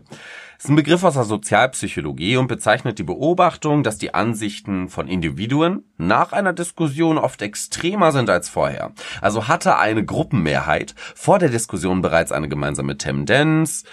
Ist 0.57 0.69
ein 0.69 0.75
Begriff 0.75 1.03
aus 1.03 1.15
der 1.15 1.25
Sozialpsychologie 1.25 2.37
und 2.37 2.47
bezeichnet 2.47 2.97
die 2.97 3.03
Beobachtung, 3.03 3.83
dass 3.83 3.97
die 3.97 4.13
Ansichten 4.13 4.89
von 4.89 5.07
Individuen 5.07 5.83
nach 5.97 6.31
einer 6.31 6.53
Diskussion 6.53 7.17
oft 7.17 7.41
extremer 7.41 8.11
sind 8.11 8.29
als 8.29 8.49
vorher. 8.49 8.91
Also 9.21 9.47
hatte 9.47 9.77
eine 9.77 10.05
Gruppenmehrheit 10.05 10.95
vor 11.13 11.39
der 11.39 11.49
Diskussion 11.49 12.01
bereits 12.01 12.31
eine 12.31 12.47
gemeinsame 12.47 12.97
Tendenz, 12.97 13.83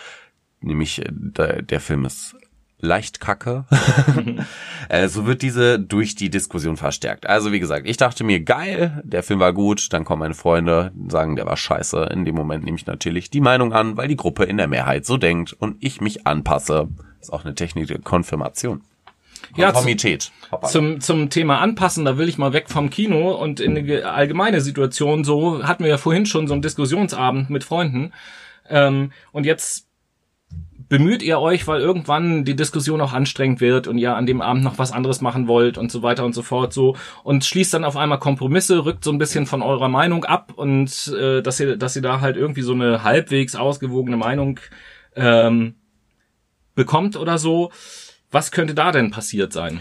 nämlich 0.60 1.00
äh, 1.00 1.08
der, 1.10 1.62
der 1.62 1.80
Film 1.80 2.04
ist 2.04 2.36
leicht 2.82 3.20
kacke. 3.20 3.64
äh, 4.88 5.08
so 5.08 5.24
wird 5.24 5.40
diese 5.40 5.80
durch 5.80 6.14
die 6.14 6.28
Diskussion 6.28 6.76
verstärkt. 6.76 7.26
Also 7.26 7.52
wie 7.52 7.60
gesagt, 7.60 7.88
ich 7.88 7.96
dachte 7.96 8.24
mir, 8.24 8.40
geil, 8.40 9.00
der 9.04 9.22
Film 9.22 9.40
war 9.40 9.52
gut, 9.54 9.92
dann 9.92 10.04
kommen 10.04 10.20
meine 10.20 10.34
Freunde, 10.34 10.92
sagen, 11.08 11.36
der 11.36 11.46
war 11.46 11.56
scheiße. 11.56 12.10
In 12.12 12.24
dem 12.24 12.34
Moment 12.34 12.64
nehme 12.64 12.76
ich 12.76 12.86
natürlich 12.86 13.30
die 13.30 13.40
Meinung 13.40 13.72
an, 13.72 13.96
weil 13.96 14.08
die 14.08 14.16
Gruppe 14.16 14.44
in 14.44 14.58
der 14.58 14.68
Mehrheit 14.68 15.06
so 15.06 15.16
denkt 15.16 15.54
und 15.54 15.76
ich 15.80 16.00
mich 16.00 16.26
anpasse. 16.26 16.88
ist 17.20 17.32
auch 17.32 17.44
eine 17.44 17.54
Technik 17.54 17.86
der 17.86 18.00
Konfirmation. 18.00 18.82
Ja, 19.56 19.72
zum, 20.68 21.00
zum 21.00 21.30
Thema 21.30 21.58
Anpassen, 21.58 22.04
da 22.04 22.16
will 22.16 22.28
ich 22.28 22.38
mal 22.38 22.52
weg 22.52 22.68
vom 22.68 22.90
Kino 22.90 23.32
und 23.32 23.60
in 23.60 23.76
eine 23.76 24.06
allgemeine 24.06 24.60
Situation. 24.60 25.24
So 25.24 25.64
hatten 25.64 25.84
wir 25.84 25.90
ja 25.90 25.98
vorhin 25.98 26.26
schon 26.26 26.46
so 26.46 26.54
einen 26.54 26.62
Diskussionsabend 26.62 27.50
mit 27.50 27.64
Freunden. 27.64 28.12
Ähm, 28.68 29.12
und 29.32 29.44
jetzt 29.44 29.88
bemüht 30.92 31.22
ihr 31.22 31.38
euch, 31.38 31.66
weil 31.66 31.80
irgendwann 31.80 32.44
die 32.44 32.54
Diskussion 32.54 33.00
auch 33.00 33.14
anstrengend 33.14 33.62
wird 33.62 33.88
und 33.88 33.96
ihr 33.96 34.14
an 34.14 34.26
dem 34.26 34.42
Abend 34.42 34.62
noch 34.62 34.76
was 34.76 34.92
anderes 34.92 35.22
machen 35.22 35.48
wollt 35.48 35.78
und 35.78 35.90
so 35.90 36.02
weiter 36.02 36.22
und 36.22 36.34
so 36.34 36.42
fort 36.42 36.74
so 36.74 36.98
und 37.24 37.46
schließt 37.46 37.72
dann 37.72 37.86
auf 37.86 37.96
einmal 37.96 38.18
Kompromisse, 38.18 38.84
rückt 38.84 39.02
so 39.02 39.10
ein 39.10 39.16
bisschen 39.16 39.46
von 39.46 39.62
eurer 39.62 39.88
Meinung 39.88 40.26
ab 40.26 40.52
und 40.54 41.08
äh, 41.18 41.40
dass 41.40 41.60
ihr, 41.60 41.78
dass 41.78 41.96
ihr 41.96 42.02
da 42.02 42.20
halt 42.20 42.36
irgendwie 42.36 42.60
so 42.60 42.74
eine 42.74 43.04
halbwegs 43.04 43.54
ausgewogene 43.54 44.18
Meinung 44.18 44.60
ähm, 45.16 45.76
bekommt 46.74 47.16
oder 47.16 47.38
so. 47.38 47.72
Was 48.30 48.50
könnte 48.50 48.74
da 48.74 48.92
denn 48.92 49.10
passiert 49.10 49.54
sein? 49.54 49.80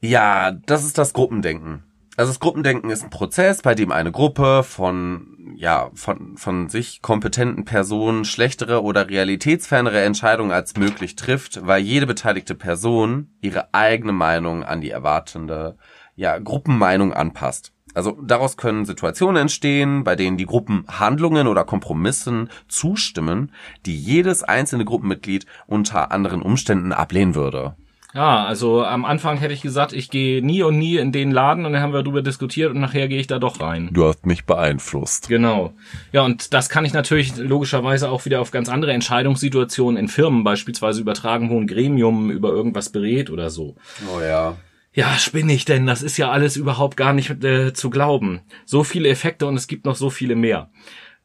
Ja, 0.00 0.52
das 0.52 0.84
ist 0.84 0.98
das 0.98 1.12
Gruppendenken. 1.12 1.82
Also 2.20 2.32
das 2.32 2.40
Gruppendenken 2.40 2.90
ist 2.90 3.02
ein 3.02 3.08
Prozess, 3.08 3.62
bei 3.62 3.74
dem 3.74 3.90
eine 3.90 4.12
Gruppe 4.12 4.62
von, 4.62 5.54
ja, 5.56 5.90
von, 5.94 6.36
von 6.36 6.68
sich 6.68 7.00
kompetenten 7.00 7.64
Personen 7.64 8.26
schlechtere 8.26 8.82
oder 8.82 9.08
realitätsfernere 9.08 10.02
Entscheidungen 10.02 10.50
als 10.50 10.76
möglich 10.76 11.16
trifft, 11.16 11.66
weil 11.66 11.80
jede 11.80 12.06
beteiligte 12.06 12.54
Person 12.54 13.30
ihre 13.40 13.72
eigene 13.72 14.12
Meinung 14.12 14.64
an 14.64 14.82
die 14.82 14.90
erwartende, 14.90 15.78
ja, 16.14 16.38
Gruppenmeinung 16.38 17.14
anpasst. 17.14 17.72
Also 17.94 18.18
daraus 18.20 18.58
können 18.58 18.84
Situationen 18.84 19.40
entstehen, 19.40 20.04
bei 20.04 20.14
denen 20.14 20.36
die 20.36 20.44
Gruppen 20.44 20.84
Handlungen 20.88 21.46
oder 21.46 21.64
Kompromissen 21.64 22.50
zustimmen, 22.68 23.50
die 23.86 23.96
jedes 23.96 24.42
einzelne 24.42 24.84
Gruppenmitglied 24.84 25.46
unter 25.66 26.12
anderen 26.12 26.42
Umständen 26.42 26.92
ablehnen 26.92 27.34
würde. 27.34 27.76
Ja, 28.14 28.44
also 28.44 28.84
am 28.84 29.04
Anfang 29.04 29.38
hätte 29.38 29.54
ich 29.54 29.62
gesagt, 29.62 29.92
ich 29.92 30.10
gehe 30.10 30.44
nie 30.44 30.62
und 30.62 30.78
nie 30.78 30.96
in 30.96 31.12
den 31.12 31.30
Laden 31.30 31.64
und 31.64 31.72
dann 31.72 31.82
haben 31.82 31.92
wir 31.92 32.02
darüber 32.02 32.22
diskutiert 32.22 32.72
und 32.72 32.80
nachher 32.80 33.06
gehe 33.06 33.20
ich 33.20 33.28
da 33.28 33.38
doch 33.38 33.60
rein. 33.60 33.90
Du 33.92 34.04
hast 34.04 34.26
mich 34.26 34.46
beeinflusst. 34.46 35.28
Genau. 35.28 35.74
Ja, 36.12 36.22
und 36.22 36.52
das 36.52 36.68
kann 36.68 36.84
ich 36.84 36.92
natürlich 36.92 37.36
logischerweise 37.36 38.10
auch 38.10 38.24
wieder 38.24 38.40
auf 38.40 38.50
ganz 38.50 38.68
andere 38.68 38.92
Entscheidungssituationen 38.92 39.96
in 39.96 40.08
Firmen 40.08 40.42
beispielsweise 40.42 41.00
übertragen, 41.00 41.50
wo 41.50 41.60
ein 41.60 41.68
Gremium 41.68 42.30
über 42.30 42.50
irgendwas 42.50 42.90
berät 42.90 43.30
oder 43.30 43.48
so. 43.48 43.76
Oh 44.12 44.20
ja. 44.20 44.56
Ja, 44.92 45.16
spinne 45.16 45.52
ich 45.52 45.64
denn? 45.64 45.86
Das 45.86 46.02
ist 46.02 46.16
ja 46.16 46.30
alles 46.30 46.56
überhaupt 46.56 46.96
gar 46.96 47.12
nicht 47.12 47.44
äh, 47.44 47.72
zu 47.72 47.90
glauben. 47.90 48.40
So 48.64 48.82
viele 48.82 49.08
Effekte 49.08 49.46
und 49.46 49.54
es 49.54 49.68
gibt 49.68 49.86
noch 49.86 49.94
so 49.94 50.10
viele 50.10 50.34
mehr. 50.34 50.70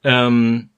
Ähm, 0.04 0.70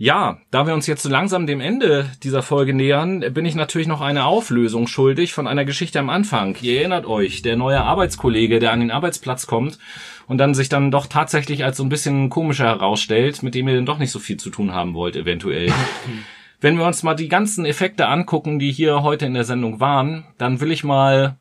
ja, 0.00 0.38
da 0.50 0.66
wir 0.66 0.72
uns 0.72 0.86
jetzt 0.86 1.02
so 1.02 1.10
langsam 1.10 1.46
dem 1.46 1.60
Ende 1.60 2.08
dieser 2.22 2.42
Folge 2.42 2.72
nähern, 2.72 3.20
bin 3.34 3.44
ich 3.44 3.54
natürlich 3.54 3.86
noch 3.86 4.00
eine 4.00 4.24
Auflösung 4.24 4.86
schuldig 4.86 5.34
von 5.34 5.46
einer 5.46 5.66
Geschichte 5.66 6.00
am 6.00 6.08
Anfang. 6.08 6.56
Ihr 6.62 6.78
erinnert 6.78 7.04
euch, 7.04 7.42
der 7.42 7.56
neue 7.56 7.82
Arbeitskollege, 7.82 8.60
der 8.60 8.72
an 8.72 8.80
den 8.80 8.90
Arbeitsplatz 8.90 9.46
kommt 9.46 9.78
und 10.26 10.38
dann 10.38 10.54
sich 10.54 10.70
dann 10.70 10.90
doch 10.90 11.06
tatsächlich 11.06 11.64
als 11.64 11.76
so 11.76 11.82
ein 11.82 11.90
bisschen 11.90 12.30
komischer 12.30 12.64
herausstellt, 12.64 13.42
mit 13.42 13.54
dem 13.54 13.68
ihr 13.68 13.74
dann 13.74 13.84
doch 13.84 13.98
nicht 13.98 14.10
so 14.10 14.18
viel 14.18 14.38
zu 14.38 14.48
tun 14.48 14.72
haben 14.72 14.94
wollt, 14.94 15.16
eventuell. 15.16 15.70
Wenn 16.62 16.78
wir 16.78 16.86
uns 16.86 17.02
mal 17.02 17.14
die 17.14 17.28
ganzen 17.28 17.66
Effekte 17.66 18.08
angucken, 18.08 18.58
die 18.58 18.72
hier 18.72 19.02
heute 19.02 19.26
in 19.26 19.34
der 19.34 19.44
Sendung 19.44 19.80
waren, 19.80 20.24
dann 20.38 20.62
will 20.62 20.72
ich 20.72 20.82
mal 20.82 21.36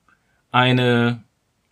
eine 0.52 1.24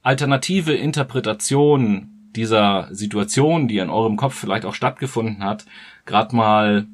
alternative 0.04 0.72
Interpretation 0.74 2.17
dieser 2.38 2.88
Situation, 2.92 3.68
die 3.68 3.80
in 3.80 3.90
eurem 3.90 4.16
Kopf 4.16 4.36
vielleicht 4.36 4.66
auch 4.66 4.76
stattgefunden 4.76 5.44
hat, 5.44 5.66
gerade 6.06 6.36
mal 6.36 6.88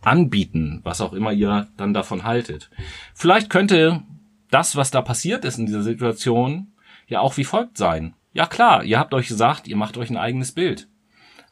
anbieten, 0.00 0.80
was 0.82 1.00
auch 1.00 1.12
immer 1.12 1.32
ihr 1.32 1.68
dann 1.76 1.94
davon 1.94 2.24
haltet. 2.24 2.70
Vielleicht 3.14 3.50
könnte 3.50 4.02
das, 4.50 4.76
was 4.76 4.90
da 4.90 5.02
passiert 5.02 5.44
ist 5.44 5.58
in 5.58 5.66
dieser 5.66 5.82
Situation, 5.82 6.72
ja 7.06 7.20
auch 7.20 7.36
wie 7.36 7.44
folgt 7.44 7.78
sein. 7.78 8.14
Ja 8.32 8.46
klar, 8.46 8.84
ihr 8.84 8.98
habt 8.98 9.14
euch 9.14 9.28
gesagt, 9.28 9.68
ihr 9.68 9.76
macht 9.76 9.96
euch 9.96 10.10
ein 10.10 10.16
eigenes 10.16 10.52
Bild. 10.52 10.88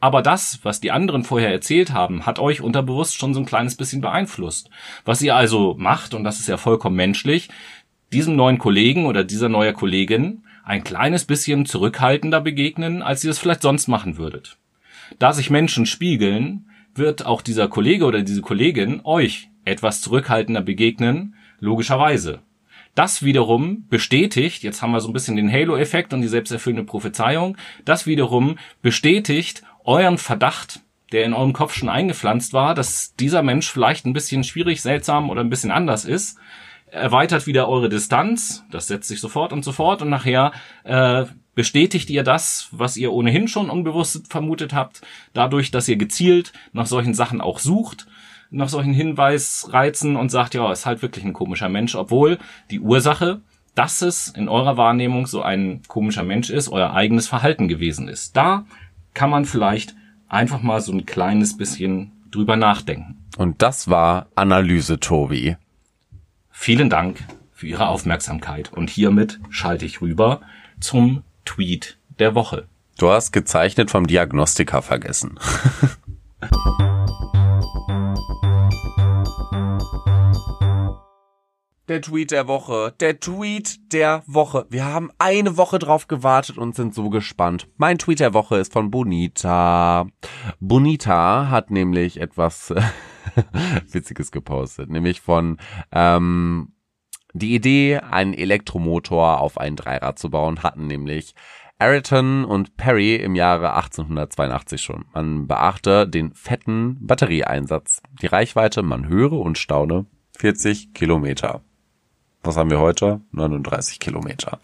Aber 0.01 0.21
das, 0.21 0.59
was 0.65 0.81
die 0.81 0.91
anderen 0.91 1.23
vorher 1.23 1.53
erzählt 1.53 1.93
haben, 1.93 2.27
hat 2.27 2.41
euch 2.41 2.61
unterbewusst 2.61 3.17
schon 3.17 3.35
so 3.35 3.41
ein 3.41 3.47
kleines 3.47 3.77
bisschen 3.77 4.01
beeinflusst. 4.01 4.69
Was 5.05 5.23
ihr 5.23 5.37
also 5.37 5.77
macht, 5.79 6.13
und 6.13 6.25
das 6.25 6.41
ist 6.41 6.49
ja 6.49 6.57
vollkommen 6.57 6.97
menschlich, 6.97 7.51
diesem 8.13 8.35
neuen 8.35 8.59
Kollegen 8.59 9.07
oder 9.07 9.23
dieser 9.23 9.49
neue 9.49 9.73
Kollegin 9.73 10.43
ein 10.65 10.85
kleines 10.85 11.25
bisschen 11.25 11.67
zurückhaltender 11.67 12.41
begegnen, 12.41 13.03
als 13.03 13.25
ihr 13.25 13.31
es 13.31 13.39
vielleicht 13.39 13.63
sonst 13.63 13.89
machen 13.89 14.17
würdet. 14.17 14.59
Da 15.19 15.33
sich 15.33 15.51
Menschen 15.51 15.87
spiegeln, 15.87 16.71
wird 16.95 17.27
auch 17.27 17.43
dieser 17.43 17.69
Kollege 17.69 18.05
oder 18.05 18.23
diese 18.23 18.43
Kollegin 18.43 19.01
euch 19.05 19.49
etwas 19.65 20.01
zurückhaltender 20.01 20.63
begegnen, 20.63 21.35
logischerweise. 21.59 22.41
Das 22.95 23.23
wiederum 23.23 23.87
bestätigt, 23.89 24.63
jetzt 24.63 24.83
haben 24.83 24.93
wir 24.93 25.01
so 25.01 25.09
ein 25.09 25.15
bisschen 25.15 25.37
den 25.37 25.51
Halo-Effekt 25.51 26.13
und 26.13 26.21
die 26.21 26.29
selbsterfüllende 26.29 26.85
Prophezeiung, 26.85 27.57
das 27.85 28.07
wiederum 28.07 28.59
bestätigt 28.83 29.63
euren 29.85 30.19
Verdacht, 30.19 30.81
der 31.13 31.25
in 31.25 31.33
eurem 31.33 31.55
Kopf 31.55 31.75
schon 31.75 31.89
eingepflanzt 31.89 32.53
war, 32.53 32.75
dass 32.75 33.15
dieser 33.17 33.43
Mensch 33.43 33.71
vielleicht 33.71 34.05
ein 34.05 34.13
bisschen 34.13 34.45
schwierig, 34.45 34.83
seltsam 34.83 35.31
oder 35.31 35.41
ein 35.41 35.51
bisschen 35.51 35.71
anders 35.71 36.05
ist, 36.05 36.39
erweitert 36.93 37.47
wieder 37.47 37.69
eure 37.69 37.89
Distanz, 37.89 38.65
das 38.71 38.87
setzt 38.87 39.09
sich 39.09 39.21
sofort 39.21 39.53
und 39.53 39.65
sofort 39.65 40.03
und 40.03 40.11
nachher 40.11 40.53
äh, 40.85 41.25
bestätigt 41.55 42.11
ihr 42.11 42.23
das, 42.23 42.69
was 42.71 42.97
ihr 42.97 43.13
ohnehin 43.13 43.49
schon 43.49 43.71
unbewusst 43.71 44.31
vermutet 44.31 44.73
habt, 44.73 45.01
dadurch, 45.33 45.71
dass 45.71 45.89
ihr 45.89 45.97
gezielt 45.97 46.53
nach 46.73 46.87
solchen 46.87 47.15
Sachen 47.15 47.41
auch 47.41 47.59
sucht, 47.59 48.07
nach 48.51 48.69
solchen 48.69 48.93
Hinweisreizen 48.93 50.17
und 50.17 50.31
sagt, 50.31 50.55
ja, 50.55 50.71
ist 50.71 50.87
halt 50.87 51.03
wirklich 51.03 51.25
ein 51.25 51.33
komischer 51.33 51.69
Mensch, 51.69 51.95
obwohl 51.95 52.39
die 52.71 52.81
Ursache, 52.81 53.41
dass 53.75 54.03
es 54.03 54.29
in 54.29 54.49
eurer 54.49 54.77
Wahrnehmung 54.77 55.27
so 55.27 55.41
ein 55.43 55.81
komischer 55.89 56.23
Mensch 56.25 56.51
ist, 56.51 56.69
euer 56.69 56.93
eigenes 56.93 57.27
Verhalten 57.27 57.69
gewesen 57.69 58.09
ist. 58.09 58.37
Da 58.37 58.67
kann 59.15 59.31
man 59.31 59.47
vielleicht 59.47 59.95
einfach 60.29 60.61
mal 60.61 60.81
so 60.83 60.93
ein 60.93 61.07
kleines 61.07 61.57
bisschen 61.57 62.13
drüber 62.31 62.57
nachdenken. 62.57 63.25
Und 63.39 63.63
das 63.63 63.89
war 63.89 64.27
Analyse, 64.35 65.01
Tobi. 65.01 65.57
Vielen 66.63 66.91
Dank 66.91 67.19
für 67.51 67.67
Ihre 67.67 67.89
Aufmerksamkeit 67.89 68.73
und 68.73 68.89
hiermit 68.89 69.41
schalte 69.51 69.85
ich 69.85 70.01
rüber 70.01 70.43
zum 70.79 71.25
Tweet 71.45 71.99
der 72.21 72.37
Woche. 72.37 72.69
Du 72.99 73.11
hast 73.11 73.33
gezeichnet 73.33 73.91
vom 73.91 74.07
Diagnostiker 74.07 74.81
vergessen. 74.81 75.41
Der 81.89 82.01
Tweet 82.01 82.31
der 82.31 82.47
Woche. 82.47 82.95
Der 83.01 83.19
Tweet 83.19 83.93
der 83.93 84.23
Woche. 84.27 84.67
Wir 84.71 84.85
haben 84.85 85.11
eine 85.19 85.57
Woche 85.57 85.81
drauf 85.81 86.07
gewartet 86.07 86.57
und 86.57 86.77
sind 86.77 86.95
so 86.95 87.11
gespannt. 87.11 87.67
Mein 87.77 87.99
Tweet 87.99 88.21
der 88.21 88.35
Woche 88.35 88.57
ist 88.59 88.73
von 88.73 88.91
Bonita. 88.93 90.07
Bonita 90.61 91.51
hat 91.51 91.73
nämlich 91.73 92.21
etwas 92.21 92.73
Witziges 93.91 94.31
gepostet, 94.31 94.91
nämlich 94.91 95.21
von 95.21 95.59
ähm, 95.93 96.73
Die 97.33 97.55
Idee, 97.55 97.99
einen 97.99 98.35
Elektromotor 98.35 99.41
auf 99.41 99.59
ein 99.59 99.77
Dreirad 99.77 100.19
zu 100.19 100.31
bauen, 100.31 100.63
hatten 100.63 100.87
nämlich 100.87 101.35
Ayrton 101.83 102.45
und 102.45 102.77
Perry 102.77 103.17
im 103.17 103.35
Jahre 103.35 103.75
1882 103.75 104.81
schon. 104.81 105.05
Man 105.13 105.49
beachte 105.49 106.07
den 106.07 106.33
fetten 106.33 106.97
Batterieeinsatz. 107.01 108.03
Die 108.21 108.27
Reichweite, 108.27 108.85
man 108.85 109.09
höre 109.09 109.33
und 109.33 109.59
staune, 109.59 110.07
40 110.39 110.95
Kilometer. 110.95 111.63
Was 112.45 112.57
haben 112.57 112.71
wir 112.71 112.81
heute? 112.81 113.21
39 113.33 113.99
Kilometer. 113.99 114.61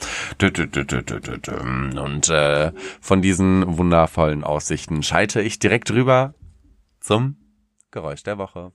Und 1.98 2.28
äh, 2.28 2.72
von 3.00 3.22
diesen 3.22 3.78
wundervollen 3.78 4.44
Aussichten 4.44 5.02
schalte 5.02 5.40
ich 5.40 5.58
direkt 5.58 5.90
rüber 5.92 6.34
zum 7.00 7.36
Geräusch 7.90 8.22
der 8.22 8.36
Woche. 8.36 8.72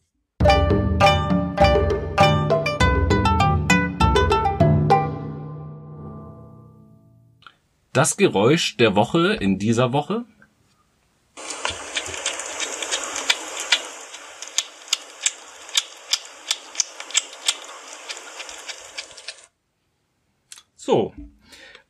Das 7.93 8.17
Geräusch 8.17 8.75
der 8.77 8.95
Woche 8.95 9.35
in 9.35 9.59
dieser 9.59 9.93
Woche. 9.93 10.25
So. 20.75 21.13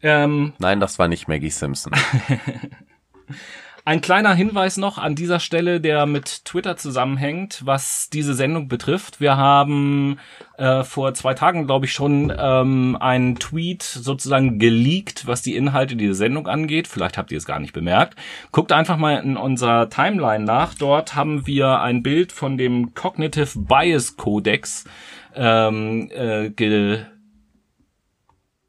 Ähm, 0.01 0.53
Nein, 0.59 0.81
das 0.81 0.99
war 0.99 1.07
nicht 1.07 1.29
Maggie 1.29 1.49
Simpson. 1.49 1.93
Ein 3.85 3.99
kleiner 3.99 4.33
Hinweis 4.33 4.77
noch 4.77 4.97
an 4.97 5.13
dieser 5.13 5.41
Stelle, 5.41 5.81
der 5.81 6.05
mit 6.05 6.45
Twitter 6.45 6.77
zusammenhängt, 6.77 7.63
was 7.65 8.09
diese 8.09 8.33
Sendung 8.33 8.69
betrifft. 8.69 9.19
Wir 9.19 9.35
haben 9.35 10.19
äh, 10.57 10.83
vor 10.83 11.13
zwei 11.15 11.33
Tagen, 11.33 11.65
glaube 11.65 11.85
ich, 11.85 11.91
schon 11.91 12.31
ähm, 12.37 12.95
einen 12.97 13.35
Tweet 13.39 13.83
sozusagen 13.83 14.57
geleakt, 14.57 15.27
was 15.27 15.41
die 15.41 15.57
Inhalte 15.57 15.97
dieser 15.97 16.13
Sendung 16.13 16.47
angeht. 16.47 16.87
Vielleicht 16.87 17.17
habt 17.17 17.33
ihr 17.33 17.37
es 17.37 17.45
gar 17.45 17.59
nicht 17.59 17.73
bemerkt. 17.73 18.17
Guckt 18.53 18.71
einfach 18.71 18.95
mal 18.95 19.21
in 19.21 19.35
unserer 19.35 19.89
Timeline 19.89 20.45
nach. 20.45 20.75
Dort 20.75 21.15
haben 21.15 21.45
wir 21.45 21.81
ein 21.81 22.03
Bild 22.03 22.31
von 22.31 22.57
dem 22.57 22.93
Cognitive 22.93 23.59
Bias 23.59 24.15
Codex 24.15 24.85
ähm, 25.35 26.09
äh, 26.09 26.51
ge 26.51 27.03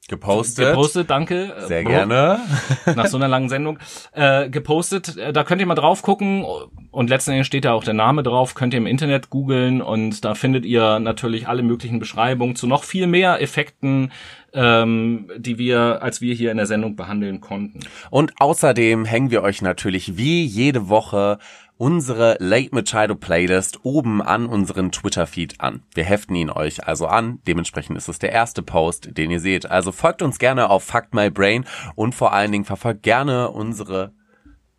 Gepostet. 0.06 0.68
Gepostet, 0.68 1.08
danke. 1.08 1.54
Sehr 1.66 1.82
gerne. 1.82 2.40
Nach 2.94 3.06
so 3.06 3.16
einer 3.16 3.28
langen 3.28 3.48
Sendung. 3.48 3.78
Äh, 4.12 4.50
gepostet, 4.50 5.16
äh, 5.16 5.32
da 5.32 5.44
könnt 5.44 5.62
ihr 5.62 5.66
mal 5.66 5.74
drauf 5.74 6.02
gucken 6.02 6.44
und 6.90 7.08
letzten 7.08 7.30
Endes 7.30 7.46
steht 7.46 7.64
da 7.64 7.72
auch 7.72 7.84
der 7.84 7.94
Name 7.94 8.22
drauf, 8.22 8.54
könnt 8.54 8.74
ihr 8.74 8.78
im 8.78 8.86
Internet 8.86 9.30
googeln 9.30 9.80
und 9.80 10.22
da 10.24 10.34
findet 10.34 10.66
ihr 10.66 10.98
natürlich 10.98 11.48
alle 11.48 11.62
möglichen 11.62 12.00
Beschreibungen 12.00 12.54
zu 12.54 12.66
noch 12.66 12.84
viel 12.84 13.06
mehr 13.06 13.40
Effekten, 13.40 14.12
ähm, 14.52 15.30
die 15.38 15.56
wir, 15.56 16.02
als 16.02 16.20
wir 16.20 16.34
hier 16.34 16.50
in 16.50 16.58
der 16.58 16.66
Sendung 16.66 16.96
behandeln 16.96 17.40
konnten. 17.40 17.80
Und 18.10 18.32
außerdem 18.38 19.06
hängen 19.06 19.30
wir 19.30 19.42
euch 19.42 19.62
natürlich 19.62 20.18
wie 20.18 20.44
jede 20.44 20.90
Woche 20.90 21.38
unsere 21.76 22.36
Late 22.40 22.74
Machado 22.74 23.14
Playlist 23.14 23.84
oben 23.84 24.22
an 24.22 24.46
unseren 24.46 24.92
Twitter-Feed 24.92 25.60
an. 25.60 25.82
Wir 25.94 26.04
heften 26.04 26.34
ihn 26.34 26.50
euch 26.50 26.86
also 26.86 27.06
an. 27.06 27.40
Dementsprechend 27.46 27.96
ist 27.96 28.08
es 28.08 28.18
der 28.18 28.32
erste 28.32 28.62
Post, 28.62 29.16
den 29.16 29.30
ihr 29.30 29.40
seht. 29.40 29.70
Also 29.70 29.92
folgt 29.92 30.22
uns 30.22 30.38
gerne 30.38 30.70
auf 30.70 30.84
Fuck 30.84 31.12
My 31.12 31.30
Brain 31.30 31.64
und 31.94 32.14
vor 32.14 32.32
allen 32.32 32.52
Dingen 32.52 32.64
verfolgt 32.64 33.02
gerne 33.02 33.50
unsere 33.50 34.12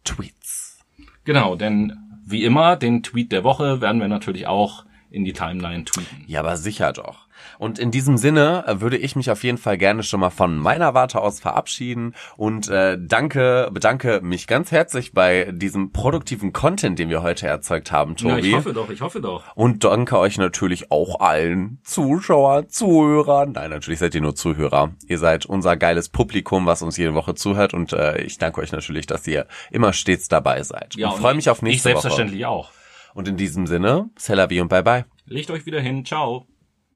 Tweets. 0.04 0.80
Genau, 1.24 1.56
denn 1.56 1.98
wie 2.26 2.44
immer, 2.44 2.76
den 2.76 3.04
Tweet 3.04 3.32
der 3.32 3.44
Woche 3.44 3.82
werden 3.82 4.02
wir 4.02 4.08
natürlich 4.08 4.48
auch 4.48 4.86
in 5.12 5.26
die 5.26 5.34
Timeline 5.34 5.86
tweeten. 5.86 6.24
Ja, 6.28 6.40
aber 6.40 6.58
sicher 6.58 6.92
doch. 6.92 7.25
Und 7.58 7.80
in 7.80 7.92
diesem 7.92 8.18
Sinne 8.18 8.64
äh, 8.68 8.82
würde 8.82 8.98
ich 8.98 9.16
mich 9.16 9.32
auf 9.32 9.44
jeden 9.44 9.58
Fall 9.58 9.78
gerne 9.78 10.04
schon 10.04 10.20
mal 10.20 10.30
von 10.30 10.58
meiner 10.58 10.94
Warte 10.94 11.22
aus 11.22 11.40
verabschieden 11.40 12.14
und 12.38 12.70
äh, 12.70 12.98
danke, 13.00 13.70
bedanke 13.72 14.20
mich 14.22 14.48
ganz 14.48 14.72
herzlich 14.72 15.14
bei 15.14 15.52
diesem 15.52 15.92
produktiven 15.92 16.54
Content, 16.54 17.00
den 17.00 17.10
wir 17.10 17.22
heute 17.22 17.48
erzeugt 17.48 17.92
haben, 17.92 18.16
Tobi. 18.16 18.32
Ja, 18.32 18.38
ich 18.38 18.56
hoffe 18.56 18.74
doch, 18.74 18.90
ich 18.90 19.02
hoffe 19.02 19.22
doch. 19.22 19.44
Und 19.56 19.84
danke 19.84 20.18
euch 20.18 20.38
natürlich 20.38 20.92
auch 20.92 21.20
allen 21.20 21.80
Zuschauern, 21.84 22.70
Zuhörern. 22.70 23.54
Nein, 23.54 23.70
natürlich 23.70 24.00
seid 24.00 24.16
ihr 24.16 24.22
nur 24.22 24.36
Zuhörer. 24.36 24.94
Ihr 25.08 25.20
seid 25.20 25.46
unser 25.46 25.78
geiles 25.78 26.10
Publikum, 26.10 26.66
was 26.66 26.82
uns 26.82 26.98
jede 26.98 27.14
Woche 27.14 27.36
zuhört 27.36 27.74
und 27.74 27.94
äh, 27.94 28.22
ich 28.22 28.38
danke 28.38 28.62
euch 28.62 28.72
natürlich, 28.72 29.08
dass 29.08 29.26
ihr 29.28 29.48
immer 29.72 29.94
stets 29.94 30.28
dabei 30.28 30.64
seid. 30.64 30.96
Ja, 30.96 31.10
und 31.10 31.20
freue 31.20 31.36
mich 31.36 31.50
auf 31.50 31.62
nächste. 31.62 31.90
Ich 31.90 31.94
selbstverständlich 31.94 32.42
Woche. 32.42 32.50
auch. 32.50 32.72
Und 33.14 33.28
in 33.30 33.38
diesem 33.38 33.66
Sinne, 33.66 34.10
c'est 34.20 34.36
la 34.36 34.50
vie 34.50 34.60
und 34.60 34.68
bye 34.68 34.84
bye. 34.84 35.06
Legt 35.26 35.50
euch 35.50 35.66
wieder 35.66 35.80
hin. 35.80 36.06
Ciao. 36.06 36.48